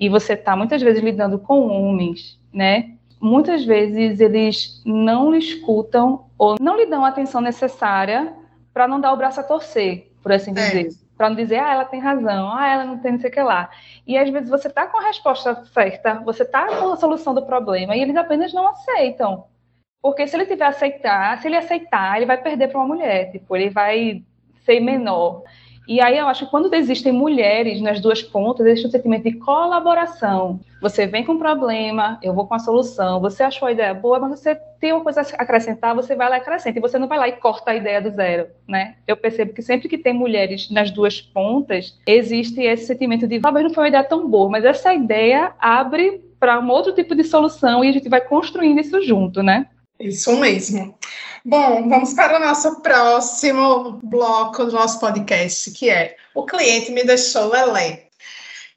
e 0.00 0.08
você 0.08 0.32
está 0.32 0.56
muitas 0.56 0.80
vezes 0.80 1.02
lidando 1.02 1.38
com 1.38 1.68
homens, 1.68 2.40
né? 2.50 2.94
Muitas 3.20 3.62
vezes 3.62 4.20
eles 4.20 4.82
não 4.86 5.30
lhe 5.30 5.38
escutam 5.38 6.30
ou 6.38 6.56
não 6.58 6.78
lhe 6.78 6.86
dão 6.86 7.04
a 7.04 7.08
atenção 7.08 7.42
necessária 7.42 8.32
para 8.72 8.88
não 8.88 8.98
dar 8.98 9.12
o 9.12 9.16
braço 9.18 9.40
a 9.40 9.44
torcer, 9.44 10.10
por 10.22 10.32
assim 10.32 10.52
é. 10.52 10.54
dizer. 10.54 10.86
É. 10.86 11.04
Para 11.14 11.28
não 11.28 11.36
dizer, 11.36 11.58
ah, 11.58 11.74
ela 11.74 11.84
tem 11.84 12.00
razão, 12.00 12.50
ah, 12.52 12.66
ela 12.66 12.84
não 12.84 12.98
tem 12.98 13.12
não 13.12 13.20
sei 13.20 13.28
o 13.28 13.32
que 13.32 13.42
lá. 13.42 13.68
E 14.06 14.16
às 14.16 14.30
vezes 14.30 14.48
você 14.48 14.66
está 14.66 14.86
com 14.86 14.98
a 14.98 15.06
resposta 15.06 15.62
certa, 15.66 16.14
você 16.24 16.42
está 16.42 16.66
com 16.68 16.90
a 16.90 16.96
solução 16.96 17.34
do 17.34 17.42
problema 17.46 17.94
e 17.94 18.00
eles 18.00 18.16
apenas 18.16 18.52
não 18.52 18.66
aceitam. 18.66 19.44
Porque 20.04 20.26
se 20.26 20.36
ele 20.36 20.44
tiver 20.44 20.66
aceitar, 20.66 21.40
se 21.40 21.48
ele 21.48 21.56
aceitar, 21.56 22.18
ele 22.18 22.26
vai 22.26 22.36
perder 22.36 22.68
para 22.68 22.78
uma 22.78 22.86
mulher, 22.86 23.32
tipo, 23.32 23.56
ele 23.56 23.70
vai 23.70 24.22
ser 24.62 24.78
menor. 24.78 25.42
E 25.88 25.98
aí 25.98 26.18
eu 26.18 26.28
acho 26.28 26.44
que 26.44 26.50
quando 26.50 26.72
existem 26.74 27.10
mulheres 27.10 27.80
nas 27.80 28.00
duas 28.00 28.22
pontas, 28.22 28.66
existe 28.66 28.86
um 28.86 28.90
sentimento 28.90 29.22
de 29.24 29.38
colaboração. 29.38 30.60
Você 30.82 31.06
vem 31.06 31.24
com 31.24 31.32
um 31.32 31.38
problema, 31.38 32.18
eu 32.22 32.34
vou 32.34 32.46
com 32.46 32.52
a 32.52 32.58
solução. 32.58 33.18
Você 33.22 33.42
achou 33.42 33.66
a 33.66 33.72
ideia 33.72 33.94
boa, 33.94 34.18
mas 34.18 34.38
você 34.38 34.54
tem 34.78 34.92
uma 34.92 35.02
coisa 35.02 35.22
a 35.22 35.42
acrescentar, 35.42 35.94
você 35.94 36.14
vai 36.14 36.28
lá 36.28 36.36
e 36.36 36.40
acrescenta. 36.40 36.78
E 36.78 36.82
você 36.82 36.98
não 36.98 37.08
vai 37.08 37.18
lá 37.18 37.26
e 37.26 37.32
corta 37.32 37.70
a 37.70 37.74
ideia 37.74 38.02
do 38.02 38.10
zero, 38.10 38.48
né? 38.68 38.96
Eu 39.06 39.16
percebo 39.16 39.54
que 39.54 39.62
sempre 39.62 39.88
que 39.88 39.96
tem 39.96 40.12
mulheres 40.12 40.70
nas 40.70 40.90
duas 40.90 41.22
pontas, 41.22 41.98
existe 42.06 42.60
esse 42.60 42.84
sentimento 42.84 43.26
de 43.26 43.40
talvez 43.40 43.64
não 43.64 43.72
foi 43.72 43.84
uma 43.84 43.88
ideia 43.88 44.04
tão 44.04 44.28
boa, 44.28 44.50
mas 44.50 44.66
essa 44.66 44.92
ideia 44.92 45.54
abre 45.58 46.22
para 46.38 46.60
um 46.60 46.68
outro 46.68 46.92
tipo 46.92 47.14
de 47.14 47.24
solução 47.24 47.82
e 47.82 47.88
a 47.88 47.92
gente 47.92 48.06
vai 48.10 48.20
construindo 48.20 48.78
isso 48.78 49.00
junto, 49.00 49.42
né? 49.42 49.66
Isso 50.04 50.36
mesmo. 50.36 50.98
Bom, 51.42 51.88
vamos 51.88 52.12
para 52.12 52.36
o 52.36 52.40
nosso 52.40 52.82
próximo 52.82 54.00
bloco 54.02 54.66
do 54.66 54.72
nosso 54.72 55.00
podcast, 55.00 55.70
que 55.70 55.88
é 55.88 56.16
O 56.34 56.44
cliente 56.44 56.92
me 56.92 57.04
deixou 57.04 57.48
lelé. 57.48 58.08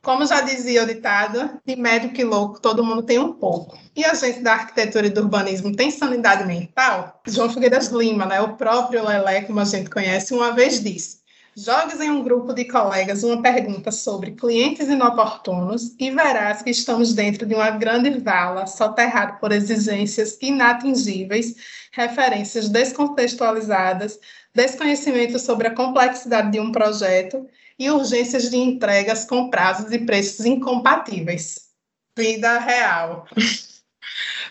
Como 0.02 0.26
já 0.26 0.40
dizia 0.40 0.84
o 0.84 0.86
ditado, 0.86 1.60
de 1.66 1.76
médio 1.76 2.14
que 2.14 2.24
louco, 2.24 2.62
todo 2.62 2.84
mundo 2.84 3.04
tem 3.04 3.20
um 3.20 3.34
pouco. 3.34 3.78
E 3.94 4.06
a 4.06 4.14
gente 4.14 4.40
da 4.40 4.54
arquitetura 4.54 5.08
e 5.08 5.10
do 5.10 5.22
urbanismo 5.22 5.76
tem 5.76 5.92
sanidade 5.92 6.46
mental? 6.46 7.22
João 7.28 7.50
Figueiras 7.50 7.88
Lima, 7.88 8.26
né, 8.26 8.40
o 8.40 8.56
próprio 8.56 9.06
Lelé, 9.06 9.42
como 9.42 9.60
a 9.60 9.66
gente 9.66 9.90
conhece, 9.90 10.34
uma 10.34 10.52
vez 10.54 10.82
disse: 10.82 11.20
Jogues 11.60 12.00
em 12.00 12.12
um 12.12 12.22
grupo 12.22 12.54
de 12.54 12.66
colegas 12.66 13.24
uma 13.24 13.42
pergunta 13.42 13.92
sobre 13.92 14.34
clientes 14.34 14.90
inoportunos 14.90 15.96
e 16.00 16.12
verás 16.12 16.62
que 16.62 16.70
estamos 16.70 17.16
dentro 17.16 17.48
de 17.48 17.56
uma 17.56 17.72
grande 17.72 18.12
vala 18.20 18.68
soterrada 18.68 19.40
por 19.40 19.52
exigências 19.52 20.38
inatingíveis, 20.40 21.56
referências 21.92 22.70
descontextualizadas, 22.70 24.20
desconhecimento 24.54 25.40
sobre 25.40 25.68
a 25.68 25.74
complexidade 25.74 26.52
de 26.52 26.60
um 26.60 26.72
projeto 26.72 27.50
e 27.80 27.90
urgências 27.90 28.52
de 28.52 28.58
entregas 28.58 29.26
com 29.26 29.50
prazos 29.50 29.92
e 29.92 29.98
preços 29.98 30.46
incompatíveis. 30.46 31.70
Vida 32.16 32.60
real. 32.60 33.26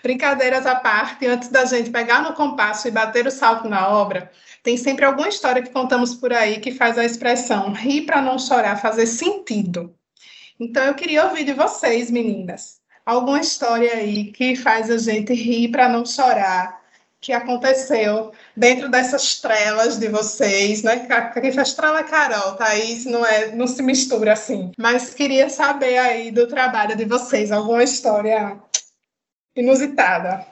Brincadeiras 0.03 0.67
à 0.67 0.75
parte, 0.75 1.25
antes 1.25 1.51
da 1.51 1.65
gente 1.67 1.91
pegar 1.91 2.21
no 2.21 2.33
compasso 2.33 2.89
e 2.89 2.91
bater 2.91 3.29
o 3.29 3.31
salto 3.31 3.69
na 3.69 3.91
obra, 3.91 4.29
tem 4.67 4.77
sempre 4.77 5.05
alguma 5.05 5.29
história 5.29 5.63
que 5.63 5.71
contamos 5.71 6.13
por 6.13 6.33
aí 6.33 6.59
que 6.59 6.73
faz 6.73 6.99
a 6.99 7.05
expressão 7.05 7.73
rir 7.73 8.03
para 8.03 8.21
não 8.21 8.37
chorar 8.37 8.75
fazer 8.75 9.07
sentido. 9.07 9.95
Então 10.59 10.83
eu 10.83 10.95
queria 10.97 11.25
ouvir 11.25 11.45
de 11.45 11.53
vocês, 11.53 12.11
meninas, 12.11 12.79
alguma 13.05 13.39
história 13.39 13.95
aí 13.95 14.33
que 14.33 14.57
faz 14.57 14.91
a 14.91 14.99
gente 14.99 15.33
rir 15.33 15.69
para 15.69 15.89
não 15.89 16.05
chorar, 16.05 16.83
que 17.21 17.33
aconteceu 17.33 18.33
dentro 18.57 18.89
dessas 18.89 19.41
trelas 19.41 19.99
de 19.99 20.09
vocês, 20.09 20.83
né? 20.83 21.07
Quem 21.41 21.53
faz 21.53 21.73
trela 21.73 22.01
é 22.01 22.03
Carol, 22.03 22.57
Thaís 22.57 23.05
não 23.05 23.25
é, 23.25 23.55
não 23.55 23.69
se 23.69 23.81
mistura 23.85 24.33
assim. 24.33 24.73
Mas 24.77 25.15
queria 25.15 25.49
saber 25.49 25.97
aí 25.97 26.33
do 26.33 26.49
trabalho 26.49 26.97
de 26.97 27.05
vocês, 27.05 27.53
alguma 27.53 27.85
história 27.85 28.59
inusitada. 29.55 30.45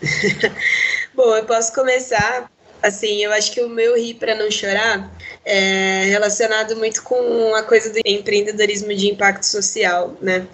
Bom, 1.14 1.36
eu 1.36 1.44
posso 1.44 1.74
começar 1.74 2.50
Assim, 2.82 3.22
eu 3.22 3.32
acho 3.32 3.52
que 3.52 3.60
o 3.60 3.68
meu 3.68 3.96
rir 3.96 4.14
para 4.14 4.34
não 4.34 4.50
chorar 4.50 5.10
é 5.44 6.04
relacionado 6.06 6.76
muito 6.76 7.02
com 7.02 7.54
a 7.54 7.62
coisa 7.62 7.90
do 7.90 8.00
empreendedorismo 8.04 8.94
de 8.94 9.08
impacto 9.08 9.44
social, 9.44 10.16
né? 10.20 10.46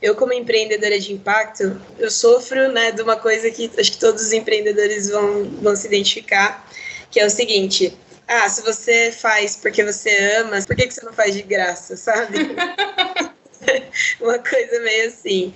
Eu, 0.00 0.14
como 0.14 0.32
empreendedora 0.32 0.98
de 0.98 1.12
impacto, 1.12 1.80
eu 1.98 2.10
sofro 2.10 2.72
né, 2.72 2.92
de 2.92 3.02
uma 3.02 3.16
coisa 3.16 3.50
que 3.50 3.70
acho 3.78 3.92
que 3.92 3.98
todos 3.98 4.22
os 4.22 4.32
empreendedores 4.32 5.10
vão, 5.10 5.44
vão 5.60 5.74
se 5.74 5.88
identificar, 5.88 6.68
que 7.10 7.18
é 7.18 7.26
o 7.26 7.30
seguinte: 7.30 7.96
ah, 8.26 8.48
se 8.48 8.62
você 8.62 9.10
faz 9.10 9.56
porque 9.56 9.84
você 9.84 10.10
ama, 10.36 10.60
por 10.62 10.76
que, 10.76 10.86
que 10.86 10.94
você 10.94 11.04
não 11.04 11.12
faz 11.12 11.34
de 11.34 11.42
graça, 11.42 11.96
sabe? 11.96 12.38
uma 14.20 14.38
coisa 14.38 14.80
meio 14.80 15.08
assim. 15.08 15.54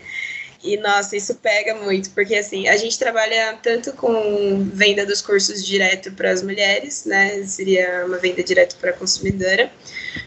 E 0.62 0.76
nossa, 0.76 1.16
isso 1.16 1.34
pega 1.34 1.74
muito, 1.74 2.10
porque 2.10 2.36
assim, 2.36 2.68
a 2.68 2.76
gente 2.76 2.96
trabalha 2.96 3.58
tanto 3.60 3.92
com 3.94 4.62
venda 4.72 5.04
dos 5.04 5.20
cursos 5.20 5.64
direto 5.66 6.12
para 6.12 6.30
as 6.30 6.40
mulheres, 6.40 7.04
né? 7.04 7.42
Seria 7.44 8.04
uma 8.06 8.18
venda 8.18 8.44
direto 8.44 8.76
para 8.76 8.90
a 8.90 8.92
consumidora, 8.92 9.72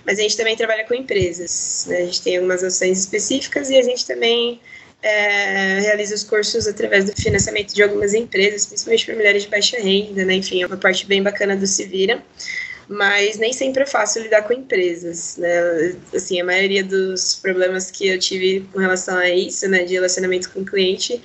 mas 0.05 0.19
a 0.19 0.21
gente 0.21 0.35
também 0.35 0.57
trabalha 0.57 0.83
com 0.83 0.93
empresas, 0.93 1.85
né? 1.87 1.99
A 1.99 2.05
gente 2.05 2.21
tem 2.21 2.35
algumas 2.35 2.63
ações 2.63 2.99
específicas 2.99 3.69
e 3.69 3.77
a 3.77 3.81
gente 3.81 4.05
também 4.05 4.59
é, 5.01 5.79
realiza 5.79 6.13
os 6.13 6.23
cursos 6.23 6.67
através 6.67 7.05
do 7.05 7.13
financiamento 7.13 7.73
de 7.73 7.81
algumas 7.81 8.13
empresas, 8.13 8.65
principalmente 8.65 9.05
para 9.05 9.15
mulheres 9.15 9.43
de 9.43 9.49
baixa 9.49 9.77
renda, 9.77 10.25
né? 10.25 10.33
Enfim, 10.33 10.63
é 10.63 10.67
uma 10.67 10.77
parte 10.77 11.05
bem 11.05 11.23
bacana 11.23 11.55
do 11.55 11.65
Se 11.65 11.85
Vira 11.85 12.21
mas 12.87 13.37
nem 13.37 13.51
sempre 13.51 13.83
é 13.83 13.85
fácil 13.85 14.23
lidar 14.23 14.43
com 14.43 14.53
empresas, 14.53 15.37
né? 15.37 15.95
Assim, 16.13 16.39
a 16.39 16.45
maioria 16.45 16.83
dos 16.83 17.35
problemas 17.35 17.89
que 17.89 18.07
eu 18.07 18.19
tive 18.19 18.67
com 18.71 18.79
relação 18.79 19.17
a 19.17 19.29
isso, 19.29 19.67
né, 19.67 19.83
de 19.83 19.93
relacionamento 19.93 20.49
com 20.51 20.61
o 20.61 20.65
cliente, 20.65 21.21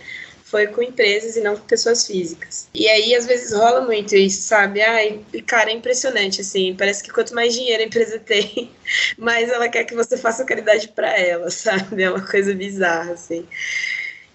foi 0.51 0.67
com 0.67 0.83
empresas 0.83 1.37
e 1.37 1.41
não 1.41 1.57
com 1.57 1.65
pessoas 1.65 2.07
físicas. 2.07 2.69
E 2.75 2.89
aí, 2.89 3.15
às 3.15 3.25
vezes, 3.25 3.53
rola 3.53 3.83
muito 3.83 4.17
isso, 4.17 4.43
sabe? 4.43 4.81
Ai, 4.83 5.21
cara, 5.47 5.71
é 5.71 5.75
impressionante, 5.75 6.41
assim. 6.41 6.75
Parece 6.77 7.05
que 7.05 7.13
quanto 7.13 7.35
mais 7.35 7.55
dinheiro 7.55 7.83
a 7.83 7.87
empresa 7.87 8.19
tem, 8.25 8.71
mais 9.17 9.49
ela 9.49 9.69
quer 9.69 9.85
que 9.85 9.95
você 9.95 10.17
faça 10.17 10.45
caridade 10.45 10.89
para 10.89 11.17
ela, 11.17 11.49
sabe? 11.51 12.03
É 12.03 12.11
uma 12.11 12.27
coisa 12.27 12.53
bizarra, 12.53 13.13
assim. 13.13 13.47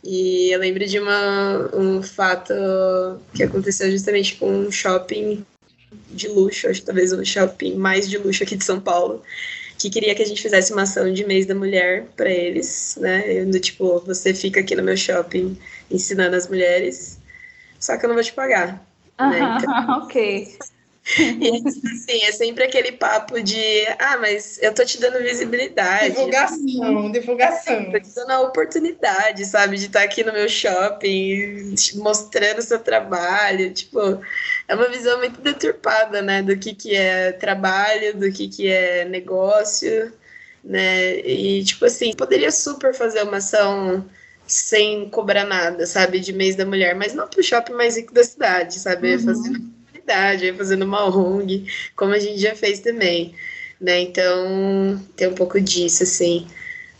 E 0.01 0.51
eu 0.53 0.59
lembro 0.59 0.85
de 0.85 0.99
uma, 0.99 1.75
um 1.75 2.01
fato 2.01 2.53
que 3.33 3.43
aconteceu 3.43 3.89
justamente 3.91 4.35
com 4.35 4.49
um 4.49 4.71
shopping 4.71 5.43
de 6.11 6.27
luxo, 6.27 6.67
acho 6.67 6.81
que 6.81 6.85
talvez 6.85 7.11
o 7.11 7.23
shopping 7.23 7.75
mais 7.75 8.09
de 8.09 8.17
luxo 8.17 8.43
aqui 8.43 8.55
de 8.55 8.63
São 8.63 8.79
Paulo, 8.79 9.21
que 9.77 9.89
queria 9.89 10.15
que 10.15 10.21
a 10.21 10.25
gente 10.25 10.41
fizesse 10.41 10.71
uma 10.71 10.83
ação 10.83 11.11
de 11.11 11.25
mês 11.25 11.45
da 11.45 11.53
mulher 11.55 12.05
para 12.15 12.29
eles, 12.29 12.97
né? 12.99 13.43
Do 13.45 13.59
tipo, 13.59 13.99
você 13.99 14.33
fica 14.33 14.59
aqui 14.59 14.75
no 14.75 14.83
meu 14.83 14.95
shopping 14.95 15.57
ensinando 15.91 16.35
as 16.35 16.47
mulheres, 16.47 17.19
só 17.79 17.97
que 17.97 18.05
eu 18.05 18.07
não 18.07 18.15
vou 18.15 18.23
te 18.23 18.33
pagar. 18.33 18.85
Ah, 19.17 19.29
né? 19.29 19.57
então, 19.57 19.99
ok. 20.03 20.57
E 21.39 21.63
assim, 21.67 22.23
é 22.23 22.31
sempre 22.31 22.63
aquele 22.63 22.91
papo 22.93 23.41
de 23.41 23.85
ah, 23.99 24.17
mas 24.17 24.59
eu 24.61 24.73
tô 24.73 24.83
te 24.83 24.99
dando 24.99 25.21
visibilidade. 25.21 26.15
Divulgação, 26.15 27.11
divulgação. 27.11 27.91
Tô 27.91 27.99
te 27.99 28.15
dando 28.15 28.31
a 28.31 28.41
oportunidade, 28.41 29.45
sabe, 29.45 29.77
de 29.77 29.85
estar 29.85 30.01
aqui 30.01 30.23
no 30.23 30.33
meu 30.33 30.49
shopping, 30.49 31.75
mostrando 31.95 32.59
o 32.59 32.63
seu 32.63 32.79
trabalho. 32.79 33.71
Tipo, 33.71 34.19
é 34.67 34.75
uma 34.75 34.89
visão 34.89 35.19
muito 35.19 35.39
deturpada, 35.41 36.23
né, 36.23 36.41
do 36.41 36.57
que, 36.57 36.73
que 36.73 36.95
é 36.95 37.31
trabalho, 37.33 38.17
do 38.17 38.31
que, 38.31 38.47
que 38.47 38.67
é 38.67 39.05
negócio, 39.05 40.11
né? 40.63 41.19
E, 41.19 41.63
tipo 41.63 41.85
assim, 41.85 42.13
poderia 42.13 42.51
super 42.51 42.95
fazer 42.95 43.21
uma 43.23 43.37
ação 43.37 44.03
sem 44.47 45.07
cobrar 45.09 45.43
nada, 45.43 45.85
sabe, 45.85 46.19
de 46.19 46.33
mês 46.33 46.55
da 46.55 46.65
mulher, 46.65 46.95
mas 46.95 47.13
não 47.13 47.27
pro 47.27 47.43
shopping 47.43 47.73
mais 47.73 47.95
rico 47.95 48.13
da 48.13 48.23
cidade, 48.23 48.79
sabe? 48.79 49.15
Uhum. 49.15 49.19
Fazendo 49.19 49.74
comunidade, 50.05 50.53
fazendo 50.53 50.85
uma 50.85 51.05
ONG, 51.05 51.65
como 51.95 52.13
a 52.13 52.19
gente 52.19 52.39
já 52.39 52.55
fez 52.55 52.79
também, 52.79 53.35
né? 53.81 53.99
Então, 53.99 55.01
tem 55.15 55.27
um 55.27 55.35
pouco 55.35 55.59
disso, 55.59 56.03
assim. 56.03 56.47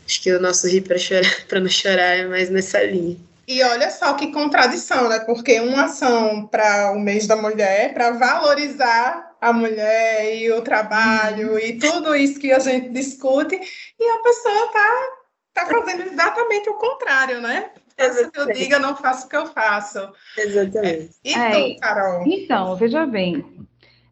Acho 0.06 0.22
que 0.22 0.32
o 0.32 0.42
nosso 0.42 0.68
rir 0.68 0.82
para 0.82 0.98
chorar, 0.98 1.46
para 1.48 1.60
não 1.60 1.70
chorar 1.70 2.18
é 2.18 2.28
mais 2.28 2.50
nessa 2.50 2.84
linha. 2.84 3.18
E 3.48 3.62
olha 3.62 3.92
só 3.92 4.14
que 4.14 4.32
contradição, 4.32 5.08
né? 5.08 5.20
Porque 5.20 5.60
uma 5.60 5.86
ação 5.86 6.48
para 6.48 6.92
o 6.94 7.00
mês 7.00 7.28
da 7.28 7.36
mulher, 7.36 7.94
para 7.94 8.12
valorizar 8.12 9.36
a 9.40 9.54
mulher 9.54 10.36
e 10.36 10.52
o 10.52 10.62
trabalho 10.62 11.52
uhum. 11.52 11.60
e 11.60 11.78
tudo 11.78 12.16
isso 12.16 12.40
que 12.40 12.52
a 12.52 12.58
gente 12.58 12.90
discute, 12.90 13.56
e 14.00 14.10
a 14.10 14.20
pessoa 14.24 14.68
tá, 14.74 15.08
tá 15.54 15.66
fazendo 15.68 16.08
exatamente 16.12 16.68
o 16.70 16.74
contrário, 16.74 17.40
né? 17.40 17.70
Faça 17.98 18.28
o 18.28 18.32
que 18.32 18.40
eu 18.40 18.54
diga, 18.54 18.80
não 18.80 18.96
faço 18.96 19.26
o 19.26 19.30
que 19.30 19.38
eu 19.38 19.48
faço. 19.48 20.10
Exatamente. 20.38 21.12
É. 21.24 21.70
E 21.70 21.76
tu, 21.76 21.80
Carol? 21.80 22.24
Então, 22.28 22.76
veja 22.76 23.06
bem, 23.06 23.66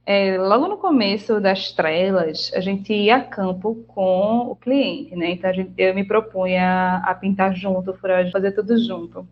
é, 0.06 0.38
logo 0.38 0.68
no 0.68 0.78
começo 0.78 1.40
das 1.40 1.72
trelas, 1.72 2.52
a 2.54 2.60
gente 2.60 2.94
ia 2.94 3.18
a 3.18 3.22
campo 3.24 3.84
com 3.88 4.50
o 4.50 4.56
cliente, 4.56 5.16
né? 5.16 5.32
Então 5.32 5.54
gente, 5.54 5.72
eu 5.78 5.96
me 5.96 6.06
propunha 6.06 7.02
a 7.06 7.16
pintar 7.16 7.56
junto, 7.56 7.94
furar, 7.94 8.30
fazer 8.30 8.52
tudo 8.52 8.78
junto. 8.86 9.26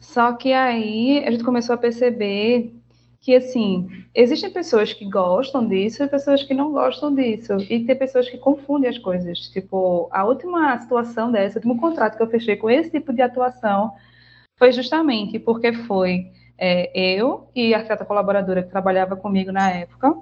Só 0.00 0.32
que 0.32 0.52
aí 0.52 1.22
a 1.26 1.30
gente 1.30 1.44
começou 1.44 1.74
a 1.74 1.78
perceber 1.78 2.74
que, 3.20 3.36
assim, 3.36 3.86
existem 4.14 4.50
pessoas 4.50 4.92
que 4.92 5.04
gostam 5.04 5.66
disso 5.68 6.02
e 6.02 6.08
pessoas 6.08 6.42
que 6.42 6.54
não 6.54 6.72
gostam 6.72 7.14
disso. 7.14 7.54
E 7.68 7.84
tem 7.84 7.96
pessoas 7.96 8.28
que 8.30 8.38
confundem 8.38 8.88
as 8.88 8.98
coisas. 8.98 9.38
Tipo, 9.50 10.08
a 10.10 10.24
última 10.24 10.78
situação 10.80 11.30
dessa, 11.30 11.58
o 11.58 11.58
último 11.58 11.78
contrato 11.78 12.16
que 12.16 12.22
eu 12.22 12.30
fechei 12.30 12.56
com 12.56 12.70
esse 12.70 12.90
tipo 12.90 13.12
de 13.12 13.20
atuação 13.20 13.92
foi 14.58 14.72
justamente 14.72 15.38
porque 15.38 15.72
foi 15.72 16.30
é, 16.58 16.90
eu 16.94 17.48
e 17.54 17.74
a 17.74 17.78
arquiteta 17.78 18.04
colaboradora 18.04 18.62
que 18.62 18.70
trabalhava 18.70 19.16
comigo 19.16 19.52
na 19.52 19.70
época. 19.70 20.14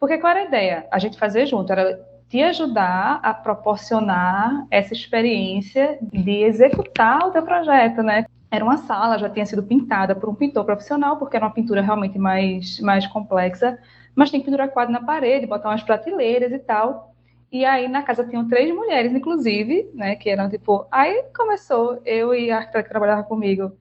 Porque 0.00 0.18
qual 0.18 0.30
era 0.30 0.40
a 0.40 0.44
ideia? 0.44 0.86
A 0.90 0.98
gente 0.98 1.18
fazer 1.18 1.46
junto, 1.46 1.70
era 1.70 1.98
te 2.28 2.42
ajudar 2.42 3.20
a 3.22 3.34
proporcionar 3.34 4.66
essa 4.70 4.94
experiência 4.94 5.98
de 6.02 6.42
executar 6.42 7.26
o 7.26 7.30
teu 7.30 7.42
projeto, 7.42 8.02
né? 8.02 8.26
Era 8.50 8.64
uma 8.64 8.78
sala, 8.78 9.18
já 9.18 9.28
tinha 9.28 9.44
sido 9.44 9.62
pintada 9.62 10.14
por 10.14 10.28
um 10.28 10.34
pintor 10.34 10.64
profissional, 10.64 11.18
porque 11.18 11.36
era 11.36 11.44
uma 11.44 11.52
pintura 11.52 11.82
realmente 11.82 12.18
mais, 12.18 12.80
mais 12.80 13.06
complexa, 13.06 13.78
mas 14.14 14.30
tem 14.30 14.40
que 14.40 14.46
pendurar 14.46 14.70
quadro 14.70 14.92
na 14.92 15.02
parede, 15.02 15.46
botar 15.46 15.68
umas 15.68 15.82
prateleiras 15.82 16.50
e 16.52 16.58
tal. 16.58 17.14
E 17.52 17.64
aí 17.64 17.88
na 17.88 18.02
casa 18.02 18.24
tinham 18.26 18.48
três 18.48 18.74
mulheres, 18.74 19.12
inclusive, 19.14 19.90
né, 19.94 20.16
que 20.16 20.30
eram 20.30 20.48
tipo. 20.50 20.86
Aí 20.90 21.24
começou 21.36 22.00
eu 22.04 22.34
e 22.34 22.50
a 22.50 22.58
arquiteta 22.58 22.82
que 22.84 22.90
trabalhava 22.90 23.22
comigo 23.24 23.72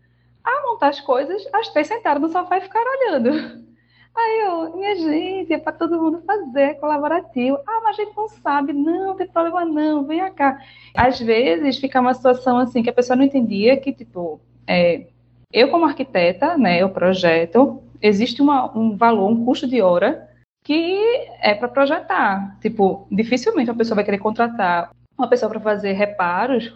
a 0.44 0.62
montar 0.68 0.90
as 0.90 1.02
coisas, 1.02 1.46
as 1.54 1.70
três 1.70 1.88
sentaram 1.88 2.22
no 2.22 2.30
sofá 2.30 2.58
e 2.58 2.62
ficaram 2.62 2.92
olhando. 3.00 3.68
Aí 4.16 4.42
eu, 4.48 4.76
minha 4.76 4.96
gente, 4.96 5.54
é 5.54 5.60
para 5.60 5.74
todo 5.74 6.02
mundo 6.02 6.24
fazer, 6.26 6.62
é 6.62 6.74
colaborativo. 6.74 7.60
Ah, 7.68 7.82
mas 7.84 8.00
a 8.00 8.04
gente 8.04 8.18
não 8.18 8.28
sabe. 8.28 8.74
Não, 8.74 9.16
tem 9.16 9.28
problema 9.28 9.64
não, 9.64 10.06
venha 10.06 10.32
cá. 10.32 10.60
Às 10.96 11.20
vezes 11.20 11.78
fica 11.78 12.02
uma 12.02 12.14
situação 12.16 12.58
assim 12.58 12.82
que 12.82 12.90
a 12.90 12.94
pessoa 12.94 13.16
não 13.16 13.26
entendia 13.26 13.78
que, 13.78 13.94
tipo, 13.94 14.42
é, 14.68 15.08
eu 15.52 15.70
como 15.70 15.86
arquiteta, 15.86 16.58
né, 16.58 16.82
eu 16.82 16.90
projeto, 16.90 17.82
existe 18.02 18.42
uma, 18.42 18.78
um 18.78 18.96
valor, 18.96 19.30
um 19.30 19.46
custo 19.46 19.68
de 19.68 19.82
hora 19.82 20.28
que 20.64 21.00
é 21.42 21.56
para 21.56 21.70
projetar. 21.70 22.58
Tipo, 22.60 23.08
dificilmente 23.10 23.72
uma 23.72 23.78
pessoa 23.78 23.96
vai 23.96 24.04
querer 24.04 24.18
contratar 24.18 24.92
uma 25.18 25.28
pessoa 25.30 25.50
para 25.50 25.62
fazer 25.62 25.94
reparos 25.94 26.76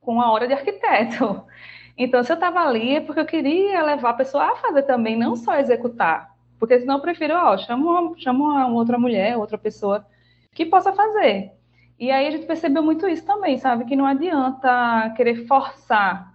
com 0.00 0.20
a 0.20 0.30
hora 0.30 0.46
de 0.46 0.54
arquiteto. 0.54 1.44
Então, 1.94 2.24
se 2.24 2.32
eu 2.32 2.34
estava 2.34 2.60
ali 2.60 2.96
é 2.96 3.00
porque 3.02 3.20
eu 3.20 3.26
queria 3.26 3.82
levar 3.82 4.10
a 4.10 4.14
pessoa 4.14 4.44
a 4.44 4.56
fazer 4.56 4.84
também, 4.84 5.14
não 5.14 5.36
só 5.36 5.58
executar. 5.58 6.34
Porque 6.58 6.80
senão 6.80 6.94
eu 6.94 7.02
prefiro, 7.02 7.34
ó, 7.34 7.54
chamo 7.58 8.14
chamo 8.18 8.44
uma 8.44 8.66
outra 8.68 8.98
mulher, 8.98 9.36
outra 9.36 9.58
pessoa 9.58 10.06
que 10.54 10.64
possa 10.64 10.90
fazer. 10.94 11.52
E 11.98 12.10
aí 12.10 12.26
a 12.26 12.30
gente 12.30 12.46
percebeu 12.46 12.82
muito 12.82 13.06
isso 13.06 13.26
também, 13.26 13.58
sabe? 13.58 13.84
Que 13.84 13.94
não 13.94 14.06
adianta 14.06 15.12
querer 15.14 15.46
forçar 15.46 16.31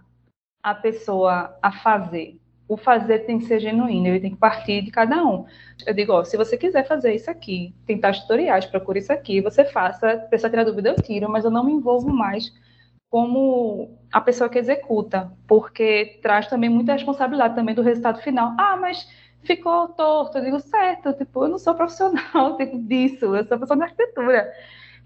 a 0.62 0.74
pessoa 0.74 1.56
a 1.62 1.72
fazer. 1.72 2.38
O 2.68 2.76
fazer 2.76 3.20
tem 3.20 3.38
que 3.38 3.46
ser 3.46 3.60
genuíno, 3.60 4.08
ele 4.08 4.20
tem 4.20 4.30
que 4.30 4.36
partir 4.36 4.82
de 4.82 4.90
cada 4.90 5.24
um. 5.24 5.46
Eu 5.86 5.94
digo, 5.94 6.12
ó, 6.12 6.22
se 6.24 6.36
você 6.36 6.56
quiser 6.56 6.86
fazer 6.86 7.14
isso 7.14 7.30
aqui, 7.30 7.74
tentar 7.86 8.12
tutoriais, 8.12 8.66
procure 8.66 8.98
isso 8.98 9.12
aqui, 9.12 9.40
você 9.40 9.64
faça. 9.64 10.28
Se 10.30 10.50
tirar 10.50 10.64
dúvida, 10.64 10.90
eu 10.90 10.96
tiro, 10.96 11.30
mas 11.30 11.44
eu 11.44 11.50
não 11.50 11.64
me 11.64 11.72
envolvo 11.72 12.10
mais 12.10 12.52
como 13.10 13.98
a 14.12 14.20
pessoa 14.20 14.50
que 14.50 14.58
executa, 14.58 15.32
porque 15.46 16.18
traz 16.22 16.46
também 16.46 16.68
muita 16.68 16.92
responsabilidade 16.92 17.54
também 17.54 17.74
do 17.74 17.82
resultado 17.82 18.20
final. 18.20 18.54
Ah, 18.58 18.76
mas 18.76 19.08
ficou 19.42 19.88
torto. 19.88 20.38
Eu 20.38 20.44
digo, 20.44 20.60
certo, 20.60 21.14
tipo, 21.14 21.44
eu 21.44 21.48
não 21.48 21.58
sou 21.58 21.74
profissional 21.74 22.56
tipo, 22.56 22.78
disso, 22.86 23.34
eu 23.34 23.46
sou 23.46 23.56
profissional 23.58 23.86
de 23.88 23.92
arquitetura. 23.92 24.52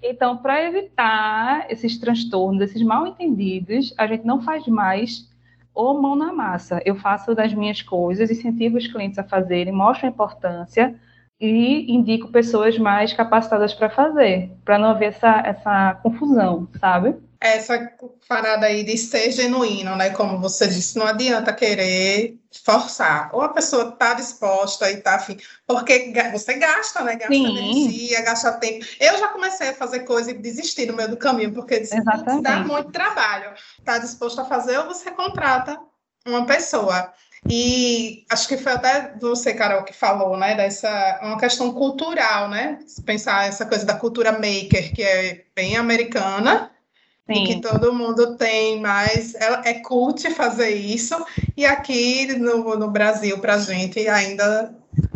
Então, 0.03 0.37
para 0.39 0.65
evitar 0.65 1.71
esses 1.71 1.97
transtornos, 1.97 2.61
esses 2.61 2.83
mal 2.83 3.07
entendidos, 3.07 3.95
a 3.97 4.07
gente 4.07 4.25
não 4.25 4.43
faz 4.43 4.67
mais 4.67 5.32
ou 5.75 6.01
mão 6.01 6.15
na 6.17 6.33
massa. 6.33 6.81
Eu 6.85 6.97
faço 6.97 7.35
das 7.35 7.53
minhas 7.55 7.83
coisas, 7.83 8.31
incentivo 8.31 8.77
os 8.77 8.87
clientes 8.87 9.19
a 9.19 9.25
fazerem, 9.25 9.73
mostro 9.73 10.07
a 10.07 10.11
importância 10.11 10.95
e 11.41 11.93
indico 11.93 12.29
pessoas 12.29 12.79
mais 12.79 13.13
capacitadas 13.13 13.75
para 13.75 13.91
fazer, 13.91 14.53
para 14.65 14.79
não 14.79 14.91
haver 14.91 15.07
essa, 15.07 15.43
essa 15.45 15.95
confusão, 16.03 16.69
sabe? 16.79 17.17
Essa 17.43 17.91
parada 18.29 18.67
aí 18.67 18.85
de 18.85 18.97
ser 18.97 19.33
genuíno, 19.33 19.97
né? 19.97 20.11
Como 20.11 20.39
você 20.39 20.69
disse, 20.69 20.97
não 20.97 21.07
adianta 21.07 21.53
querer 21.53 22.39
forçar. 22.65 23.31
Ou 23.33 23.43
a 23.43 23.49
pessoa 23.49 23.89
está 23.89 24.15
disposta 24.15 24.91
e 24.91 24.95
está 24.95 25.17
afim, 25.17 25.37
porque 25.67 26.13
você 26.33 26.55
gasta, 26.55 27.03
né? 27.03 27.17
Gasta 27.17 27.35
Sim. 27.35 27.59
energia, 27.59 28.23
gasta 28.23 28.53
tempo. 28.53 28.87
Eu 29.01 29.19
já 29.19 29.29
comecei 29.29 29.71
a 29.71 29.75
fazer 29.75 30.01
coisa 30.01 30.31
e 30.31 30.35
desistir 30.35 30.87
no 30.87 30.97
meio 30.97 31.11
do 31.11 31.17
caminho, 31.17 31.53
porque 31.53 31.81
disse, 31.81 32.01
dá 32.41 32.61
muito 32.61 32.93
trabalho. 32.93 33.53
Está 33.79 33.99
disposto 33.99 34.41
a 34.41 34.45
fazer 34.45 34.79
ou 34.79 34.87
você 34.87 35.11
contrata 35.11 35.79
uma 36.25 36.47
pessoa. 36.47 37.13
E 37.49 38.25
acho 38.31 38.47
que 38.47 38.57
foi 38.57 38.73
até 38.73 39.15
você, 39.21 39.53
Carol, 39.53 39.83
que 39.83 39.93
falou, 39.93 40.37
né, 40.37 40.55
dessa 40.55 41.19
uma 41.23 41.37
questão 41.37 41.73
cultural, 41.73 42.49
né? 42.49 42.79
Pensar 43.05 43.49
essa 43.49 43.67
coisa 43.67 43.85
da 43.85 43.97
cultura 43.97 44.31
maker, 44.31 44.95
que 44.95 45.03
é 45.03 45.45
bem 45.53 45.77
americana, 45.77 46.71
Sim. 47.35 47.45
Que 47.45 47.61
todo 47.61 47.93
mundo 47.93 48.37
tem 48.37 48.81
mais. 48.81 49.35
É, 49.35 49.71
é 49.71 49.75
cult 49.75 50.29
fazer 50.31 50.71
isso, 50.71 51.15
e 51.57 51.65
aqui 51.65 52.35
no, 52.39 52.77
no 52.77 52.91
Brasil, 52.91 53.39
para 53.39 53.59
gente, 53.59 54.07
ainda 54.09 54.75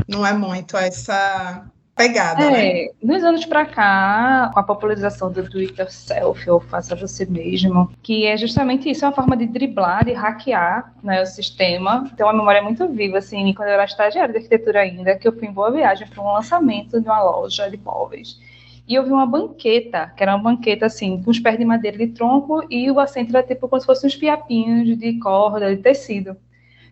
não 0.09 0.27
é 0.27 0.33
muito 0.33 0.77
essa 0.77 1.67
pegada, 1.97 2.45
é, 2.45 2.51
né? 2.51 2.89
Dos 3.03 3.25
anos 3.25 3.47
para 3.47 3.65
cá, 3.65 4.51
com 4.53 4.61
a 4.61 4.63
popularização 4.63 5.33
do 5.33 5.43
do 5.49 5.59
it 5.59 5.81
yourself, 5.81 6.49
ou 6.49 6.61
faça 6.61 6.95
você 6.95 7.25
mesmo, 7.25 7.91
que 8.03 8.27
é 8.27 8.37
justamente 8.37 8.91
isso, 8.91 9.05
é 9.05 9.09
uma 9.09 9.15
forma 9.15 9.37
de 9.37 9.47
driblar, 9.47 10.05
de 10.05 10.13
hackear 10.13 10.93
né, 11.03 11.23
o 11.23 11.27
sistema. 11.27 12.09
Tem 12.15 12.27
uma 12.27 12.35
memória 12.35 12.63
muito 12.63 12.87
viva, 12.89 13.19
assim, 13.19 13.53
quando 13.55 13.69
eu 13.69 13.75
era 13.75 13.85
estagiária 13.85 14.31
de 14.31 14.39
arquitetura 14.39 14.81
ainda, 14.81 15.17
que 15.17 15.27
eu 15.27 15.33
fui 15.33 15.49
em 15.49 15.53
Boa 15.53 15.73
Viagem 15.73 16.07
para 16.07 16.23
um 16.23 16.33
lançamento 16.33 17.01
de 17.01 17.09
uma 17.09 17.23
loja 17.23 17.71
de 17.71 17.79
móveis. 17.79 18.39
E 18.87 18.95
eu 18.95 19.05
vi 19.05 19.11
uma 19.11 19.27
banqueta, 19.27 20.13
que 20.17 20.23
era 20.23 20.35
uma 20.37 20.43
banqueta 20.43 20.87
assim, 20.87 21.23
com 21.23 21.31
os 21.31 21.41
pés 21.41 21.59
de 21.59 21.65
madeira 21.65 21.99
de 21.99 22.09
tronco 22.09 22.65
e 22.71 22.91
o 22.91 23.01
assento 23.01 23.37
era 23.37 23.47
tipo 23.47 23.69
como 23.69 23.81
se 23.81 23.87
fossem 23.87 24.09
uns 24.09 24.15
fiapinhos 24.15 24.97
de 24.97 25.19
corda, 25.19 25.75
de 25.75 25.83
tecido. 25.83 26.37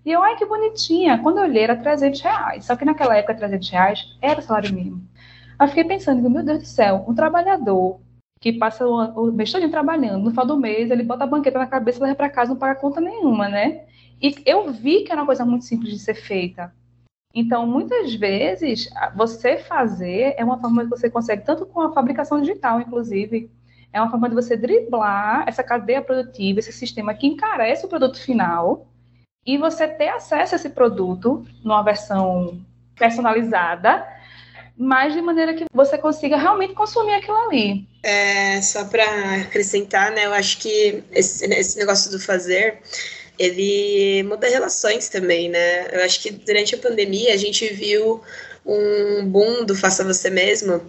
E 0.04 0.10
eu, 0.10 0.22
ai, 0.22 0.36
que 0.36 0.44
bonitinha. 0.44 1.18
Quando 1.18 1.38
eu 1.38 1.44
olhei, 1.44 1.62
era 1.62 1.76
300 1.76 2.20
reais. 2.20 2.64
Só 2.66 2.76
que 2.76 2.84
naquela 2.84 3.16
época, 3.16 3.34
300 3.34 3.70
reais 3.70 4.18
era 4.20 4.42
salário 4.42 4.74
mínimo. 4.74 5.02
Aí 5.58 5.68
fiquei 5.68 5.84
pensando, 5.84 6.28
meu 6.28 6.42
Deus 6.44 6.58
do 6.60 6.66
céu, 6.66 7.04
um 7.08 7.14
trabalhador 7.14 8.00
que 8.40 8.52
passa 8.52 8.86
o, 8.86 9.28
o 9.28 9.32
mês 9.32 9.50
todo 9.50 9.66
trabalhando, 9.70 10.22
no 10.22 10.30
final 10.30 10.46
do 10.46 10.58
mês, 10.58 10.90
ele 10.90 11.02
bota 11.02 11.24
a 11.24 11.26
banqueta 11.26 11.58
na 11.58 11.66
cabeça 11.66 12.02
leva 12.02 12.14
para 12.14 12.28
casa, 12.28 12.52
não 12.52 12.58
paga 12.58 12.78
conta 12.78 13.00
nenhuma, 13.00 13.48
né? 13.48 13.86
E 14.20 14.34
eu 14.44 14.70
vi 14.70 15.02
que 15.02 15.10
era 15.10 15.22
uma 15.22 15.26
coisa 15.26 15.46
muito 15.46 15.64
simples 15.64 15.92
de 15.92 15.98
ser 15.98 16.14
feita. 16.14 16.70
Então, 17.34 17.66
muitas 17.66 18.14
vezes, 18.14 18.88
você 19.16 19.58
fazer 19.58 20.34
é 20.36 20.44
uma 20.44 20.60
forma 20.60 20.84
que 20.84 20.90
você 20.90 21.10
consegue, 21.10 21.44
tanto 21.44 21.66
com 21.66 21.80
a 21.80 21.92
fabricação 21.92 22.40
digital, 22.40 22.80
inclusive, 22.80 23.50
é 23.92 24.00
uma 24.00 24.10
forma 24.10 24.28
de 24.28 24.36
você 24.36 24.56
driblar 24.56 25.44
essa 25.48 25.62
cadeia 25.62 26.00
produtiva, 26.00 26.60
esse 26.60 26.72
sistema 26.72 27.12
que 27.12 27.26
encarece 27.26 27.84
o 27.84 27.88
produto 27.88 28.20
final, 28.20 28.86
e 29.44 29.58
você 29.58 29.88
ter 29.88 30.08
acesso 30.08 30.54
a 30.54 30.56
esse 30.56 30.70
produto 30.70 31.44
numa 31.62 31.82
versão 31.82 32.60
personalizada, 32.96 34.06
mas 34.76 35.12
de 35.12 35.20
maneira 35.20 35.54
que 35.54 35.66
você 35.72 35.98
consiga 35.98 36.36
realmente 36.36 36.74
consumir 36.74 37.14
aquilo 37.14 37.36
ali. 37.36 37.86
É, 38.02 38.60
só 38.62 38.84
para 38.84 39.04
acrescentar, 39.42 40.12
né, 40.12 40.26
eu 40.26 40.34
acho 40.34 40.58
que 40.58 41.02
esse, 41.12 41.44
esse 41.46 41.78
negócio 41.78 42.10
do 42.10 42.18
fazer 42.18 42.80
ele 43.38 44.22
muda 44.24 44.48
relações 44.48 45.08
também, 45.08 45.48
né? 45.48 45.88
Eu 45.92 46.04
acho 46.04 46.20
que 46.20 46.30
durante 46.30 46.74
a 46.74 46.78
pandemia 46.78 47.34
a 47.34 47.36
gente 47.36 47.66
viu 47.72 48.20
um 48.64 49.26
boom 49.26 49.64
do 49.64 49.74
faça 49.74 50.04
você 50.04 50.30
mesmo, 50.30 50.80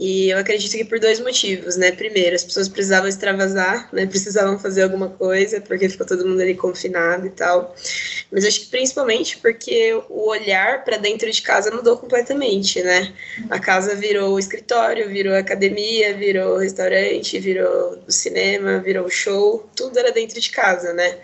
e 0.00 0.30
eu 0.30 0.38
acredito 0.38 0.70
que 0.70 0.84
por 0.84 1.00
dois 1.00 1.18
motivos, 1.18 1.76
né? 1.76 1.90
Primeiro, 1.90 2.36
as 2.36 2.44
pessoas 2.44 2.68
precisavam 2.68 3.08
extravasar, 3.08 3.88
né? 3.92 4.06
Precisavam 4.06 4.56
fazer 4.56 4.84
alguma 4.84 5.08
coisa, 5.08 5.60
porque 5.60 5.88
ficou 5.88 6.06
todo 6.06 6.24
mundo 6.24 6.40
ali 6.40 6.54
confinado 6.54 7.26
e 7.26 7.30
tal. 7.30 7.74
Mas 8.30 8.44
acho 8.44 8.60
que 8.60 8.66
principalmente 8.66 9.38
porque 9.38 10.00
o 10.08 10.28
olhar 10.28 10.84
para 10.84 10.98
dentro 10.98 11.28
de 11.28 11.42
casa 11.42 11.74
mudou 11.74 11.96
completamente, 11.96 12.80
né? 12.80 13.12
A 13.50 13.58
casa 13.58 13.96
virou 13.96 14.38
escritório, 14.38 15.08
virou 15.08 15.34
academia, 15.34 16.14
virou 16.14 16.58
restaurante, 16.58 17.36
virou 17.40 17.98
cinema, 18.06 18.78
virou 18.78 19.10
show, 19.10 19.68
tudo 19.74 19.98
era 19.98 20.12
dentro 20.12 20.40
de 20.40 20.50
casa, 20.50 20.92
né? 20.92 21.18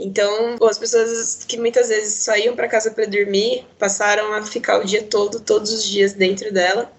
Então, 0.00 0.56
as 0.62 0.78
pessoas 0.78 1.44
que 1.46 1.58
muitas 1.58 1.88
vezes 1.88 2.14
saíam 2.14 2.56
para 2.56 2.66
casa 2.66 2.90
para 2.90 3.04
dormir 3.04 3.66
passaram 3.78 4.32
a 4.32 4.42
ficar 4.42 4.80
o 4.80 4.84
dia 4.84 5.02
todo, 5.02 5.40
todos 5.40 5.70
os 5.72 5.84
dias 5.84 6.14
dentro 6.14 6.50
dela. 6.52 6.90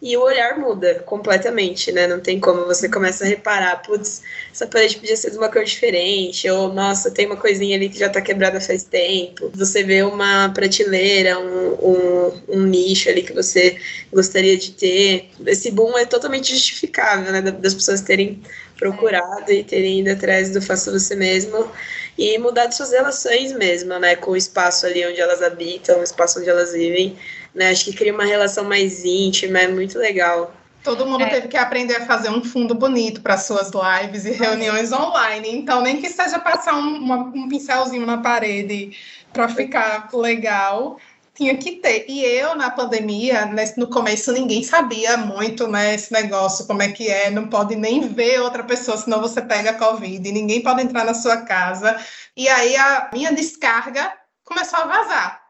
E 0.00 0.16
o 0.16 0.22
olhar 0.22 0.58
muda 0.58 0.96
completamente, 1.06 1.90
né? 1.90 2.06
Não 2.06 2.20
tem 2.20 2.38
como 2.38 2.66
você 2.66 2.88
começa 2.88 3.24
a 3.24 3.26
reparar, 3.26 3.82
putz, 3.82 4.22
essa 4.52 4.66
parede 4.66 4.98
podia 4.98 5.16
ser 5.16 5.30
de 5.30 5.38
uma 5.38 5.50
cor 5.50 5.64
diferente, 5.64 6.48
ou 6.50 6.72
nossa, 6.72 7.10
tem 7.10 7.26
uma 7.26 7.36
coisinha 7.36 7.76
ali 7.76 7.88
que 7.88 7.98
já 7.98 8.08
tá 8.08 8.20
quebrada 8.20 8.60
faz 8.60 8.84
tempo. 8.84 9.50
Você 9.54 9.82
vê 9.82 10.02
uma 10.02 10.50
prateleira, 10.50 11.38
um, 11.38 11.72
um, 11.72 12.42
um 12.48 12.62
nicho 12.62 13.08
ali 13.08 13.22
que 13.22 13.32
você 13.32 13.78
gostaria 14.12 14.56
de 14.56 14.72
ter. 14.72 15.30
Esse 15.46 15.70
boom 15.70 15.96
é 15.96 16.04
totalmente 16.04 16.52
justificável, 16.52 17.32
né? 17.32 17.40
Das 17.40 17.74
pessoas 17.74 18.00
terem 18.02 18.42
procurado 18.78 19.50
e 19.50 19.64
terem 19.64 20.00
ido 20.00 20.10
atrás 20.10 20.50
do 20.50 20.60
faça 20.60 20.90
você 20.92 21.14
mesmo 21.16 21.70
e 22.18 22.38
mudar 22.38 22.70
suas 22.72 22.92
relações 22.92 23.52
mesmo, 23.52 23.98
né, 23.98 24.16
com 24.16 24.30
o 24.32 24.36
espaço 24.36 24.86
ali 24.86 25.06
onde 25.06 25.20
elas 25.20 25.42
habitam, 25.42 26.00
o 26.00 26.02
espaço 26.02 26.40
onde 26.40 26.48
elas 26.48 26.72
vivem, 26.72 27.16
né, 27.56 27.70
acho 27.70 27.86
que 27.86 27.92
cria 27.92 28.12
uma 28.12 28.24
relação 28.24 28.64
mais 28.64 29.04
íntima, 29.04 29.58
é 29.58 29.68
muito 29.68 29.98
legal. 29.98 30.52
Todo 30.84 31.04
mundo 31.04 31.24
é. 31.24 31.28
teve 31.28 31.48
que 31.48 31.56
aprender 31.56 31.96
a 31.96 32.06
fazer 32.06 32.30
um 32.30 32.44
fundo 32.44 32.72
bonito 32.72 33.20
para 33.20 33.36
suas 33.36 33.70
lives 33.72 34.24
e 34.24 34.30
reuniões 34.30 34.92
online, 34.92 35.50
então 35.50 35.82
nem 35.82 36.00
que 36.00 36.08
seja 36.08 36.38
passar 36.38 36.76
um, 36.76 36.98
uma, 36.98 37.16
um 37.16 37.48
pincelzinho 37.48 38.06
na 38.06 38.18
parede 38.18 38.96
para 39.32 39.48
ficar 39.48 40.08
legal, 40.14 40.98
tinha 41.34 41.56
que 41.56 41.72
ter. 41.72 42.06
E 42.08 42.24
eu, 42.24 42.54
na 42.54 42.70
pandemia, 42.70 43.50
no 43.76 43.88
começo, 43.88 44.32
ninguém 44.32 44.62
sabia 44.62 45.16
muito, 45.16 45.66
né, 45.66 45.94
esse 45.94 46.12
negócio, 46.12 46.66
como 46.66 46.82
é 46.82 46.92
que 46.92 47.08
é, 47.08 47.30
não 47.30 47.48
pode 47.48 47.74
nem 47.74 48.08
ver 48.08 48.40
outra 48.40 48.62
pessoa, 48.62 48.96
senão 48.96 49.20
você 49.20 49.42
pega 49.42 49.74
Covid, 49.74 50.30
ninguém 50.30 50.62
pode 50.62 50.82
entrar 50.82 51.04
na 51.04 51.14
sua 51.14 51.38
casa. 51.38 51.98
E 52.36 52.48
aí 52.48 52.76
a 52.76 53.10
minha 53.12 53.32
descarga 53.32 54.12
começou 54.44 54.78
a 54.78 54.86
vazar. 54.86 55.42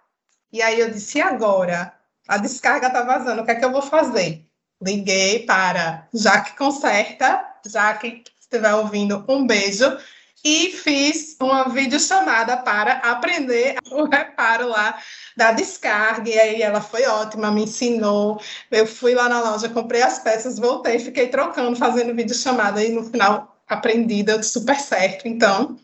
E 0.52 0.62
aí 0.62 0.80
eu 0.80 0.90
disse, 0.90 1.18
e 1.18 1.20
agora? 1.20 1.92
A 2.28 2.38
descarga 2.38 2.90
tá 2.90 3.02
vazando, 3.02 3.42
o 3.42 3.44
que 3.44 3.52
é 3.52 3.54
que 3.54 3.64
eu 3.64 3.72
vou 3.72 3.82
fazer? 3.82 4.44
Liguei 4.82 5.40
para 5.40 6.06
Jaque 6.12 6.56
Conserta, 6.56 7.44
Jaque, 7.64 8.24
se 8.24 8.32
estiver 8.40 8.74
ouvindo, 8.74 9.24
um 9.28 9.46
beijo 9.46 9.96
e 10.44 10.70
fiz 10.70 11.36
uma 11.40 11.68
videochamada 11.68 12.56
para 12.58 12.92
aprender 12.98 13.76
o 13.90 14.04
reparo 14.04 14.68
lá 14.68 14.96
da 15.36 15.52
descarga. 15.52 16.30
E 16.30 16.38
aí 16.38 16.62
ela 16.62 16.80
foi 16.80 17.04
ótima, 17.04 17.50
me 17.50 17.64
ensinou. 17.64 18.40
Eu 18.70 18.86
fui 18.86 19.14
lá 19.14 19.28
na 19.28 19.40
loja, 19.40 19.68
comprei 19.68 20.02
as 20.02 20.20
peças, 20.20 20.58
voltei, 20.58 20.98
fiquei 20.98 21.28
trocando, 21.28 21.74
fazendo 21.74 22.14
videochamada 22.14 22.84
e 22.84 22.90
no 22.90 23.02
final 23.02 23.56
aprendi, 23.68 24.22
deu 24.22 24.40
super 24.42 24.78
certo. 24.78 25.26
Então, 25.26 25.76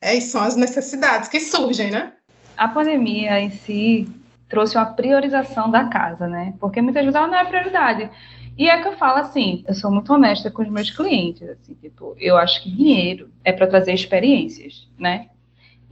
é, 0.00 0.20
são 0.20 0.42
as 0.42 0.54
necessidades 0.54 1.28
que 1.28 1.40
surgem, 1.40 1.90
né? 1.90 2.12
A 2.56 2.68
pandemia 2.68 3.40
em 3.40 3.50
si 3.50 4.06
trouxe 4.54 4.78
uma 4.78 4.86
priorização 4.86 5.68
da 5.68 5.86
casa, 5.86 6.28
né? 6.28 6.54
Porque 6.60 6.80
muitas 6.80 7.02
vezes 7.02 7.16
ela 7.16 7.26
não 7.26 7.36
é 7.36 7.44
prioridade. 7.44 8.08
E 8.56 8.68
é 8.68 8.80
que 8.80 8.86
eu 8.86 8.92
falo 8.92 9.18
assim, 9.18 9.64
eu 9.66 9.74
sou 9.74 9.90
muito 9.90 10.12
honesta 10.14 10.48
com 10.48 10.62
os 10.62 10.68
meus 10.68 10.88
clientes, 10.90 11.42
assim, 11.48 11.74
tipo, 11.74 12.14
eu 12.20 12.36
acho 12.36 12.62
que 12.62 12.70
dinheiro 12.70 13.30
é 13.42 13.52
para 13.52 13.66
trazer 13.66 13.92
experiências, 13.92 14.88
né? 14.96 15.26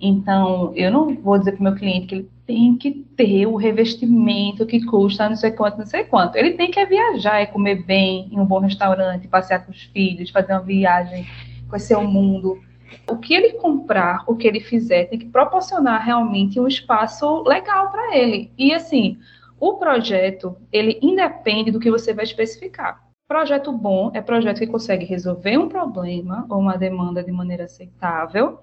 Então, 0.00 0.72
eu 0.76 0.92
não 0.92 1.12
vou 1.16 1.38
dizer 1.38 1.52
para 1.52 1.60
o 1.60 1.64
meu 1.64 1.74
cliente 1.74 2.06
que 2.06 2.14
ele 2.14 2.30
tem 2.46 2.76
que 2.76 2.92
ter 3.16 3.46
o 3.46 3.56
revestimento 3.56 4.64
que 4.64 4.84
custa 4.84 5.28
não 5.28 5.36
sei 5.36 5.50
quanto, 5.50 5.78
não 5.78 5.86
sei 5.86 6.04
quanto. 6.04 6.36
Ele 6.36 6.52
tem 6.52 6.70
que 6.70 6.86
viajar 6.86 7.42
e 7.42 7.46
comer 7.48 7.84
bem 7.84 8.28
em 8.30 8.38
um 8.38 8.46
bom 8.46 8.60
restaurante, 8.60 9.26
passear 9.26 9.66
com 9.66 9.72
os 9.72 9.82
filhos, 9.82 10.30
fazer 10.30 10.52
uma 10.52 10.62
viagem, 10.62 11.26
conhecer 11.68 11.96
o 11.96 12.06
mundo. 12.06 12.60
O 13.08 13.16
que 13.16 13.34
ele 13.34 13.54
comprar, 13.54 14.24
o 14.26 14.36
que 14.36 14.46
ele 14.46 14.60
fizer, 14.60 15.04
tem 15.06 15.18
que 15.18 15.28
proporcionar 15.28 16.04
realmente 16.04 16.60
um 16.60 16.66
espaço 16.66 17.42
legal 17.42 17.90
para 17.90 18.16
ele. 18.16 18.50
E 18.56 18.72
assim, 18.72 19.18
o 19.58 19.74
projeto, 19.74 20.56
ele 20.72 20.98
independe 21.02 21.70
do 21.70 21.78
que 21.78 21.90
você 21.90 22.12
vai 22.12 22.24
especificar. 22.24 23.02
Projeto 23.28 23.72
bom 23.72 24.10
é 24.12 24.20
projeto 24.20 24.58
que 24.58 24.66
consegue 24.66 25.04
resolver 25.04 25.56
um 25.56 25.68
problema 25.68 26.46
ou 26.50 26.58
uma 26.58 26.76
demanda 26.76 27.22
de 27.22 27.32
maneira 27.32 27.64
aceitável 27.64 28.58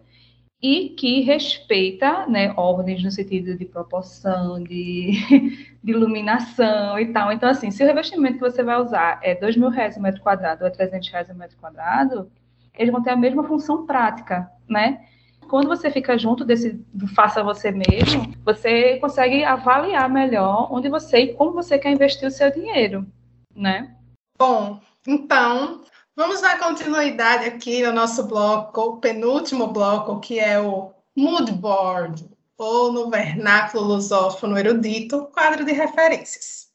e 0.61 0.89
que 0.89 1.21
respeita 1.21 2.27
né, 2.27 2.53
ordens 2.55 3.01
no 3.01 3.09
sentido 3.09 3.57
de 3.57 3.65
proporção, 3.65 4.61
de, 4.61 5.13
de, 5.81 5.91
iluminação 5.91 6.99
e 6.99 7.13
tal. 7.13 7.31
Então, 7.31 7.49
assim, 7.49 7.71
se 7.71 7.81
o 7.81 7.87
revestimento 7.87 8.35
que 8.35 8.41
você 8.41 8.61
vai 8.61 8.79
usar 8.81 9.19
é 9.23 9.39
mil 9.55 9.69
reais 9.69 9.95
o 9.95 10.01
metro 10.01 10.21
quadrado 10.21 10.63
ou 10.63 10.67
é 10.67 10.71
300 10.71 11.09
reais 11.09 11.29
o 11.29 11.35
metro 11.35 11.57
quadrado, 11.57 12.29
eles 12.77 12.91
vão 12.91 13.01
ter 13.01 13.11
a 13.11 13.15
mesma 13.15 13.43
função 13.43 13.85
prática, 13.85 14.49
né? 14.67 15.05
quando 15.49 15.67
você 15.67 15.91
fica 15.91 16.17
junto 16.17 16.45
desse 16.45 16.79
faça 17.13 17.43
você 17.43 17.71
mesmo, 17.71 18.33
você 18.45 18.97
consegue 18.99 19.43
avaliar 19.43 20.09
melhor 20.09 20.71
onde 20.71 20.87
você 20.87 21.19
e 21.19 21.33
como 21.33 21.51
você 21.51 21.77
quer 21.77 21.91
investir 21.91 22.27
o 22.27 22.31
seu 22.31 22.51
dinheiro, 22.51 23.05
né? 23.53 23.95
Bom, 24.37 24.79
então 25.05 25.81
vamos 26.15 26.41
dar 26.41 26.59
continuidade 26.59 27.45
aqui 27.45 27.83
no 27.83 27.91
nosso 27.91 28.27
bloco, 28.27 28.79
o 28.79 28.97
penúltimo 28.97 29.67
bloco, 29.67 30.19
que 30.19 30.39
é 30.39 30.59
o 30.59 30.91
mood 31.15 31.51
board, 31.53 32.29
ou 32.57 32.91
no 32.91 33.09
vernáculo 33.09 33.83
lusófono 33.83 34.57
erudito, 34.57 35.29
quadro 35.33 35.65
de 35.65 35.71
referências. 35.71 36.69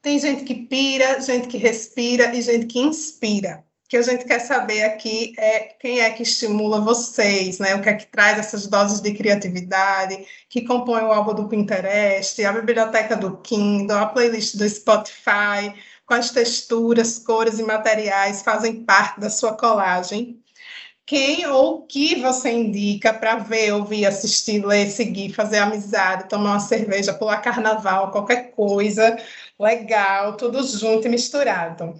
Tem 0.00 0.18
gente 0.18 0.44
que 0.44 0.54
pira, 0.54 1.20
gente 1.20 1.48
que 1.48 1.58
respira 1.58 2.34
e 2.34 2.40
gente 2.40 2.66
que 2.66 2.78
inspira 2.78 3.65
que 3.88 3.96
a 3.96 4.02
gente 4.02 4.24
quer 4.24 4.40
saber 4.40 4.82
aqui 4.84 5.34
é 5.38 5.60
quem 5.80 6.00
é 6.00 6.10
que 6.10 6.22
estimula 6.22 6.80
vocês, 6.80 7.58
né? 7.58 7.74
O 7.74 7.82
que 7.82 7.88
é 7.88 7.94
que 7.94 8.06
traz 8.06 8.38
essas 8.38 8.66
doses 8.66 9.00
de 9.00 9.14
criatividade, 9.14 10.26
que 10.48 10.62
compõe 10.62 11.02
o 11.02 11.12
álbum 11.12 11.34
do 11.34 11.48
Pinterest, 11.48 12.44
a 12.44 12.52
biblioteca 12.52 13.16
do 13.16 13.36
Kindle, 13.38 13.96
a 13.96 14.06
playlist 14.06 14.56
do 14.56 14.68
Spotify, 14.68 15.72
quais 16.06 16.30
texturas, 16.30 17.18
cores 17.18 17.58
e 17.58 17.62
materiais 17.62 18.42
fazem 18.42 18.84
parte 18.84 19.20
da 19.20 19.30
sua 19.30 19.56
colagem. 19.56 20.42
Quem 21.06 21.46
ou 21.46 21.78
o 21.78 21.86
que 21.86 22.20
você 22.20 22.50
indica 22.50 23.14
para 23.14 23.36
ver, 23.36 23.72
ouvir, 23.72 24.06
assistir, 24.06 24.64
ler, 24.66 24.88
seguir, 24.90 25.32
fazer 25.32 25.58
amizade, 25.58 26.28
tomar 26.28 26.52
uma 26.52 26.60
cerveja, 26.60 27.14
pular 27.14 27.40
carnaval, 27.40 28.10
qualquer 28.10 28.50
coisa 28.52 29.16
legal, 29.58 30.36
tudo 30.36 30.62
junto 30.66 31.06
e 31.06 31.10
misturado. 31.10 31.94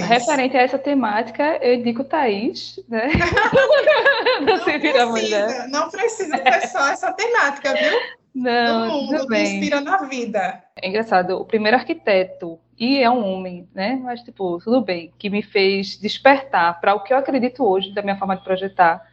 Referente 0.00 0.56
a 0.56 0.62
essa 0.62 0.78
temática, 0.78 1.58
eu 1.62 1.74
indico 1.74 2.04
Thaís, 2.04 2.80
né? 2.88 3.08
não, 4.40 4.46
não 4.46 4.64
precisa, 4.64 5.06
mulher. 5.06 5.68
Não 5.68 5.90
precisa 5.90 6.38
ter 6.38 6.68
só 6.68 6.88
essa 6.88 7.12
temática, 7.12 7.74
viu? 7.74 7.98
Não, 8.34 8.88
Do 8.88 8.94
mundo 8.94 9.18
tudo 9.18 9.34
inspira 9.34 9.80
na 9.80 9.98
vida. 9.98 10.62
É 10.76 10.88
engraçado, 10.88 11.36
o 11.36 11.44
primeiro 11.44 11.76
arquiteto, 11.76 12.58
e 12.78 12.98
é 12.98 13.10
um 13.10 13.24
homem, 13.24 13.68
né? 13.74 14.00
Mas, 14.02 14.22
tipo, 14.22 14.58
tudo 14.58 14.80
bem, 14.80 15.12
que 15.18 15.28
me 15.28 15.42
fez 15.42 15.96
despertar 15.98 16.80
para 16.80 16.94
o 16.94 17.00
que 17.00 17.12
eu 17.12 17.18
acredito 17.18 17.62
hoje 17.64 17.92
da 17.94 18.02
minha 18.02 18.16
forma 18.16 18.36
de 18.36 18.42
projetar, 18.42 19.06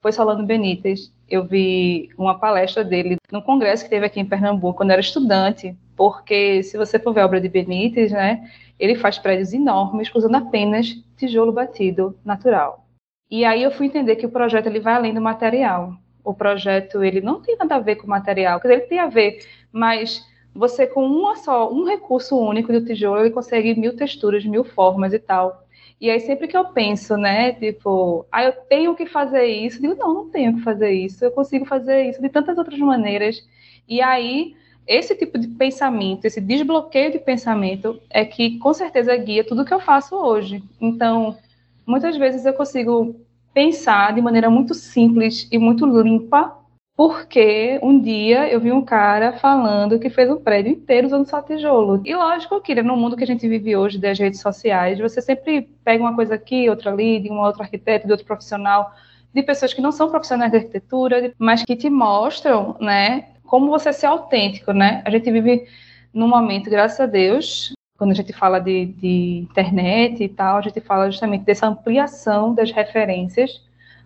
foi 0.00 0.12
Solano 0.12 0.46
Benítez. 0.46 1.12
Eu 1.28 1.44
vi 1.44 2.08
uma 2.16 2.38
palestra 2.38 2.82
dele 2.82 3.16
num 3.30 3.42
congresso 3.42 3.84
que 3.84 3.90
teve 3.90 4.06
aqui 4.06 4.20
em 4.20 4.24
Pernambuco, 4.24 4.78
quando 4.78 4.90
eu 4.90 4.94
era 4.94 5.00
estudante, 5.00 5.76
porque 5.96 6.62
se 6.62 6.78
você 6.78 6.98
for 6.98 7.12
ver 7.12 7.20
a 7.20 7.26
obra 7.26 7.40
de 7.40 7.48
Benítez, 7.48 8.12
né? 8.12 8.48
Ele 8.80 8.94
faz 8.94 9.18
prédios 9.18 9.52
enormes 9.52 10.10
usando 10.14 10.36
apenas 10.36 10.96
tijolo 11.16 11.52
batido 11.52 12.18
natural. 12.24 12.86
E 13.30 13.44
aí 13.44 13.62
eu 13.62 13.70
fui 13.70 13.86
entender 13.86 14.16
que 14.16 14.26
o 14.26 14.30
projeto 14.30 14.66
ele 14.66 14.80
vai 14.80 14.94
além 14.94 15.14
do 15.14 15.20
material. 15.20 15.94
O 16.24 16.34
projeto 16.34 17.04
ele 17.04 17.20
não 17.20 17.40
tem 17.40 17.56
nada 17.56 17.76
a 17.76 17.78
ver 17.78 17.96
com 17.96 18.06
o 18.06 18.10
material, 18.10 18.58
quer 18.58 18.68
dizer, 18.68 18.80
ele 18.80 18.88
tem 18.88 18.98
a 18.98 19.06
ver, 19.06 19.46
mas 19.70 20.26
você 20.54 20.86
com 20.86 21.04
uma 21.06 21.36
só, 21.36 21.72
um 21.72 21.84
recurso 21.84 22.36
único 22.36 22.72
do 22.72 22.84
tijolo, 22.84 23.20
ele 23.20 23.30
consegue 23.30 23.74
mil 23.78 23.94
texturas, 23.94 24.44
mil 24.44 24.64
formas 24.64 25.12
e 25.12 25.18
tal. 25.18 25.64
E 26.00 26.10
aí 26.10 26.18
sempre 26.20 26.48
que 26.48 26.56
eu 26.56 26.64
penso, 26.66 27.16
né, 27.16 27.52
tipo, 27.52 28.26
ah, 28.32 28.44
eu 28.44 28.52
tenho 28.52 28.96
que 28.96 29.06
fazer 29.06 29.44
isso, 29.44 29.80
digo, 29.80 29.94
não, 29.94 30.14
não 30.14 30.30
tenho 30.30 30.56
que 30.56 30.62
fazer 30.62 30.90
isso, 30.90 31.24
eu 31.24 31.30
consigo 31.30 31.66
fazer 31.66 32.08
isso 32.08 32.20
de 32.20 32.28
tantas 32.30 32.56
outras 32.56 32.78
maneiras. 32.78 33.46
E 33.86 34.00
aí 34.00 34.54
esse 34.90 35.14
tipo 35.14 35.38
de 35.38 35.46
pensamento, 35.46 36.24
esse 36.24 36.40
desbloqueio 36.40 37.12
de 37.12 37.20
pensamento 37.20 38.00
é 38.10 38.24
que 38.24 38.58
com 38.58 38.74
certeza 38.74 39.16
guia 39.16 39.46
tudo 39.46 39.64
que 39.64 39.72
eu 39.72 39.78
faço 39.78 40.16
hoje. 40.16 40.64
Então, 40.80 41.38
muitas 41.86 42.16
vezes 42.16 42.44
eu 42.44 42.52
consigo 42.52 43.14
pensar 43.54 44.12
de 44.12 44.20
maneira 44.20 44.50
muito 44.50 44.74
simples 44.74 45.46
e 45.52 45.58
muito 45.58 45.86
limpa, 45.86 46.56
porque 46.96 47.78
um 47.84 48.00
dia 48.00 48.48
eu 48.48 48.58
vi 48.58 48.72
um 48.72 48.84
cara 48.84 49.32
falando 49.34 49.96
que 50.00 50.10
fez 50.10 50.28
um 50.28 50.40
prédio 50.40 50.72
inteiro 50.72 51.06
usando 51.06 51.28
só 51.28 51.40
tijolo. 51.40 52.02
E 52.04 52.12
lógico 52.12 52.60
que 52.60 52.74
no 52.82 52.96
mundo 52.96 53.16
que 53.16 53.22
a 53.22 53.26
gente 53.28 53.48
vive 53.48 53.76
hoje 53.76 53.96
das 53.96 54.18
redes 54.18 54.40
sociais, 54.40 54.98
você 54.98 55.22
sempre 55.22 55.70
pega 55.84 56.02
uma 56.02 56.16
coisa 56.16 56.34
aqui, 56.34 56.68
outra 56.68 56.90
ali, 56.90 57.20
de 57.20 57.30
um 57.30 57.38
outro 57.38 57.62
arquiteto, 57.62 58.06
de 58.06 58.12
outro 58.12 58.26
profissional, 58.26 58.92
de 59.32 59.40
pessoas 59.40 59.72
que 59.72 59.80
não 59.80 59.92
são 59.92 60.10
profissionais 60.10 60.50
de 60.50 60.58
arquitetura, 60.58 61.32
mas 61.38 61.64
que 61.64 61.76
te 61.76 61.88
mostram, 61.88 62.76
né, 62.80 63.28
como 63.50 63.68
você 63.68 63.92
ser 63.92 64.06
autêntico, 64.06 64.72
né? 64.72 65.02
A 65.04 65.10
gente 65.10 65.28
vive 65.28 65.66
num 66.14 66.28
momento, 66.28 66.70
graças 66.70 67.00
a 67.00 67.06
Deus, 67.06 67.74
quando 67.98 68.12
a 68.12 68.14
gente 68.14 68.32
fala 68.32 68.60
de, 68.60 68.86
de 68.86 69.48
internet 69.50 70.22
e 70.22 70.28
tal, 70.28 70.58
a 70.58 70.60
gente 70.60 70.80
fala 70.80 71.10
justamente 71.10 71.44
dessa 71.44 71.66
ampliação 71.66 72.54
das 72.54 72.70
referências. 72.70 73.60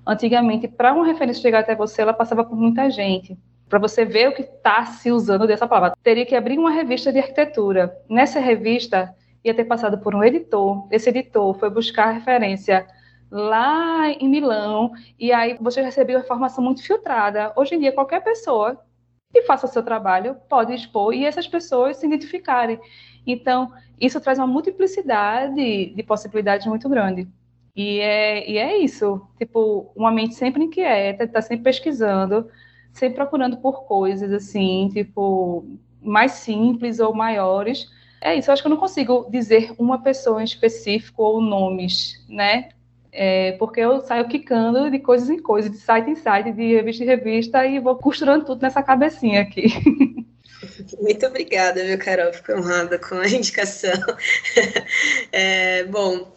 Antigamente, 0.07 0.67
para 0.67 0.95
uma 0.95 1.05
referência 1.05 1.43
chegar 1.43 1.59
até 1.59 1.75
você, 1.77 2.01
ela 2.01 2.15
passava 2.15 2.43
por 2.43 2.57
muita 2.57 2.89
gente. 2.89 3.37
Para 3.69 3.79
você 3.79 4.07
ver 4.07 4.31
o 4.31 4.35
que 4.35 4.41
está 4.41 4.87
se 4.87 5.13
usando 5.13 5.47
dessa 5.47 5.69
palavra, 5.69 5.97
teria 6.03 6.25
que 6.25 6.35
abrir 6.35 6.59
uma 6.59 6.71
revista 6.71 7.13
de 7.13 7.19
arquitetura. 7.19 7.95
Nessa 8.09 8.41
revista, 8.41 9.15
ia 9.45 9.53
ter 9.53 9.65
passado 9.65 9.99
por 9.99 10.15
um 10.15 10.25
editor. 10.25 10.89
Esse 10.91 11.11
editor 11.11 11.53
foi 11.59 11.69
buscar 11.69 12.13
referência 12.13 12.87
lá 13.31 14.09
em 14.09 14.27
Milão, 14.27 14.93
e 15.19 15.33
aí 15.33 15.59
você 15.61 15.83
recebeu 15.83 16.19
informação 16.19 16.65
muito 16.65 16.83
filtrada. 16.83 17.53
Hoje 17.55 17.75
em 17.75 17.81
dia, 17.81 17.93
qualquer 17.93 18.23
pessoa 18.23 18.81
que 19.35 19.43
faça 19.43 19.67
o 19.67 19.69
seu 19.69 19.83
trabalho 19.83 20.37
pode 20.49 20.73
expor 20.73 21.13
e 21.13 21.27
essas 21.27 21.49
pessoas 21.49 21.97
se 21.97 22.07
identificarem. 22.07 22.79
Então, 23.27 23.73
isso 24.01 24.21
traz 24.21 24.39
uma 24.39 24.47
multiplicidade 24.47 25.87
de 25.87 26.03
possibilidades 26.05 26.67
muito 26.67 26.89
grande. 26.89 27.27
E 27.75 27.99
é, 27.99 28.49
e 28.49 28.57
é 28.57 28.79
isso, 28.79 29.21
tipo, 29.37 29.91
uma 29.97 30.13
mente 30.13 30.37
sempre 30.37 30.63
inquieta, 30.63 31.25
está 31.25 31.43
sempre 31.43 31.65
pesquisando, 31.65 32.49
sempre 32.93 33.17
procurando 33.17 33.57
por 33.57 33.85
coisas 33.87 34.33
assim, 34.33 34.89
tipo, 34.93 35.67
mais 36.01 36.33
simples 36.33 37.01
ou 37.01 37.13
maiores. 37.13 37.91
É 38.21 38.37
isso, 38.37 38.49
eu 38.51 38.53
acho 38.53 38.63
que 38.63 38.69
eu 38.69 38.71
não 38.71 38.77
consigo 38.79 39.27
dizer 39.29 39.75
uma 39.77 40.01
pessoa 40.01 40.41
em 40.41 40.45
específico 40.45 41.25
ou 41.25 41.41
nomes, 41.41 42.25
né? 42.29 42.69
É, 43.17 43.53
porque 43.53 43.79
eu 43.81 44.01
saio 44.01 44.27
quicando 44.27 44.91
de 44.91 44.99
coisas 44.99 45.31
em 45.31 45.41
coisas, 45.41 45.71
de 45.71 45.79
site 45.79 46.11
em 46.11 46.17
site, 46.17 46.53
de 46.53 46.75
revista 46.75 47.05
em 47.05 47.07
revista, 47.07 47.65
e 47.67 47.79
vou 47.79 47.97
costurando 47.97 48.45
tudo 48.45 48.63
nessa 48.63 48.83
cabecinha 48.83 49.43
aqui. 49.43 49.67
Muito 51.01 51.27
obrigada, 51.27 51.85
viu, 51.85 51.99
Carol? 51.99 52.33
Fico 52.33 52.53
honrada 52.53 52.99
com 52.99 53.17
a 53.17 53.27
indicação. 53.29 53.93
É, 55.33 55.85
bom, 55.85 56.33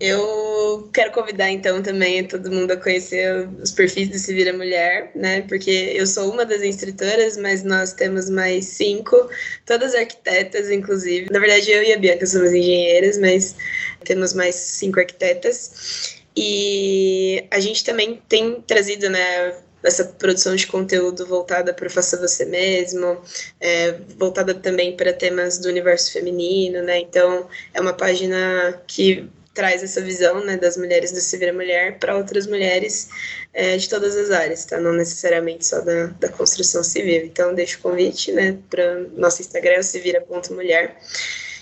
eu 0.00 0.88
quero 0.92 1.12
convidar 1.12 1.50
então 1.50 1.82
também 1.82 2.26
todo 2.26 2.50
mundo 2.50 2.72
a 2.72 2.76
conhecer 2.76 3.48
os 3.62 3.70
perfis 3.70 4.08
do 4.08 4.18
Se 4.18 4.32
Vira 4.34 4.52
Mulher, 4.52 5.10
né? 5.14 5.42
Porque 5.42 5.70
eu 5.70 6.06
sou 6.06 6.32
uma 6.32 6.44
das 6.44 6.62
instrutoras, 6.62 7.36
mas 7.36 7.62
nós 7.62 7.92
temos 7.92 8.30
mais 8.30 8.64
cinco, 8.66 9.28
todas 9.66 9.94
arquitetas, 9.94 10.70
inclusive. 10.70 11.28
Na 11.30 11.38
verdade, 11.38 11.70
eu 11.70 11.82
e 11.82 11.92
a 11.92 11.98
Bianca 11.98 12.26
somos 12.26 12.52
engenheiras, 12.52 13.18
mas 13.18 13.56
temos 14.04 14.32
mais 14.32 14.54
cinco 14.54 15.00
arquitetas. 15.00 16.18
E 16.36 17.44
a 17.50 17.60
gente 17.60 17.84
também 17.84 18.22
tem 18.28 18.60
trazido, 18.62 19.10
né, 19.10 19.54
essa 19.82 20.04
produção 20.04 20.54
de 20.54 20.66
conteúdo 20.66 21.26
voltada 21.26 21.72
para 21.72 21.86
o 21.86 21.90
Faça 21.90 22.16
Você 22.18 22.44
Mesmo, 22.44 23.20
é, 23.60 23.92
voltada 24.18 24.54
também 24.54 24.96
para 24.96 25.12
temas 25.12 25.58
do 25.58 25.68
universo 25.68 26.12
feminino, 26.12 26.82
né? 26.82 26.98
Então, 26.98 27.48
é 27.72 27.80
uma 27.80 27.92
página 27.92 28.80
que 28.86 29.28
traz 29.52 29.82
essa 29.82 30.00
visão 30.00 30.44
né, 30.44 30.56
das 30.56 30.76
mulheres 30.76 31.12
do 31.12 31.20
Se 31.20 31.36
Vira 31.36 31.52
Mulher 31.52 31.98
para 31.98 32.16
outras 32.16 32.46
mulheres 32.46 33.08
é, 33.52 33.76
de 33.76 33.88
todas 33.88 34.16
as 34.16 34.30
áreas, 34.30 34.64
tá? 34.64 34.78
Não 34.78 34.92
necessariamente 34.92 35.66
só 35.66 35.80
da, 35.80 36.06
da 36.06 36.28
construção 36.28 36.84
civil. 36.84 37.24
Então, 37.24 37.54
deixo 37.54 37.78
o 37.78 37.82
convite, 37.82 38.32
né, 38.32 38.56
para 38.68 39.00
nosso 39.16 39.42
Instagram, 39.42 39.82
sevira.mulher. 39.82 40.96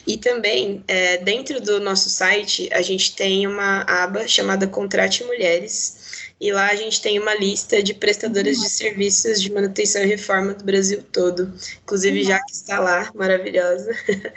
E 0.06 0.16
também, 0.16 0.82
é, 0.86 1.18
dentro 1.18 1.60
do 1.60 1.80
nosso 1.80 2.08
site, 2.08 2.68
a 2.72 2.82
gente 2.82 3.14
tem 3.14 3.46
uma 3.46 3.82
aba 3.82 4.26
chamada 4.26 4.66
Contrate 4.66 5.24
Mulheres, 5.24 6.07
e 6.40 6.52
lá 6.52 6.68
a 6.68 6.76
gente 6.76 7.02
tem 7.02 7.18
uma 7.18 7.34
lista 7.34 7.82
de 7.82 7.92
prestadoras 7.92 8.58
de 8.58 8.70
serviços 8.70 9.42
de 9.42 9.52
manutenção 9.52 10.02
e 10.02 10.06
reforma 10.06 10.54
do 10.54 10.64
Brasil 10.64 11.02
todo. 11.12 11.52
Inclusive, 11.82 12.22
já 12.22 12.38
que 12.38 12.52
está 12.52 12.78
lá, 12.78 13.10
maravilhosa. 13.14 13.94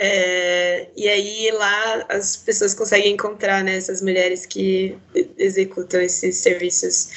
É, 0.00 0.88
e 0.96 1.08
aí 1.08 1.50
lá 1.52 2.06
as 2.08 2.36
pessoas 2.36 2.74
conseguem 2.74 3.12
encontrar 3.12 3.64
né, 3.64 3.76
essas 3.76 4.00
mulheres 4.00 4.46
que 4.46 4.96
executam 5.36 6.00
esses 6.00 6.36
serviços 6.36 7.10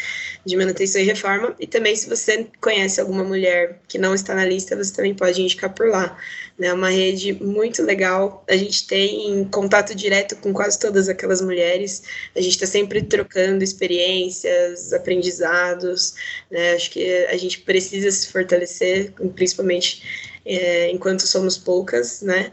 de 0.46 0.56
manutenção 0.56 1.02
e 1.02 1.06
reforma. 1.06 1.56
E 1.60 1.68
também, 1.68 1.96
se 1.96 2.10
você 2.10 2.48
conhece 2.60 3.00
alguma 3.00 3.24
mulher 3.24 3.80
que 3.88 3.98
não 3.98 4.14
está 4.14 4.34
na 4.34 4.46
lista, 4.46 4.76
você 4.76 4.94
também 4.94 5.14
pode 5.14 5.42
indicar 5.42 5.74
por 5.74 5.90
lá. 5.90 6.18
É 6.62 6.74
uma 6.74 6.90
rede 6.90 7.34
muito 7.34 7.82
legal. 7.82 8.44
A 8.48 8.56
gente 8.56 8.86
tem 8.86 9.44
contato 9.46 9.96
direto 9.96 10.36
com 10.36 10.54
quase 10.54 10.80
todas 10.80 11.10
aquelas 11.10 11.42
mulheres. 11.42 12.04
A 12.36 12.42
gente 12.42 12.54
está 12.54 12.68
sempre 12.68 13.02
trocando 13.02 13.64
experiências, 13.64 14.94
aprendizados. 14.94 16.14
Né? 16.50 16.74
Acho 16.74 16.92
que 16.92 17.26
a 17.26 17.38
gente 17.38 17.62
precisa 17.62 18.12
se 18.12 18.32
fortalecer, 18.32 19.12
principalmente 19.36 20.04
é, 20.46 20.90
enquanto 20.92 21.28
somos 21.28 21.58
poucas, 21.58 22.22
né? 22.22 22.52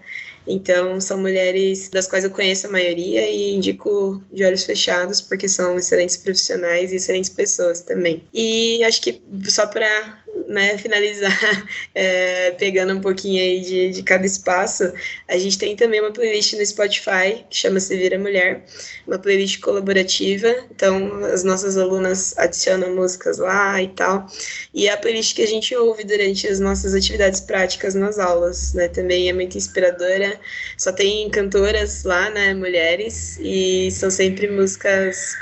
Então, 0.48 0.98
são 0.98 1.18
mulheres 1.18 1.90
das 1.90 2.06
quais 2.06 2.24
eu 2.24 2.30
conheço 2.30 2.66
a 2.66 2.70
maioria 2.70 3.28
e 3.28 3.54
indico 3.54 4.22
de 4.32 4.44
olhos 4.44 4.64
fechados, 4.64 5.20
porque 5.20 5.46
são 5.46 5.76
excelentes 5.76 6.16
profissionais 6.16 6.90
e 6.90 6.96
excelentes 6.96 7.28
pessoas 7.28 7.82
também. 7.82 8.24
E 8.32 8.82
acho 8.82 9.02
que 9.02 9.22
só 9.46 9.66
para 9.66 10.24
né, 10.48 10.78
finalizar, 10.78 11.38
é, 11.94 12.52
pegando 12.52 12.94
um 12.94 13.00
pouquinho 13.00 13.40
aí 13.40 13.60
de, 13.60 13.90
de 13.90 14.02
cada 14.02 14.24
espaço, 14.24 14.90
a 15.28 15.36
gente 15.36 15.58
tem 15.58 15.76
também 15.76 16.00
uma 16.00 16.10
playlist 16.10 16.54
no 16.54 16.64
Spotify 16.64 17.44
que 17.50 17.56
chama-se 17.56 17.94
Vira 17.94 18.18
Mulher, 18.18 18.64
uma 19.06 19.18
playlist 19.18 19.60
colaborativa, 19.60 20.48
então 20.70 21.22
as 21.26 21.44
nossas 21.44 21.76
alunas 21.76 22.36
adicionam 22.38 22.94
músicas 22.94 23.36
lá 23.36 23.80
e 23.82 23.88
tal, 23.88 24.26
e 24.72 24.88
é 24.88 24.92
a 24.92 24.96
playlist 24.96 25.36
que 25.36 25.42
a 25.42 25.46
gente 25.46 25.76
ouve 25.76 26.02
durante 26.02 26.48
as 26.48 26.58
nossas 26.58 26.94
atividades 26.94 27.42
práticas 27.42 27.94
nas 27.94 28.18
aulas, 28.18 28.72
né, 28.72 28.88
também 28.88 29.28
é 29.28 29.32
muito 29.34 29.58
inspiradora, 29.58 30.40
só 30.78 30.90
tem 30.90 31.28
cantoras 31.28 32.04
lá, 32.04 32.30
né, 32.30 32.54
mulheres, 32.54 33.38
e 33.40 33.90
são 33.90 34.10
sempre 34.10 34.48
músicas 34.48 35.36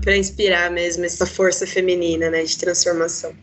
para 0.00 0.16
inspirar 0.16 0.70
mesmo 0.70 1.04
essa 1.04 1.26
força 1.26 1.66
feminina, 1.66 2.30
né, 2.30 2.44
de 2.44 2.56
transformação. 2.56 3.34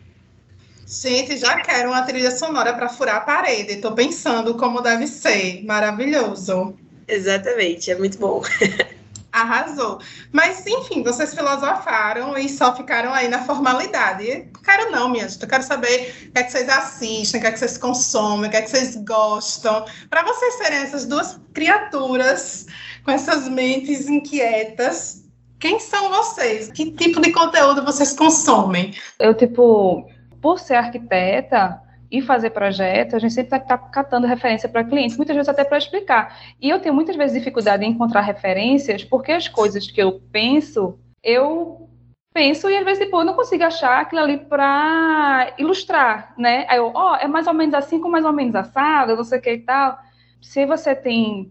Gente, 0.92 1.38
já 1.38 1.56
quero 1.56 1.88
uma 1.88 2.02
trilha 2.02 2.30
sonora 2.30 2.74
para 2.74 2.86
furar 2.86 3.16
a 3.16 3.20
parede. 3.20 3.72
Estou 3.72 3.92
pensando 3.92 4.54
como 4.56 4.82
deve 4.82 5.06
ser. 5.06 5.64
Maravilhoso. 5.64 6.76
Exatamente, 7.08 7.90
é 7.90 7.96
muito 7.96 8.18
bom. 8.18 8.42
Arrasou. 9.32 10.00
Mas, 10.30 10.66
enfim, 10.66 11.02
vocês 11.02 11.34
filosofaram 11.34 12.36
e 12.36 12.46
só 12.46 12.76
ficaram 12.76 13.14
aí 13.14 13.26
na 13.26 13.42
formalidade. 13.42 14.50
Quero 14.62 14.90
não, 14.90 15.08
minha 15.08 15.26
gente. 15.26 15.42
Eu 15.42 15.48
quero 15.48 15.62
saber 15.62 16.28
o 16.28 16.32
que 16.32 16.38
é 16.38 16.42
que 16.42 16.52
vocês 16.52 16.68
assistem, 16.68 17.38
o 17.38 17.42
que 17.42 17.48
é 17.48 17.52
que 17.52 17.58
vocês 17.58 17.78
consomem, 17.78 18.48
o 18.48 18.50
que 18.50 18.56
é 18.58 18.60
que 18.60 18.70
vocês 18.70 18.94
gostam. 18.96 19.86
Para 20.10 20.22
vocês 20.24 20.58
serem 20.58 20.80
essas 20.80 21.06
duas 21.06 21.40
criaturas 21.54 22.66
com 23.02 23.10
essas 23.12 23.48
mentes 23.48 24.10
inquietas, 24.10 25.24
quem 25.58 25.80
são 25.80 26.10
vocês? 26.10 26.70
Que 26.70 26.90
tipo 26.90 27.18
de 27.18 27.32
conteúdo 27.32 27.82
vocês 27.82 28.12
consomem? 28.12 28.94
Eu, 29.18 29.32
tipo, 29.32 30.06
por 30.42 30.58
ser 30.58 30.74
arquiteta 30.74 31.80
e 32.10 32.20
fazer 32.20 32.50
projeto, 32.50 33.16
a 33.16 33.18
gente 33.18 33.32
sempre 33.32 33.56
está 33.56 33.78
tá 33.78 33.78
catando 33.78 34.26
referência 34.26 34.68
para 34.68 34.84
clientes, 34.84 35.16
muitas 35.16 35.34
vezes 35.34 35.48
até 35.48 35.64
para 35.64 35.78
explicar. 35.78 36.38
E 36.60 36.68
eu 36.68 36.78
tenho 36.78 36.94
muitas 36.94 37.16
vezes 37.16 37.38
dificuldade 37.38 37.84
em 37.84 37.92
encontrar 37.92 38.20
referências, 38.20 39.02
porque 39.02 39.32
as 39.32 39.48
coisas 39.48 39.90
que 39.90 40.02
eu 40.02 40.20
penso, 40.30 40.98
eu 41.22 41.88
penso 42.34 42.68
e 42.68 42.76
às 42.76 42.84
vezes 42.84 43.04
tipo, 43.04 43.18
eu 43.18 43.24
não 43.24 43.34
consigo 43.34 43.64
achar 43.64 44.00
aquilo 44.00 44.20
ali 44.20 44.38
para 44.38 45.54
ilustrar, 45.56 46.34
né? 46.36 46.66
Aí 46.68 46.76
eu, 46.76 46.90
ó, 46.94 47.12
oh, 47.12 47.16
é 47.16 47.26
mais 47.26 47.46
ou 47.46 47.54
menos 47.54 47.74
assim 47.74 48.00
com 48.00 48.10
mais 48.10 48.24
ou 48.24 48.32
menos 48.32 48.54
assado, 48.54 49.16
não 49.16 49.24
sei 49.24 49.38
o 49.38 49.42
que 49.42 49.52
e 49.52 49.58
tal. 49.60 49.98
Se 50.40 50.66
você 50.66 50.94
tem 50.94 51.50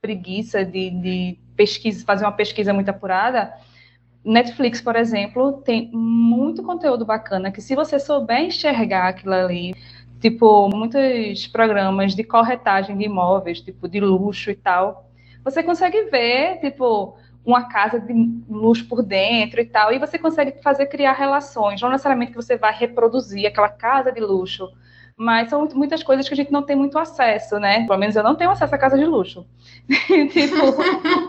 preguiça 0.00 0.64
de, 0.64 0.90
de 0.90 1.38
pesquisa, 1.56 2.06
fazer 2.06 2.24
uma 2.24 2.32
pesquisa 2.32 2.72
muito 2.72 2.88
apurada, 2.88 3.52
Netflix, 4.24 4.80
por 4.80 4.96
exemplo, 4.96 5.52
tem 5.64 5.90
muito 5.92 6.62
conteúdo 6.62 7.04
bacana 7.04 7.50
que 7.50 7.62
se 7.62 7.74
você 7.74 7.98
souber 7.98 8.40
enxergar 8.40 9.08
aquilo 9.08 9.32
ali, 9.32 9.74
tipo, 10.20 10.68
muitos 10.68 11.46
programas 11.46 12.14
de 12.14 12.22
corretagem 12.22 12.96
de 12.96 13.04
imóveis, 13.04 13.60
tipo, 13.60 13.88
de 13.88 13.98
luxo 13.98 14.50
e 14.50 14.54
tal, 14.54 15.10
você 15.42 15.62
consegue 15.62 16.04
ver, 16.04 16.58
tipo, 16.60 17.16
uma 17.44 17.68
casa 17.68 17.98
de 17.98 18.12
luxo 18.48 18.86
por 18.86 19.02
dentro 19.02 19.60
e 19.60 19.64
tal, 19.64 19.92
e 19.92 19.98
você 19.98 20.18
consegue 20.18 20.62
fazer 20.62 20.86
criar 20.86 21.12
relações, 21.12 21.80
não 21.80 21.90
necessariamente 21.90 22.32
que 22.32 22.36
você 22.36 22.56
vai 22.56 22.74
reproduzir 22.76 23.46
aquela 23.46 23.70
casa 23.70 24.12
de 24.12 24.20
luxo, 24.20 24.68
mas 25.20 25.50
são 25.50 25.68
muitas 25.74 26.02
coisas 26.02 26.26
que 26.26 26.32
a 26.32 26.36
gente 26.36 26.50
não 26.50 26.62
tem 26.62 26.74
muito 26.74 26.98
acesso, 26.98 27.58
né? 27.58 27.86
Pelo 27.86 27.98
menos 27.98 28.16
eu 28.16 28.22
não 28.22 28.34
tenho 28.34 28.50
acesso 28.50 28.74
à 28.74 28.78
casa 28.78 28.96
de 28.96 29.04
luxo. 29.04 29.46
tipo, 30.32 30.56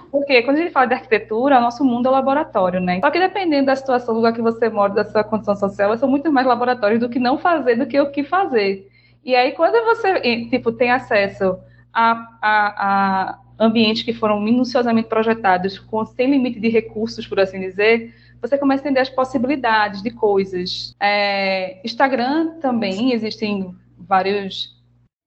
porque 0.10 0.42
quando 0.44 0.60
a 0.60 0.62
gente 0.62 0.72
fala 0.72 0.86
de 0.86 0.94
arquitetura, 0.94 1.58
o 1.58 1.62
nosso 1.62 1.84
mundo 1.84 2.08
é 2.08 2.10
laboratório, 2.10 2.80
né? 2.80 3.02
Só 3.02 3.12
que 3.12 3.20
dependendo 3.20 3.66
da 3.66 3.76
situação, 3.76 4.14
do 4.14 4.20
lugar 4.20 4.32
que 4.32 4.42
você 4.42 4.70
mora, 4.70 4.94
da 4.94 5.04
sua 5.04 5.26
condição 5.26 5.58
social, 5.58 5.98
são 5.98 6.08
muito 6.08 6.32
mais 6.32 6.48
laboratórios 6.48 7.02
do 7.02 7.10
que 7.10 7.20
não 7.20 7.38
fazer, 7.38 7.76
do 7.76 7.86
que 7.86 8.00
o 8.00 8.10
que 8.10 8.24
fazer. 8.24 8.90
E 9.26 9.36
aí, 9.36 9.52
quando 9.52 9.84
você, 9.84 10.22
tipo, 10.46 10.72
tem 10.72 10.90
acesso 10.90 11.60
a, 11.94 12.12
a, 12.42 12.76
a 12.78 13.40
ambientes 13.60 14.04
que 14.04 14.14
foram 14.14 14.40
minuciosamente 14.40 15.10
projetados, 15.10 15.78
com 15.78 16.06
sem 16.06 16.32
limite 16.32 16.62
de 16.62 16.70
recursos, 16.70 17.28
por 17.28 17.42
assim 17.42 17.60
dizer, 17.60 18.16
você 18.42 18.58
começa 18.58 18.84
a 18.84 18.86
entender 18.86 19.02
as 19.02 19.10
possibilidades 19.10 20.02
de 20.02 20.12
coisas. 20.12 20.96
É, 20.98 21.82
Instagram 21.86 22.58
também 22.62 23.12
existem 23.12 23.76
vários 24.08 24.82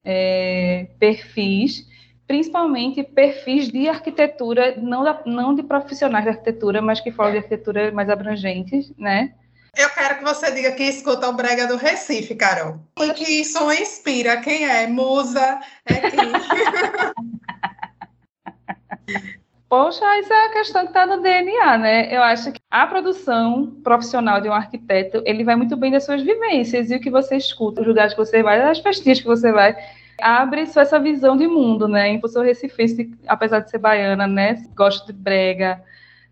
é, 0.05 0.89
perfis, 0.99 1.87
principalmente 2.27 3.03
perfis 3.03 3.69
de 3.69 3.89
arquitetura, 3.89 4.75
não, 4.77 5.05
da, 5.05 5.23
não 5.27 5.55
de 5.55 5.63
profissionais 5.63 6.25
de 6.25 6.31
arquitetura, 6.31 6.83
mas 6.83 7.01
que 7.01 7.13
falam 7.13 7.33
de 7.33 7.39
arquitetura 7.39 7.93
mais 7.93 8.09
abrangentes, 8.09 8.93
né? 8.97 9.35
Eu 9.77 9.91
quero 9.91 10.19
que 10.19 10.25
você 10.25 10.53
diga 10.53 10.71
quem 10.73 10.89
escuta 10.89 11.29
o 11.29 11.33
Brega 11.33 11.67
do 11.67 11.77
Recife, 11.77 12.37
Carol. 12.37 12.79
O 12.97 13.13
que 13.13 13.25
isso 13.25 13.73
inspira? 13.73 14.37
Quem 14.37 14.65
é? 14.65 14.87
Musa? 14.87 15.59
É 15.85 16.11
quem? 16.11 16.31
Poxa, 19.69 20.21
isso 20.21 20.33
é 20.33 20.47
a 20.47 20.53
questão 20.53 20.83
que 20.83 20.91
está 20.91 21.05
no 21.05 21.21
DNA, 21.21 21.79
né? 21.79 22.17
Eu 22.17 22.23
acho 22.23 22.53
que 22.53 22.61
a 22.75 22.89
produção 22.89 23.73
profissional 23.85 24.41
de 24.41 24.49
um 24.49 24.53
arquiteto, 24.53 25.23
ele 25.25 25.45
vai 25.45 25.55
muito 25.55 25.77
bem 25.77 25.93
das 25.93 26.05
suas 26.05 26.21
vivências 26.23 26.91
e 26.91 26.97
o 26.97 27.01
que 27.01 27.09
você 27.09 27.37
escuta, 27.37 27.81
os 27.81 27.87
lugares 27.87 28.15
que 28.15 28.19
você 28.19 28.43
vai, 28.43 28.61
as 28.63 28.81
festinhas 28.81 29.21
que 29.21 29.27
você 29.29 29.53
vai, 29.53 29.77
abre 30.21 30.67
só 30.67 30.81
essa 30.81 30.99
visão 30.99 31.37
de 31.37 31.47
mundo, 31.47 31.87
né? 31.87 32.19
Eu 32.21 32.29
sou 32.29 32.43
recifense, 32.43 33.17
apesar 33.29 33.61
de 33.61 33.71
ser 33.71 33.79
baiana, 33.79 34.27
né? 34.27 34.61
Gosto 34.75 35.07
de 35.07 35.13
brega, 35.13 35.81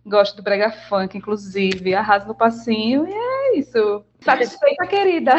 gosto 0.04 0.34
do 0.34 0.42
brega 0.42 0.72
funk, 0.72 1.16
inclusive, 1.16 1.94
arraso 1.94 2.26
no 2.26 2.34
passinho 2.34 3.06
e 3.06 3.12
é 3.12 3.58
isso. 3.60 4.02
Satisfeita, 4.18 4.84
querida. 4.88 5.34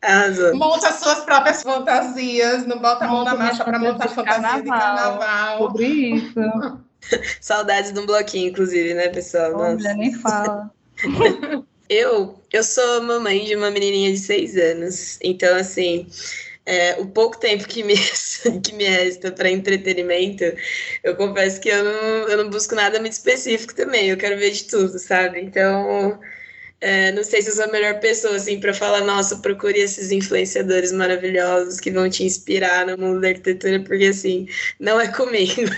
Arrasou. 0.00 0.56
Monta 0.56 0.90
suas 0.90 1.20
próprias 1.26 1.62
fantasias, 1.62 2.66
não 2.66 2.78
bota 2.78 3.04
a 3.04 3.08
mão 3.08 3.24
na 3.24 3.34
massa 3.34 3.62
para 3.62 3.78
montar 3.78 4.08
fantasia 4.08 4.40
carnaval, 4.40 4.62
de 4.62 4.68
carnaval. 4.70 5.58
Sobre 5.58 5.84
isso. 5.84 6.40
Saudades 7.40 7.92
de 7.92 7.98
um 7.98 8.06
bloquinho, 8.06 8.50
inclusive, 8.50 8.94
né, 8.94 9.08
pessoal? 9.08 9.52
Nossa. 9.52 9.94
nem 9.94 10.14
fala. 10.14 10.70
eu, 11.88 12.38
eu 12.52 12.64
sou 12.64 13.02
mamãe 13.02 13.44
de 13.44 13.56
uma 13.56 13.70
menininha 13.70 14.12
de 14.12 14.18
seis 14.18 14.56
anos, 14.56 15.18
então, 15.22 15.56
assim, 15.56 16.06
é, 16.66 17.00
o 17.00 17.06
pouco 17.06 17.38
tempo 17.38 17.66
que 17.66 17.82
me, 17.82 17.94
que 18.62 18.72
me 18.74 18.84
resta 18.84 19.32
para 19.32 19.50
entretenimento, 19.50 20.44
eu 21.02 21.16
confesso 21.16 21.60
que 21.60 21.68
eu 21.70 21.82
não, 21.82 22.28
eu 22.28 22.44
não 22.44 22.50
busco 22.50 22.74
nada 22.74 23.00
muito 23.00 23.14
específico 23.14 23.74
também, 23.74 24.08
eu 24.08 24.16
quero 24.16 24.38
ver 24.38 24.50
de 24.50 24.64
tudo, 24.64 24.98
sabe? 24.98 25.40
Então, 25.40 26.20
é, 26.80 27.10
não 27.12 27.24
sei 27.24 27.42
se 27.42 27.48
eu 27.48 27.54
sou 27.54 27.64
a 27.64 27.68
melhor 27.68 27.98
pessoa 27.98 28.36
assim 28.36 28.60
para 28.60 28.72
falar, 28.72 29.00
nossa, 29.00 29.36
procure 29.38 29.80
esses 29.80 30.12
influenciadores 30.12 30.92
maravilhosos 30.92 31.80
que 31.80 31.90
vão 31.90 32.08
te 32.08 32.22
inspirar 32.24 32.86
no 32.86 32.96
mundo 32.96 33.20
da 33.20 33.28
arquitetura, 33.28 33.80
porque 33.80 34.06
assim, 34.06 34.46
não 34.78 35.00
é 35.00 35.08
comigo. 35.08 35.62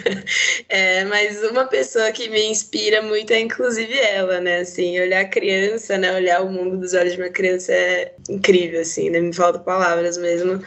É, 0.69 1.05
mas 1.05 1.43
uma 1.51 1.67
pessoa 1.67 2.13
que 2.13 2.29
me 2.29 2.47
inspira 2.47 3.03
muito 3.03 3.33
é 3.33 3.41
inclusive 3.41 3.93
ela, 3.99 4.41
né? 4.41 4.59
Assim, 4.61 5.01
olhar 5.01 5.23
a 5.23 5.29
criança, 5.29 5.99
né? 5.99 6.13
Olhar 6.15 6.43
o 6.43 6.51
mundo 6.51 6.77
dos 6.79 6.95
olhos 6.95 7.15
de 7.15 7.21
uma 7.21 7.29
criança 7.29 7.73
é 7.73 8.15
incrível, 8.29 8.81
assim, 8.81 9.11
né? 9.11 9.21
Me 9.21 9.33
faltam 9.33 9.63
palavras 9.63 10.17
mesmo 10.17 10.63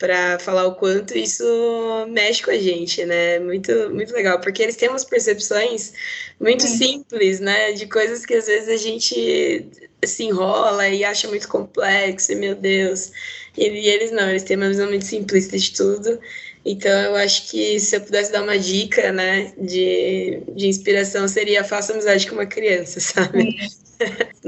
para 0.00 0.38
falar 0.38 0.66
o 0.66 0.74
quanto 0.76 1.16
isso 1.16 1.44
mexe 2.08 2.42
com 2.42 2.50
a 2.50 2.56
gente, 2.56 3.04
né? 3.04 3.38
Muito, 3.38 3.70
muito 3.90 4.14
legal, 4.14 4.40
porque 4.40 4.62
eles 4.62 4.74
têm 4.74 4.88
umas 4.88 5.04
percepções 5.04 5.92
muito 6.40 6.62
simples, 6.66 7.38
né? 7.38 7.72
De 7.72 7.86
coisas 7.86 8.24
que 8.24 8.32
às 8.34 8.46
vezes 8.46 8.68
a 8.70 8.78
gente 8.78 9.66
se 10.02 10.24
enrola 10.24 10.88
e 10.88 11.04
acha 11.04 11.28
muito 11.28 11.46
complexo, 11.46 12.32
e 12.32 12.34
meu 12.34 12.54
Deus. 12.54 13.12
E, 13.58 13.68
e 13.68 13.88
eles 13.90 14.10
não, 14.10 14.30
eles 14.30 14.42
têm 14.42 14.56
uma 14.56 14.68
visão 14.68 14.88
muito 14.88 15.04
simplista 15.04 15.58
de 15.58 15.70
tudo. 15.70 16.18
Então, 16.64 16.90
eu 16.90 17.16
acho 17.16 17.50
que 17.50 17.78
se 17.78 17.94
eu 17.94 18.00
pudesse 18.00 18.32
dar 18.32 18.42
uma 18.42 18.58
dica, 18.58 19.12
né, 19.12 19.52
de, 19.58 20.42
de 20.54 20.66
inspiração, 20.66 21.28
seria 21.28 21.62
faça 21.62 21.92
amizade 21.92 22.26
com 22.26 22.34
uma 22.34 22.46
criança, 22.46 23.00
sabe? 23.04 23.54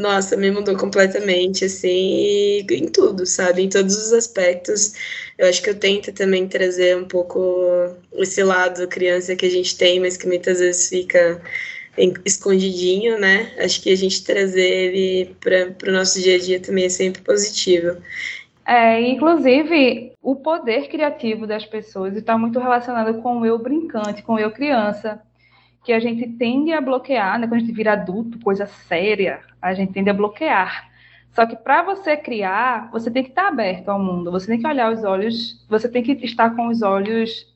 Nossa, 0.02 0.36
me 0.36 0.50
mudou 0.50 0.76
completamente, 0.76 1.64
assim, 1.64 2.66
em 2.68 2.88
tudo, 2.88 3.24
sabe? 3.24 3.62
Em 3.62 3.68
todos 3.68 3.96
os 3.96 4.12
aspectos. 4.12 4.94
Eu 5.38 5.48
acho 5.48 5.62
que 5.62 5.70
eu 5.70 5.78
tento 5.78 6.12
também 6.12 6.48
trazer 6.48 6.96
um 6.96 7.04
pouco 7.04 7.94
esse 8.14 8.42
lado 8.42 8.88
criança 8.88 9.36
que 9.36 9.46
a 9.46 9.50
gente 9.50 9.78
tem, 9.78 10.00
mas 10.00 10.16
que 10.16 10.26
muitas 10.26 10.58
vezes 10.58 10.88
fica 10.88 11.40
escondidinho, 12.24 13.16
né? 13.20 13.52
Acho 13.58 13.80
que 13.80 13.90
a 13.90 13.96
gente 13.96 14.24
trazer 14.24 14.60
ele 14.60 15.36
para 15.38 15.88
o 15.88 15.92
nosso 15.92 16.20
dia 16.20 16.34
a 16.34 16.38
dia 16.38 16.58
também 16.58 16.86
é 16.86 16.88
sempre 16.88 17.22
positivo. 17.22 17.96
É, 18.66 19.00
inclusive, 19.02 20.14
o 20.20 20.34
poder 20.34 20.88
criativo 20.88 21.46
das 21.46 21.64
pessoas 21.64 22.16
está 22.16 22.36
muito 22.36 22.58
relacionado 22.58 23.22
com 23.22 23.38
o 23.38 23.46
eu 23.46 23.56
brincante, 23.56 24.24
com 24.24 24.34
o 24.34 24.38
eu 24.38 24.50
criança, 24.50 25.22
que 25.84 25.92
a 25.92 26.00
gente 26.00 26.26
tende 26.26 26.72
a 26.72 26.80
bloquear, 26.80 27.38
né? 27.38 27.46
Quando 27.46 27.60
a 27.60 27.64
gente 27.64 27.72
vira 27.72 27.92
adulto, 27.92 28.40
coisa 28.40 28.66
séria, 28.66 29.51
a 29.62 29.72
gente 29.72 29.92
tende 29.92 30.10
a 30.10 30.14
bloquear. 30.14 30.90
Só 31.30 31.46
que 31.46 31.56
para 31.56 31.82
você 31.82 32.16
criar, 32.16 32.90
você 32.90 33.10
tem 33.10 33.22
que 33.22 33.30
estar 33.30 33.48
aberto 33.48 33.88
ao 33.88 33.98
mundo, 33.98 34.30
você 34.30 34.48
tem 34.48 34.60
que 34.60 34.66
olhar 34.66 34.92
os 34.92 35.02
olhos, 35.02 35.64
você 35.68 35.88
tem 35.88 36.02
que 36.02 36.12
estar 36.24 36.54
com 36.54 36.66
os 36.66 36.82
olhos 36.82 37.46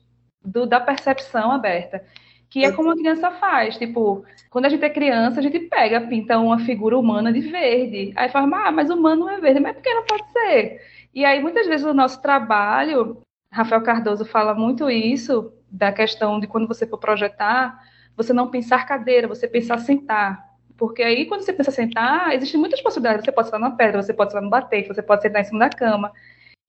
do, 0.43 0.65
da 0.65 0.79
percepção 0.79 1.51
aberta. 1.51 2.03
Que 2.49 2.63
é 2.63 2.71
como 2.71 2.89
a 2.89 2.95
criança 2.95 3.29
faz. 3.31 3.77
Tipo, 3.77 4.23
quando 4.49 4.65
a 4.65 4.69
gente 4.69 4.83
é 4.83 4.89
criança, 4.89 5.39
a 5.39 5.43
gente 5.43 5.59
pega, 5.59 6.01
pinta 6.01 6.39
uma 6.39 6.59
figura 6.59 6.97
humana 6.97 7.31
de 7.31 7.41
verde. 7.41 8.13
Aí 8.15 8.29
fala, 8.29 8.67
ah, 8.67 8.71
mas 8.71 8.89
humano 8.89 9.25
não 9.25 9.29
é 9.29 9.39
verde. 9.39 9.59
Mas 9.59 9.75
por 9.75 9.83
que 9.83 9.93
não 9.93 10.05
pode 10.05 10.31
ser? 10.31 10.81
E 11.13 11.25
aí, 11.25 11.41
muitas 11.41 11.67
vezes, 11.67 11.85
o 11.85 11.93
nosso 11.93 12.21
trabalho, 12.21 13.21
Rafael 13.51 13.81
Cardoso 13.81 14.23
fala 14.23 14.53
muito 14.53 14.89
isso, 14.89 15.51
da 15.69 15.91
questão 15.91 16.39
de 16.39 16.47
quando 16.47 16.67
você 16.67 16.87
for 16.87 16.97
projetar, 16.97 17.77
você 18.15 18.31
não 18.31 18.49
pensar 18.49 18.85
cadeira, 18.85 19.27
você 19.27 19.47
pensar 19.47 19.79
sentar. 19.79 20.46
Porque 20.77 21.01
aí, 21.01 21.25
quando 21.25 21.41
você 21.41 21.51
pensa 21.51 21.71
sentar, 21.71 22.33
existem 22.35 22.59
muitas 22.59 22.81
possibilidades. 22.81 23.25
Você 23.25 23.31
pode 23.31 23.47
sentar 23.47 23.59
na 23.59 23.71
pedra, 23.71 24.01
você 24.01 24.13
pode 24.13 24.31
sentar 24.31 24.43
no 24.43 24.49
batente, 24.49 24.87
você 24.87 25.01
pode 25.01 25.23
sentar 25.23 25.41
em 25.41 25.45
cima 25.45 25.59
da 25.59 25.69
cama. 25.69 26.11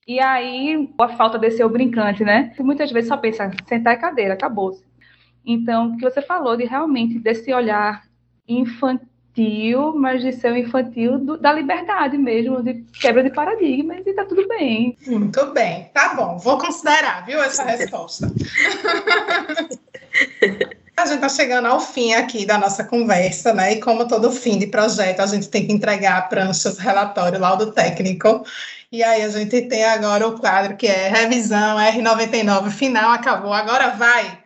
E 0.06 0.18
aí, 0.18 0.88
a 0.98 1.08
falta 1.10 1.38
desse 1.38 1.60
eu 1.60 1.68
brincante, 1.68 2.24
né? 2.24 2.54
Muitas 2.58 2.90
vezes 2.90 3.08
só 3.08 3.18
pensa, 3.18 3.50
sentar 3.66 3.92
é 3.92 3.96
cadeira, 3.96 4.32
acabou-se. 4.32 4.82
Então, 5.44 5.92
o 5.92 5.96
que 5.98 6.04
você 6.04 6.22
falou 6.22 6.56
de 6.56 6.64
realmente 6.64 7.18
desse 7.18 7.52
olhar 7.52 8.04
infantil, 8.48 9.94
mas 9.94 10.22
de 10.22 10.32
ser 10.32 10.52
um 10.52 10.56
infantil 10.56 11.18
do, 11.18 11.36
da 11.36 11.52
liberdade 11.52 12.16
mesmo, 12.16 12.62
de 12.62 12.82
quebra 13.00 13.22
de 13.22 13.30
paradigmas, 13.30 14.06
e 14.06 14.14
tá 14.14 14.24
tudo 14.24 14.48
bem. 14.48 14.96
Muito 15.06 15.52
bem, 15.52 15.90
tá 15.92 16.14
bom, 16.14 16.38
vou 16.38 16.56
considerar, 16.56 17.26
viu, 17.26 17.42
essa 17.42 17.64
resposta. 17.64 18.28
A 20.98 21.06
gente 21.06 21.16
está 21.16 21.28
chegando 21.28 21.66
ao 21.66 21.78
fim 21.78 22.12
aqui 22.12 22.44
da 22.44 22.58
nossa 22.58 22.82
conversa, 22.82 23.54
né? 23.54 23.74
E 23.74 23.80
como 23.80 24.08
todo 24.08 24.32
fim 24.32 24.58
de 24.58 24.66
projeto, 24.66 25.20
a 25.20 25.26
gente 25.26 25.48
tem 25.48 25.64
que 25.64 25.72
entregar 25.72 26.28
pranchas, 26.28 26.76
relatório, 26.76 27.38
laudo 27.38 27.70
técnico. 27.70 28.44
E 28.90 29.04
aí 29.04 29.22
a 29.22 29.28
gente 29.28 29.62
tem 29.62 29.84
agora 29.84 30.26
o 30.26 30.36
quadro 30.40 30.76
que 30.76 30.88
é 30.88 31.08
revisão 31.08 31.78
R99, 31.78 32.70
final, 32.70 33.12
acabou, 33.12 33.52
agora 33.52 33.90
vai! 33.90 34.42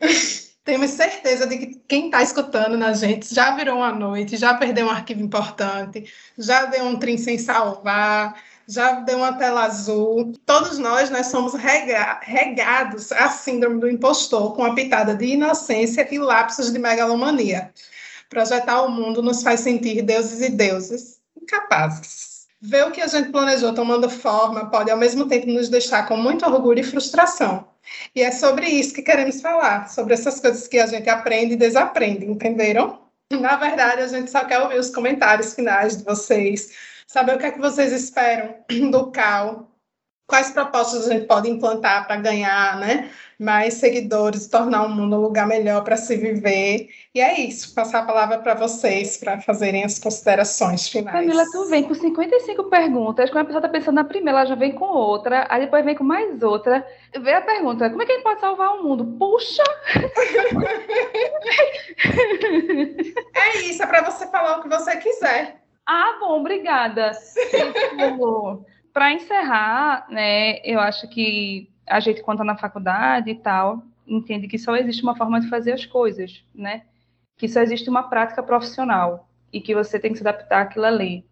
Temos 0.64 0.90
certeza 0.92 1.44
de 1.44 1.58
que 1.58 1.82
quem 1.88 2.06
está 2.06 2.22
escutando 2.22 2.76
na 2.76 2.92
gente 2.92 3.34
já 3.34 3.56
virou 3.56 3.78
uma 3.78 3.92
noite, 3.92 4.36
já 4.36 4.54
perdeu 4.54 4.86
um 4.86 4.90
arquivo 4.90 5.22
importante, 5.22 6.04
já 6.38 6.66
deu 6.66 6.84
um 6.84 6.96
trim 6.96 7.16
sem 7.18 7.36
salvar, 7.36 8.34
já 8.68 9.00
deu 9.00 9.18
uma 9.18 9.32
tela 9.34 9.64
azul. 9.64 10.32
Todos 10.44 10.78
nós, 10.78 11.08
nós 11.10 11.26
somos 11.26 11.54
rega 11.54 12.20
regados 12.22 13.12
à 13.12 13.28
síndrome 13.28 13.80
do 13.80 13.88
impostor, 13.88 14.54
com 14.54 14.64
a 14.64 14.74
pitada 14.74 15.14
de 15.14 15.26
inocência 15.26 16.06
e 16.10 16.18
lapsos 16.18 16.72
de 16.72 16.78
megalomania. 16.78 17.72
Projetar 18.28 18.82
o 18.82 18.90
mundo 18.90 19.22
nos 19.22 19.42
faz 19.42 19.60
sentir 19.60 20.02
deuses 20.02 20.40
e 20.40 20.50
deuses 20.50 21.20
incapazes. 21.40 22.46
Ver 22.60 22.86
o 22.86 22.90
que 22.90 23.00
a 23.00 23.06
gente 23.06 23.30
planejou 23.30 23.72
tomando 23.72 24.10
forma 24.10 24.68
pode, 24.68 24.90
ao 24.90 24.98
mesmo 24.98 25.26
tempo, 25.26 25.46
nos 25.46 25.68
deixar 25.68 26.08
com 26.08 26.16
muito 26.16 26.44
orgulho 26.44 26.80
e 26.80 26.84
frustração. 26.84 27.68
E 28.14 28.22
é 28.22 28.32
sobre 28.32 28.66
isso 28.66 28.94
que 28.94 29.02
queremos 29.02 29.40
falar, 29.40 29.88
sobre 29.88 30.14
essas 30.14 30.40
coisas 30.40 30.66
que 30.66 30.78
a 30.78 30.86
gente 30.86 31.08
aprende 31.08 31.52
e 31.54 31.56
desaprende, 31.56 32.26
entenderam? 32.26 32.98
Na 33.30 33.56
verdade, 33.56 34.02
a 34.02 34.08
gente 34.08 34.30
só 34.30 34.44
quer 34.44 34.58
ouvir 34.60 34.78
os 34.78 34.90
comentários 34.90 35.54
finais 35.54 35.96
de 35.98 36.04
vocês 36.04 36.70
saber 37.06 37.36
o 37.36 37.38
que 37.38 37.46
é 37.46 37.52
que 37.52 37.60
vocês 37.60 37.92
esperam 37.92 38.56
do 38.90 39.10
CAL, 39.10 39.70
quais 40.26 40.50
propostas 40.50 41.08
a 41.08 41.12
gente 41.12 41.26
pode 41.26 41.48
implantar 41.48 42.06
para 42.06 42.16
ganhar 42.16 42.80
né, 42.80 43.10
mais 43.38 43.74
seguidores, 43.74 44.48
tornar 44.48 44.84
o 44.84 44.88
mundo 44.88 45.14
um 45.14 45.20
lugar 45.20 45.46
melhor 45.46 45.84
para 45.84 45.96
se 45.96 46.16
viver. 46.16 46.88
E 47.14 47.20
é 47.20 47.40
isso, 47.40 47.72
passar 47.74 48.00
a 48.00 48.04
palavra 48.04 48.38
para 48.38 48.54
vocês 48.54 49.16
para 49.16 49.40
fazerem 49.40 49.84
as 49.84 50.00
considerações 50.00 50.88
finais. 50.88 51.14
Camila, 51.14 51.44
tu 51.52 51.66
vem 51.66 51.84
com 51.84 51.94
55 51.94 52.64
perguntas, 52.64 53.30
quando 53.30 53.42
a 53.42 53.44
pessoa 53.44 53.60
está 53.60 53.68
pensando 53.68 53.94
na 53.94 54.04
primeira, 54.04 54.40
ela 54.40 54.48
já 54.48 54.56
vem 54.56 54.72
com 54.72 54.86
outra, 54.86 55.46
aí 55.48 55.60
depois 55.60 55.84
vem 55.84 55.94
com 55.94 56.02
mais 56.02 56.42
outra. 56.42 56.84
Vê 57.20 57.34
a 57.34 57.40
pergunta, 57.40 57.88
como 57.88 58.02
é 58.02 58.06
que 58.06 58.12
a 58.12 58.14
gente 58.16 58.24
pode 58.24 58.40
salvar 58.40 58.74
o 58.74 58.82
mundo? 58.82 59.04
Puxa! 59.18 59.62
é 63.34 63.58
isso, 63.58 63.82
é 63.82 63.86
para 63.86 64.10
você 64.10 64.26
falar 64.26 64.58
o 64.58 64.62
que 64.62 64.68
você 64.68 64.96
quiser. 64.96 65.65
Ah, 65.86 66.16
bom, 66.18 66.40
obrigada. 66.40 67.12
Para 68.92 69.12
encerrar, 69.12 70.06
né, 70.10 70.58
eu 70.64 70.80
acho 70.80 71.08
que 71.08 71.70
a 71.86 72.00
gente, 72.00 72.22
quando 72.22 72.38
está 72.38 72.44
na 72.44 72.58
faculdade 72.58 73.30
e 73.30 73.34
tal, 73.36 73.82
entende 74.06 74.48
que 74.48 74.58
só 74.58 74.74
existe 74.74 75.02
uma 75.02 75.16
forma 75.16 75.40
de 75.40 75.48
fazer 75.48 75.72
as 75.72 75.86
coisas, 75.86 76.44
né? 76.54 76.82
Que 77.36 77.48
só 77.48 77.60
existe 77.60 77.88
uma 77.88 78.04
prática 78.04 78.42
profissional 78.42 79.28
e 79.52 79.60
que 79.60 79.74
você 79.74 79.98
tem 79.98 80.12
que 80.12 80.18
se 80.18 80.26
adaptar 80.26 80.62
àquilo 80.62 80.86
ali. 80.86 81.24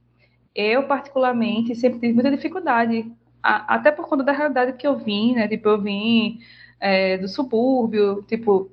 Eu, 0.55 0.86
particularmente, 0.86 1.74
sempre 1.74 1.98
tive 1.98 2.12
muita 2.12 2.30
dificuldade, 2.30 3.11
até 3.42 3.90
por 3.90 4.09
conta 4.09 4.22
da 4.22 4.32
realidade 4.32 4.74
que 4.74 4.86
eu 4.86 4.96
vim, 4.96 5.34
né? 5.34 5.48
Tipo, 5.48 5.70
eu 5.70 5.80
vim 5.80 6.38
é, 6.78 7.18
do 7.18 7.26
subúrbio, 7.26 8.22
tipo, 8.28 8.70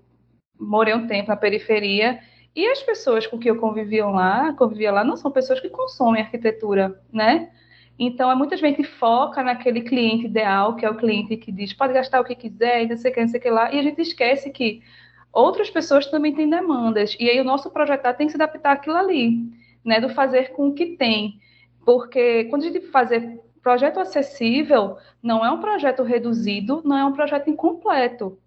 morei 0.59 0.93
um 0.93 1.07
tempo 1.07 1.29
na 1.29 1.35
periferia 1.35 2.19
e 2.55 2.67
as 2.67 2.83
pessoas 2.83 3.25
com 3.25 3.39
que 3.39 3.49
eu 3.49 3.57
convivia 3.57 4.05
lá, 4.05 4.53
convivia 4.53 4.91
lá, 4.91 5.03
não 5.03 5.15
são 5.15 5.31
pessoas 5.31 5.59
que 5.59 5.69
consomem 5.69 6.21
arquitetura, 6.21 7.01
né? 7.11 7.49
Então, 7.97 8.31
é 8.31 8.35
muita 8.35 8.57
gente 8.57 8.83
foca 8.83 9.43
naquele 9.43 9.81
cliente 9.81 10.25
ideal, 10.25 10.75
que 10.75 10.85
é 10.85 10.89
o 10.89 10.97
cliente 10.97 11.37
que 11.37 11.51
diz 11.51 11.73
pode 11.73 11.93
gastar 11.93 12.19
o 12.19 12.23
que 12.23 12.35
quiser, 12.35 12.87
não 12.87 12.97
sei 12.97 13.11
o 13.11 13.13
que, 13.13 13.21
não 13.21 13.27
sei 13.27 13.39
o 13.39 13.43
que 13.43 13.49
lá, 13.49 13.71
e 13.71 13.79
a 13.79 13.83
gente 13.83 14.01
esquece 14.01 14.49
que 14.49 14.81
outras 15.31 15.69
pessoas 15.69 16.07
também 16.07 16.33
têm 16.33 16.49
demandas. 16.49 17.15
E 17.19 17.29
aí 17.29 17.39
o 17.39 17.43
nosso 17.43 17.69
projetar 17.69 18.13
tem 18.15 18.27
que 18.27 18.33
se 18.33 18.41
adaptar 18.41 18.73
àquilo 18.73 18.97
ali, 18.97 19.37
né? 19.85 19.99
Do 20.01 20.09
fazer 20.09 20.51
com 20.51 20.69
o 20.69 20.73
que 20.73 20.97
tem. 20.97 21.39
Porque 21.85 22.45
quando 22.45 22.63
a 22.63 22.65
gente 22.65 22.81
fazer 22.87 23.39
projeto 23.61 23.99
acessível, 23.99 24.97
não 25.21 25.45
é 25.45 25.51
um 25.51 25.59
projeto 25.59 26.03
reduzido, 26.03 26.81
não 26.83 26.97
é 26.97 27.05
um 27.05 27.13
projeto 27.13 27.49
incompleto. 27.49 28.37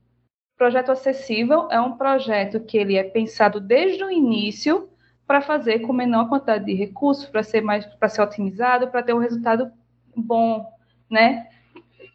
Projeto 0.57 0.93
acessível 0.93 1.69
é 1.71 1.81
um 1.81 1.97
projeto 1.97 2.61
que 2.61 2.79
ele 2.79 2.97
é 2.97 3.03
pensado 3.03 3.61
desde 3.61 4.05
o 4.05 4.11
início 4.11 4.89
para 5.27 5.41
fazer 5.41 5.81
com 5.81 5.93
menor 5.93 6.29
quantidade 6.29 6.65
de 6.65 6.75
recursos, 6.75 7.27
para 7.27 7.43
ser 7.43 7.61
mais, 7.61 7.85
para 7.87 8.09
ser 8.09 8.23
otimizado, 8.23 8.89
para 8.89 9.03
ter 9.03 9.15
um 9.15 9.19
resultado 9.19 9.73
bom, 10.15 10.65
né? 11.11 11.49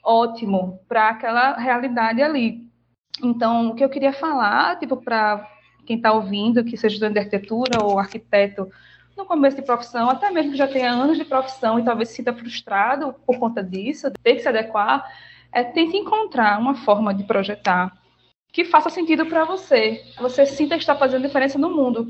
Ótimo 0.04 0.80
para 0.88 1.10
aquela 1.10 1.58
realidade 1.58 2.22
ali. 2.22 2.70
Então, 3.22 3.70
o 3.70 3.76
que 3.76 3.84
eu 3.84 3.90
queria 3.90 4.14
falar, 4.14 4.80
tipo, 4.80 4.96
para 4.96 5.46
quem 5.86 5.98
está 5.98 6.14
ouvindo, 6.14 6.64
que 6.64 6.78
seja 6.78 6.94
estudante 6.94 7.14
de 7.14 7.20
arquitetura 7.20 7.84
ou 7.84 8.00
arquiteto 8.00 8.70
no 9.18 9.26
começo 9.26 9.58
de 9.58 9.64
profissão, 9.64 10.10
até 10.10 10.32
mesmo 10.32 10.52
que 10.52 10.58
já 10.58 10.68
tenha 10.68 10.92
anos 10.92 11.18
de 11.18 11.26
profissão 11.26 11.78
e 11.78 11.84
talvez 11.84 12.10
se 12.10 12.16
sinta 12.16 12.34
frustrado 12.34 13.14
por 13.26 13.38
conta 13.38 13.62
disso, 13.62 14.10
tem 14.24 14.36
que 14.36 14.42
se 14.42 14.48
adequar, 14.48 15.06
é, 15.52 15.62
tente 15.62 15.98
encontrar 15.98 16.58
uma 16.58 16.76
forma 16.76 17.14
de 17.14 17.26
projetar 17.26 17.92
que 18.52 18.66
faça 18.66 18.90
sentido 18.90 19.26
para 19.26 19.46
você, 19.46 20.04
você 20.18 20.46
sinta 20.46 20.76
que 20.76 20.82
está 20.82 20.96
fazendo 20.96 21.26
diferença 21.26 21.58
no 21.58 21.70
mundo 21.70 22.08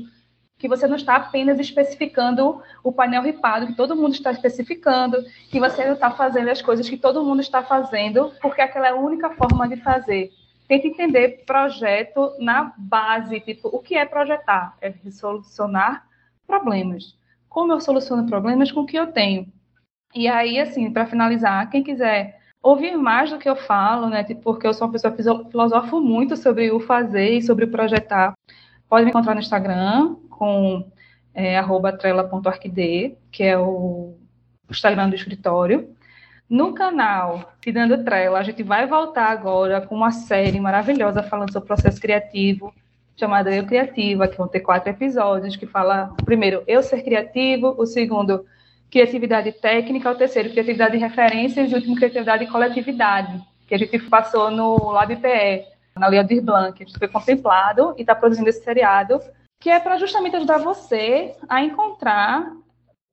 que 0.60 0.68
você 0.68 0.86
não 0.86 0.94
está 0.94 1.16
apenas 1.16 1.58
especificando 1.58 2.62
o 2.84 2.92
painel 2.92 3.22
ripado, 3.22 3.66
que 3.66 3.74
todo 3.74 3.96
mundo 3.96 4.12
está 4.12 4.30
especificando, 4.30 5.24
que 5.50 5.58
você 5.58 5.86
não 5.86 5.94
está 5.94 6.10
fazendo 6.10 6.50
as 6.50 6.60
coisas 6.60 6.88
que 6.88 6.98
todo 6.98 7.24
mundo 7.24 7.40
está 7.40 7.62
fazendo, 7.62 8.30
porque 8.42 8.60
aquela 8.60 8.88
é 8.88 8.90
a 8.90 8.94
única 8.94 9.30
forma 9.30 9.66
de 9.66 9.78
fazer. 9.78 10.30
Tente 10.68 10.86
entender 10.86 11.44
projeto 11.46 12.34
na 12.38 12.74
base, 12.76 13.40
tipo, 13.40 13.68
o 13.68 13.80
que 13.80 13.96
é 13.96 14.04
projetar? 14.04 14.76
É 14.82 14.92
solucionar 15.10 16.06
problemas. 16.46 17.18
Como 17.48 17.72
eu 17.72 17.80
soluciono 17.80 18.26
problemas 18.26 18.70
com 18.70 18.80
o 18.80 18.86
que 18.86 18.98
eu 18.98 19.06
tenho? 19.10 19.50
E 20.14 20.28
aí, 20.28 20.60
assim, 20.60 20.92
para 20.92 21.06
finalizar, 21.06 21.70
quem 21.70 21.82
quiser 21.82 22.38
ouvir 22.62 22.96
mais 22.96 23.30
do 23.30 23.38
que 23.38 23.48
eu 23.48 23.56
falo, 23.56 24.08
né, 24.08 24.22
tipo, 24.24 24.42
porque 24.42 24.66
eu 24.66 24.74
sou 24.74 24.86
uma 24.86 24.92
pessoa 24.92 25.12
que 25.12 25.22
filosofo 25.50 26.00
muito 26.00 26.36
sobre 26.36 26.70
o 26.70 26.80
fazer 26.80 27.30
e 27.30 27.42
sobre 27.42 27.64
o 27.64 27.70
projetar, 27.70 28.34
pode 28.88 29.04
me 29.04 29.10
encontrar 29.10 29.34
no 29.34 29.40
Instagram, 29.40 30.16
com 30.28 30.86
é, 31.34 31.58
que 33.30 33.42
é 33.42 33.58
o 33.58 34.16
Instagram 34.68 35.08
do 35.08 35.14
escritório. 35.14 35.94
No 36.48 36.74
canal 36.74 37.52
Tirando 37.60 38.02
Trela, 38.04 38.40
a 38.40 38.42
gente 38.42 38.62
vai 38.62 38.86
voltar 38.86 39.28
agora 39.28 39.80
com 39.80 39.94
uma 39.94 40.10
série 40.10 40.58
maravilhosa 40.58 41.22
falando 41.22 41.52
sobre 41.52 41.68
processo 41.68 42.00
criativo, 42.00 42.74
chamada 43.16 43.54
Eu 43.54 43.66
Criativa, 43.66 44.26
que 44.26 44.36
vão 44.36 44.48
ter 44.48 44.60
quatro 44.60 44.90
episódios, 44.90 45.56
que 45.56 45.66
fala, 45.66 46.12
primeiro, 46.24 46.64
eu 46.66 46.82
ser 46.82 47.02
criativo, 47.02 47.74
o 47.78 47.86
segundo, 47.86 48.44
criatividade 48.90 49.52
técnica, 49.52 50.10
o 50.10 50.14
terceiro, 50.14 50.50
criatividade 50.50 50.92
de 50.92 50.98
referências, 50.98 51.70
e 51.70 51.74
o 51.74 51.76
último, 51.76 51.94
criatividade 51.94 52.44
e 52.44 52.48
coletividade, 52.48 53.40
que 53.66 53.74
a 53.74 53.78
gente 53.78 53.98
passou 54.00 54.50
no 54.50 54.90
LabPE, 54.90 55.64
na 55.96 56.08
Lei 56.08 56.18
Aldir 56.18 56.42
Blanc, 56.42 56.78
gente 56.78 56.98
foi 56.98 57.08
contemplado 57.08 57.94
e 57.96 58.00
está 58.00 58.14
produzindo 58.14 58.48
esse 58.48 58.62
seriado 58.62 59.20
que 59.60 59.68
é 59.68 59.78
para 59.78 59.98
justamente 59.98 60.36
ajudar 60.36 60.58
você 60.58 61.34
a 61.46 61.62
encontrar 61.62 62.50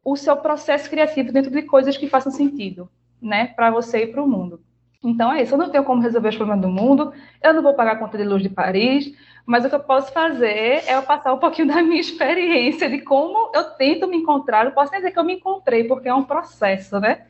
o 0.03 0.15
seu 0.15 0.37
processo 0.37 0.89
criativo 0.89 1.33
dentro 1.33 1.51
de 1.51 1.63
coisas 1.63 1.97
que 1.97 2.07
façam 2.07 2.31
sentido, 2.31 2.89
né, 3.21 3.47
para 3.47 3.69
você 3.69 4.03
e 4.03 4.07
para 4.07 4.23
o 4.23 4.27
mundo. 4.27 4.61
Então 5.07 5.31
é 5.31 5.41
isso, 5.41 5.53
eu 5.53 5.57
não 5.57 5.69
tenho 5.69 5.85
como 5.85 6.01
resolver 6.01 6.27
os 6.27 6.35
problemas 6.35 6.61
do 6.61 6.69
mundo, 6.69 7.13
eu 7.41 7.53
não 7.53 7.61
vou 7.63 7.73
pagar 7.73 7.93
a 7.93 7.95
conta 7.95 8.17
de 8.17 8.25
luz 8.25 8.43
de 8.43 8.49
Paris, 8.49 9.13
mas 9.45 9.63
o 9.63 9.69
que 9.69 9.75
eu 9.75 9.79
posso 9.79 10.11
fazer 10.11 10.83
é 10.85 10.95
eu 10.95 11.03
passar 11.03 11.33
um 11.33 11.37
pouquinho 11.37 11.69
da 11.73 11.81
minha 11.81 12.01
experiência, 12.01 12.89
de 12.89 12.99
como 12.99 13.49
eu 13.55 13.63
tento 13.75 14.05
me 14.05 14.17
encontrar, 14.17 14.65
eu 14.65 14.73
posso 14.73 14.91
dizer 14.91 15.11
que 15.11 15.17
eu 15.17 15.23
me 15.23 15.35
encontrei, 15.35 15.85
porque 15.85 16.09
é 16.09 16.13
um 16.13 16.25
processo, 16.25 16.99
né? 16.99 17.25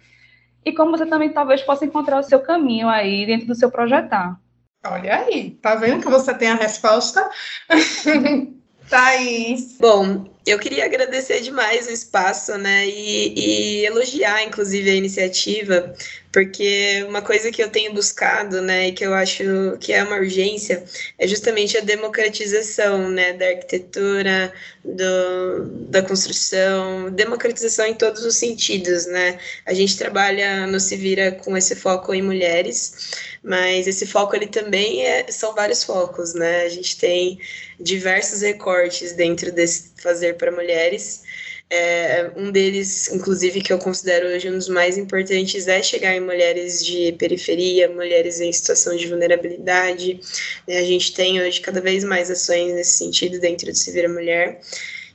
E 0.66 0.74
como 0.74 0.98
você 0.98 1.06
também 1.06 1.30
talvez 1.30 1.62
possa 1.62 1.86
encontrar 1.86 2.20
o 2.20 2.24
seu 2.24 2.40
caminho 2.40 2.90
aí 2.90 3.28
dentro 3.28 3.46
do 3.46 3.56
seu 3.56 3.70
projetar. 3.70 4.40
Olha 4.84 5.18
aí, 5.18 5.52
tá 5.62 5.76
vendo 5.76 6.02
que 6.02 6.10
você 6.10 6.34
tem 6.34 6.50
a 6.50 6.56
resposta? 6.56 7.30
Thaís. 8.90 9.76
Bom, 9.80 10.30
eu 10.46 10.58
queria 10.58 10.86
agradecer 10.86 11.42
demais 11.42 11.88
o 11.88 11.92
espaço, 11.92 12.58
né? 12.58 12.88
E, 12.88 13.34
e, 13.82 13.86
elogiar, 13.86 14.44
inclusive, 14.44 14.90
a 14.90 14.94
iniciativa, 14.94 15.94
porque 16.32 17.04
uma 17.10 17.22
coisa 17.22 17.52
que 17.52 17.62
eu 17.62 17.70
tenho 17.70 17.94
buscado, 17.94 18.62
né, 18.62 18.88
e 18.88 18.92
que 18.94 19.06
eu 19.06 19.14
acho 19.14 19.44
que 19.80 19.92
é 19.92 20.04
uma 20.04 20.18
urgência, 20.18 20.84
é 21.18 21.28
justamente 21.28 21.78
a 21.78 21.82
democratização, 21.82 23.10
né, 23.10 23.34
da 23.34 23.48
arquitetura, 23.48 24.54
do, 24.86 25.66
da 25.90 26.02
construção, 26.02 27.12
democratização 27.12 27.86
em 27.88 27.94
todos 27.94 28.24
os 28.24 28.36
sentidos, 28.36 29.06
né? 29.06 29.38
A 29.66 29.74
gente 29.74 29.98
trabalha 29.98 30.66
no 30.68 30.78
Vira 30.80 31.32
com 31.32 31.58
esse 31.58 31.76
foco 31.76 32.14
em 32.14 32.22
mulheres, 32.22 33.37
mas 33.48 33.88
esse 33.88 34.06
foco 34.06 34.36
ele 34.36 34.48
também 34.48 35.06
é, 35.06 35.32
são 35.32 35.56
vários 35.56 35.82
focos, 35.82 36.34
né? 36.34 36.66
A 36.66 36.70
gente 36.70 36.98
tem 36.98 37.40
diversos 37.80 38.42
recortes 38.42 39.14
dentro 39.14 39.54
desse 39.54 39.92
fazer 40.02 40.36
para 40.36 40.52
mulheres. 40.52 41.24
É, 41.70 42.30
um 42.36 42.52
deles, 42.52 43.10
inclusive, 43.10 43.62
que 43.62 43.72
eu 43.72 43.78
considero 43.78 44.28
hoje 44.28 44.50
um 44.50 44.58
dos 44.58 44.68
mais 44.68 44.98
importantes 44.98 45.66
é 45.68 45.82
chegar 45.82 46.14
em 46.14 46.20
mulheres 46.20 46.86
de 46.86 47.14
periferia, 47.14 47.88
mulheres 47.88 48.42
em 48.42 48.52
situação 48.52 48.98
de 48.98 49.08
vulnerabilidade. 49.08 50.20
Né? 50.68 50.80
A 50.80 50.84
gente 50.84 51.14
tem 51.14 51.42
hoje 51.42 51.62
cada 51.62 51.80
vez 51.80 52.04
mais 52.04 52.30
ações 52.30 52.74
nesse 52.74 52.98
sentido 52.98 53.40
dentro 53.40 53.72
de 53.72 53.80
Se 53.80 53.92
Vira 53.92 54.10
Mulher. 54.10 54.60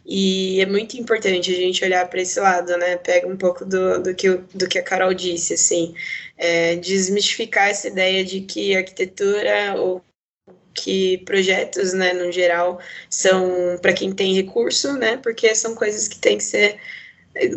E 0.04 0.60
é 0.60 0.66
muito 0.66 0.96
importante 0.96 1.52
a 1.52 1.54
gente 1.54 1.84
olhar 1.84 2.08
para 2.08 2.20
esse 2.20 2.38
lado, 2.40 2.76
né? 2.76 2.96
Pega 2.96 3.26
um 3.28 3.36
pouco 3.36 3.64
do, 3.64 4.02
do, 4.02 4.14
que, 4.14 4.28
do 4.54 4.68
que 4.68 4.78
a 4.78 4.82
Carol 4.82 5.14
disse, 5.14 5.54
assim, 5.54 5.94
é, 6.36 6.76
desmistificar 6.76 7.68
essa 7.68 7.88
ideia 7.88 8.24
de 8.24 8.40
que 8.40 8.76
arquitetura 8.76 9.74
ou 9.76 10.02
que 10.74 11.18
projetos, 11.18 11.92
né, 11.92 12.12
no 12.14 12.32
geral, 12.32 12.80
são 13.08 13.78
para 13.80 13.92
quem 13.92 14.10
tem 14.10 14.34
recurso, 14.34 14.94
né, 14.94 15.18
porque 15.18 15.54
são 15.54 15.74
coisas 15.74 16.08
que 16.08 16.18
têm 16.18 16.38
que 16.38 16.44
ser 16.44 16.78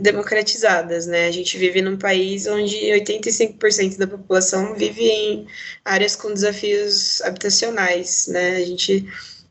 democratizadas, 0.01 1.05
né? 1.05 1.27
A 1.27 1.31
gente 1.31 1.57
vive 1.57 1.81
num 1.81 1.97
país 1.97 2.47
onde 2.47 2.77
85% 2.77 3.97
da 3.97 4.07
população 4.07 4.73
vive 4.73 5.03
em 5.03 5.47
áreas 5.83 6.15
com 6.15 6.33
desafios 6.33 7.21
habitacionais, 7.21 8.27
né? 8.27 8.55
A 8.57 8.65
gente 8.65 9.05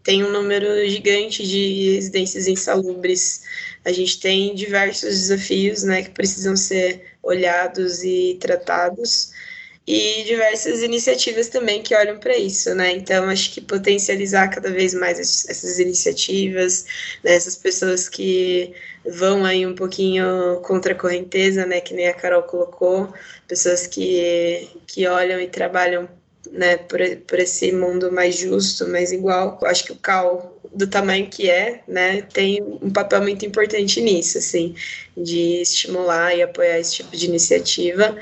tem 0.04 0.22
um 0.22 0.30
número 0.30 0.86
gigante 0.88 1.46
de 1.46 1.94
residências 1.94 2.46
insalubres. 2.46 3.42
A 3.84 3.90
gente 3.90 4.20
tem 4.20 4.54
diversos 4.54 5.10
desafios, 5.10 5.82
né, 5.82 6.02
que 6.02 6.10
precisam 6.10 6.56
ser 6.56 7.02
olhados 7.22 8.04
e 8.04 8.36
tratados 8.40 9.32
e 9.86 10.24
diversas 10.24 10.82
iniciativas 10.82 11.48
também 11.48 11.82
que 11.82 11.94
olham 11.94 12.18
para 12.18 12.36
isso, 12.36 12.74
né? 12.74 12.92
Então, 12.92 13.28
acho 13.28 13.52
que 13.52 13.60
potencializar 13.60 14.48
cada 14.48 14.70
vez 14.70 14.94
mais 14.94 15.18
essas 15.18 15.78
iniciativas, 15.78 16.86
né? 17.22 17.34
essas 17.34 17.56
pessoas 17.56 18.08
que 18.08 18.72
vão 19.04 19.44
aí 19.44 19.66
um 19.66 19.74
pouquinho 19.74 20.60
contra 20.62 20.94
a 20.94 20.96
correnteza, 20.96 21.66
né? 21.66 21.80
Que 21.80 21.92
nem 21.92 22.08
a 22.08 22.14
Carol 22.14 22.42
colocou, 22.44 23.12
pessoas 23.46 23.86
que, 23.86 24.70
que 24.86 25.06
olham 25.06 25.38
e 25.38 25.48
trabalham 25.48 26.08
né, 26.54 26.76
por, 26.76 27.00
por 27.26 27.38
esse 27.38 27.72
mundo 27.72 28.10
mais 28.12 28.38
justo, 28.38 28.88
mais 28.88 29.12
igual. 29.12 29.58
Eu 29.60 29.68
acho 29.68 29.84
que 29.84 29.92
o 29.92 29.96
CAL, 29.96 30.60
do 30.72 30.86
tamanho 30.86 31.28
que 31.28 31.50
é, 31.50 31.82
né, 31.86 32.22
tem 32.22 32.62
um 32.62 32.90
papel 32.90 33.20
muito 33.22 33.44
importante 33.44 34.00
nisso, 34.00 34.38
assim, 34.38 34.74
de 35.16 35.60
estimular 35.60 36.34
e 36.34 36.42
apoiar 36.42 36.78
esse 36.78 36.94
tipo 36.94 37.16
de 37.16 37.26
iniciativa 37.26 38.16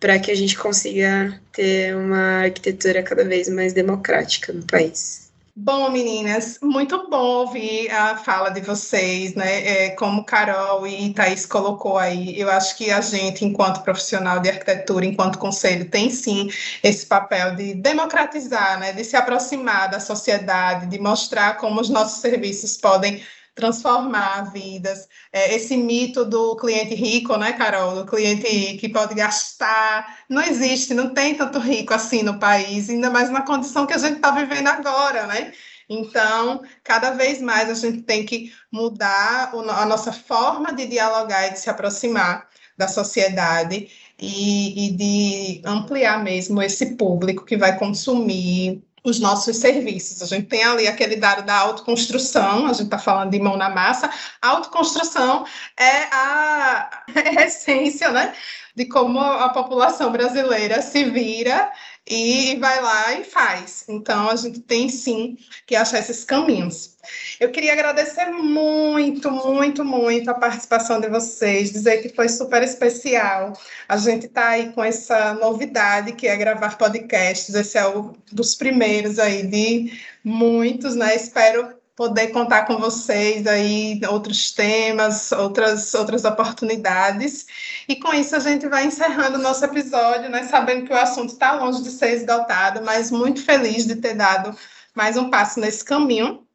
para 0.00 0.18
que 0.18 0.30
a 0.30 0.34
gente 0.34 0.56
consiga 0.56 1.40
ter 1.52 1.94
uma 1.94 2.42
arquitetura 2.44 3.02
cada 3.02 3.24
vez 3.24 3.48
mais 3.48 3.72
democrática 3.72 4.52
no 4.52 4.64
país. 4.64 5.27
Bom, 5.60 5.90
meninas, 5.90 6.60
muito 6.62 7.10
bom 7.10 7.40
ouvir 7.40 7.90
a 7.90 8.16
fala 8.16 8.48
de 8.48 8.60
vocês, 8.60 9.34
né? 9.34 9.86
É, 9.86 9.90
como 9.90 10.24
Carol 10.24 10.86
e 10.86 11.12
Thaís 11.12 11.44
colocou 11.46 11.98
aí, 11.98 12.38
eu 12.38 12.48
acho 12.48 12.76
que 12.76 12.92
a 12.92 13.00
gente, 13.00 13.44
enquanto 13.44 13.82
profissional 13.82 14.38
de 14.38 14.48
arquitetura, 14.50 15.04
enquanto 15.04 15.36
conselho, 15.36 15.90
tem 15.90 16.10
sim 16.10 16.48
esse 16.80 17.04
papel 17.04 17.56
de 17.56 17.74
democratizar, 17.74 18.78
né? 18.78 18.92
De 18.92 19.02
se 19.02 19.16
aproximar 19.16 19.90
da 19.90 19.98
sociedade, 19.98 20.86
de 20.86 20.98
mostrar 21.00 21.56
como 21.56 21.80
os 21.80 21.90
nossos 21.90 22.20
serviços 22.20 22.76
podem 22.76 23.20
transformar 23.58 24.52
vidas. 24.52 25.08
É, 25.32 25.54
esse 25.54 25.76
mito 25.76 26.24
do 26.24 26.54
cliente 26.56 26.94
rico, 26.94 27.36
né, 27.36 27.52
Carol? 27.54 27.96
Do 27.96 28.06
cliente 28.06 28.76
que 28.78 28.88
pode 28.88 29.14
gastar. 29.14 30.18
Não 30.28 30.40
existe, 30.40 30.94
não 30.94 31.12
tem 31.12 31.34
tanto 31.34 31.58
rico 31.58 31.92
assim 31.92 32.22
no 32.22 32.38
país, 32.38 32.88
ainda 32.88 33.10
mais 33.10 33.30
na 33.30 33.42
condição 33.42 33.86
que 33.86 33.92
a 33.92 33.98
gente 33.98 34.16
está 34.16 34.30
vivendo 34.30 34.68
agora, 34.68 35.26
né? 35.26 35.52
Então, 35.88 36.62
cada 36.84 37.10
vez 37.12 37.40
mais 37.40 37.68
a 37.68 37.74
gente 37.74 38.02
tem 38.02 38.24
que 38.24 38.52
mudar 38.70 39.50
a 39.52 39.86
nossa 39.86 40.12
forma 40.12 40.72
de 40.72 40.86
dialogar 40.86 41.48
e 41.48 41.52
de 41.54 41.58
se 41.58 41.70
aproximar 41.70 42.46
da 42.76 42.86
sociedade 42.86 43.88
e, 44.18 44.86
e 44.86 44.90
de 44.92 45.62
ampliar 45.64 46.22
mesmo 46.22 46.62
esse 46.62 46.94
público 46.96 47.44
que 47.44 47.56
vai 47.56 47.76
consumir 47.76 48.84
os 49.08 49.18
nossos 49.18 49.56
serviços. 49.56 50.22
A 50.22 50.26
gente 50.26 50.46
tem 50.46 50.62
ali 50.62 50.86
aquele 50.86 51.16
dado 51.16 51.44
da 51.44 51.56
autoconstrução, 51.56 52.66
a 52.66 52.72
gente 52.72 52.84
está 52.84 52.98
falando 52.98 53.30
de 53.30 53.40
mão 53.40 53.56
na 53.56 53.70
massa. 53.70 54.10
A 54.40 54.48
autoconstrução 54.48 55.44
é 55.76 56.02
a, 56.12 57.04
é 57.14 57.40
a 57.40 57.46
essência, 57.46 58.10
né? 58.10 58.34
De 58.74 58.84
como 58.84 59.18
a 59.18 59.48
população 59.48 60.12
brasileira 60.12 60.80
se 60.82 61.04
vira 61.04 61.70
e 62.08 62.56
vai 62.56 62.80
lá 62.80 63.12
e 63.20 63.24
faz. 63.24 63.84
Então, 63.88 64.30
a 64.30 64.36
gente 64.36 64.60
tem 64.60 64.88
sim 64.88 65.36
que 65.66 65.76
achar 65.76 65.98
esses 65.98 66.24
caminhos. 66.24 66.96
Eu 67.38 67.50
queria 67.50 67.72
agradecer 67.72 68.26
muito, 68.30 69.30
muito, 69.30 69.84
muito 69.84 70.30
a 70.30 70.34
participação 70.34 71.00
de 71.00 71.08
vocês, 71.08 71.70
dizer 71.70 72.02
que 72.02 72.08
foi 72.08 72.28
super 72.28 72.62
especial. 72.62 73.52
A 73.88 73.96
gente 73.96 74.26
está 74.26 74.48
aí 74.48 74.72
com 74.72 74.82
essa 74.82 75.34
novidade 75.34 76.12
que 76.12 76.26
é 76.26 76.36
gravar 76.36 76.76
podcasts. 76.78 77.54
Esse 77.54 77.78
é 77.78 77.86
um 77.86 78.14
dos 78.32 78.54
primeiros 78.54 79.18
aí 79.18 79.46
de 79.46 79.98
muitos, 80.24 80.94
né? 80.94 81.14
Espero 81.14 81.77
poder 81.98 82.28
contar 82.28 82.64
com 82.64 82.78
vocês 82.78 83.44
aí 83.44 84.00
outros 84.08 84.52
temas, 84.52 85.32
outras, 85.32 85.92
outras 85.94 86.24
oportunidades. 86.24 87.44
E 87.88 87.96
com 87.96 88.14
isso 88.14 88.36
a 88.36 88.38
gente 88.38 88.68
vai 88.68 88.86
encerrando 88.86 89.36
o 89.36 89.42
nosso 89.42 89.64
episódio, 89.64 90.30
né? 90.30 90.44
Sabendo 90.44 90.86
que 90.86 90.92
o 90.92 90.96
assunto 90.96 91.32
está 91.32 91.54
longe 91.54 91.82
de 91.82 91.90
ser 91.90 92.14
esgotado, 92.14 92.84
mas 92.84 93.10
muito 93.10 93.42
feliz 93.42 93.84
de 93.84 93.96
ter 93.96 94.14
dado 94.14 94.56
mais 94.94 95.16
um 95.16 95.28
passo 95.28 95.58
nesse 95.58 95.84
caminho. 95.84 96.46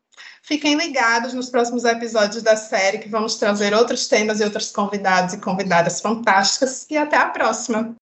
Fiquem 0.42 0.76
ligados 0.76 1.34
nos 1.34 1.50
próximos 1.50 1.84
episódios 1.84 2.42
da 2.42 2.56
série, 2.56 3.00
que 3.00 3.10
vamos 3.10 3.36
trazer 3.36 3.74
outros 3.74 4.08
temas 4.08 4.40
e 4.40 4.46
outros 4.46 4.72
convidados 4.72 5.34
e 5.34 5.40
convidadas 5.40 6.00
fantásticas. 6.00 6.88
E 6.90 6.96
até 6.96 7.18
a 7.18 7.28
próxima! 7.28 7.92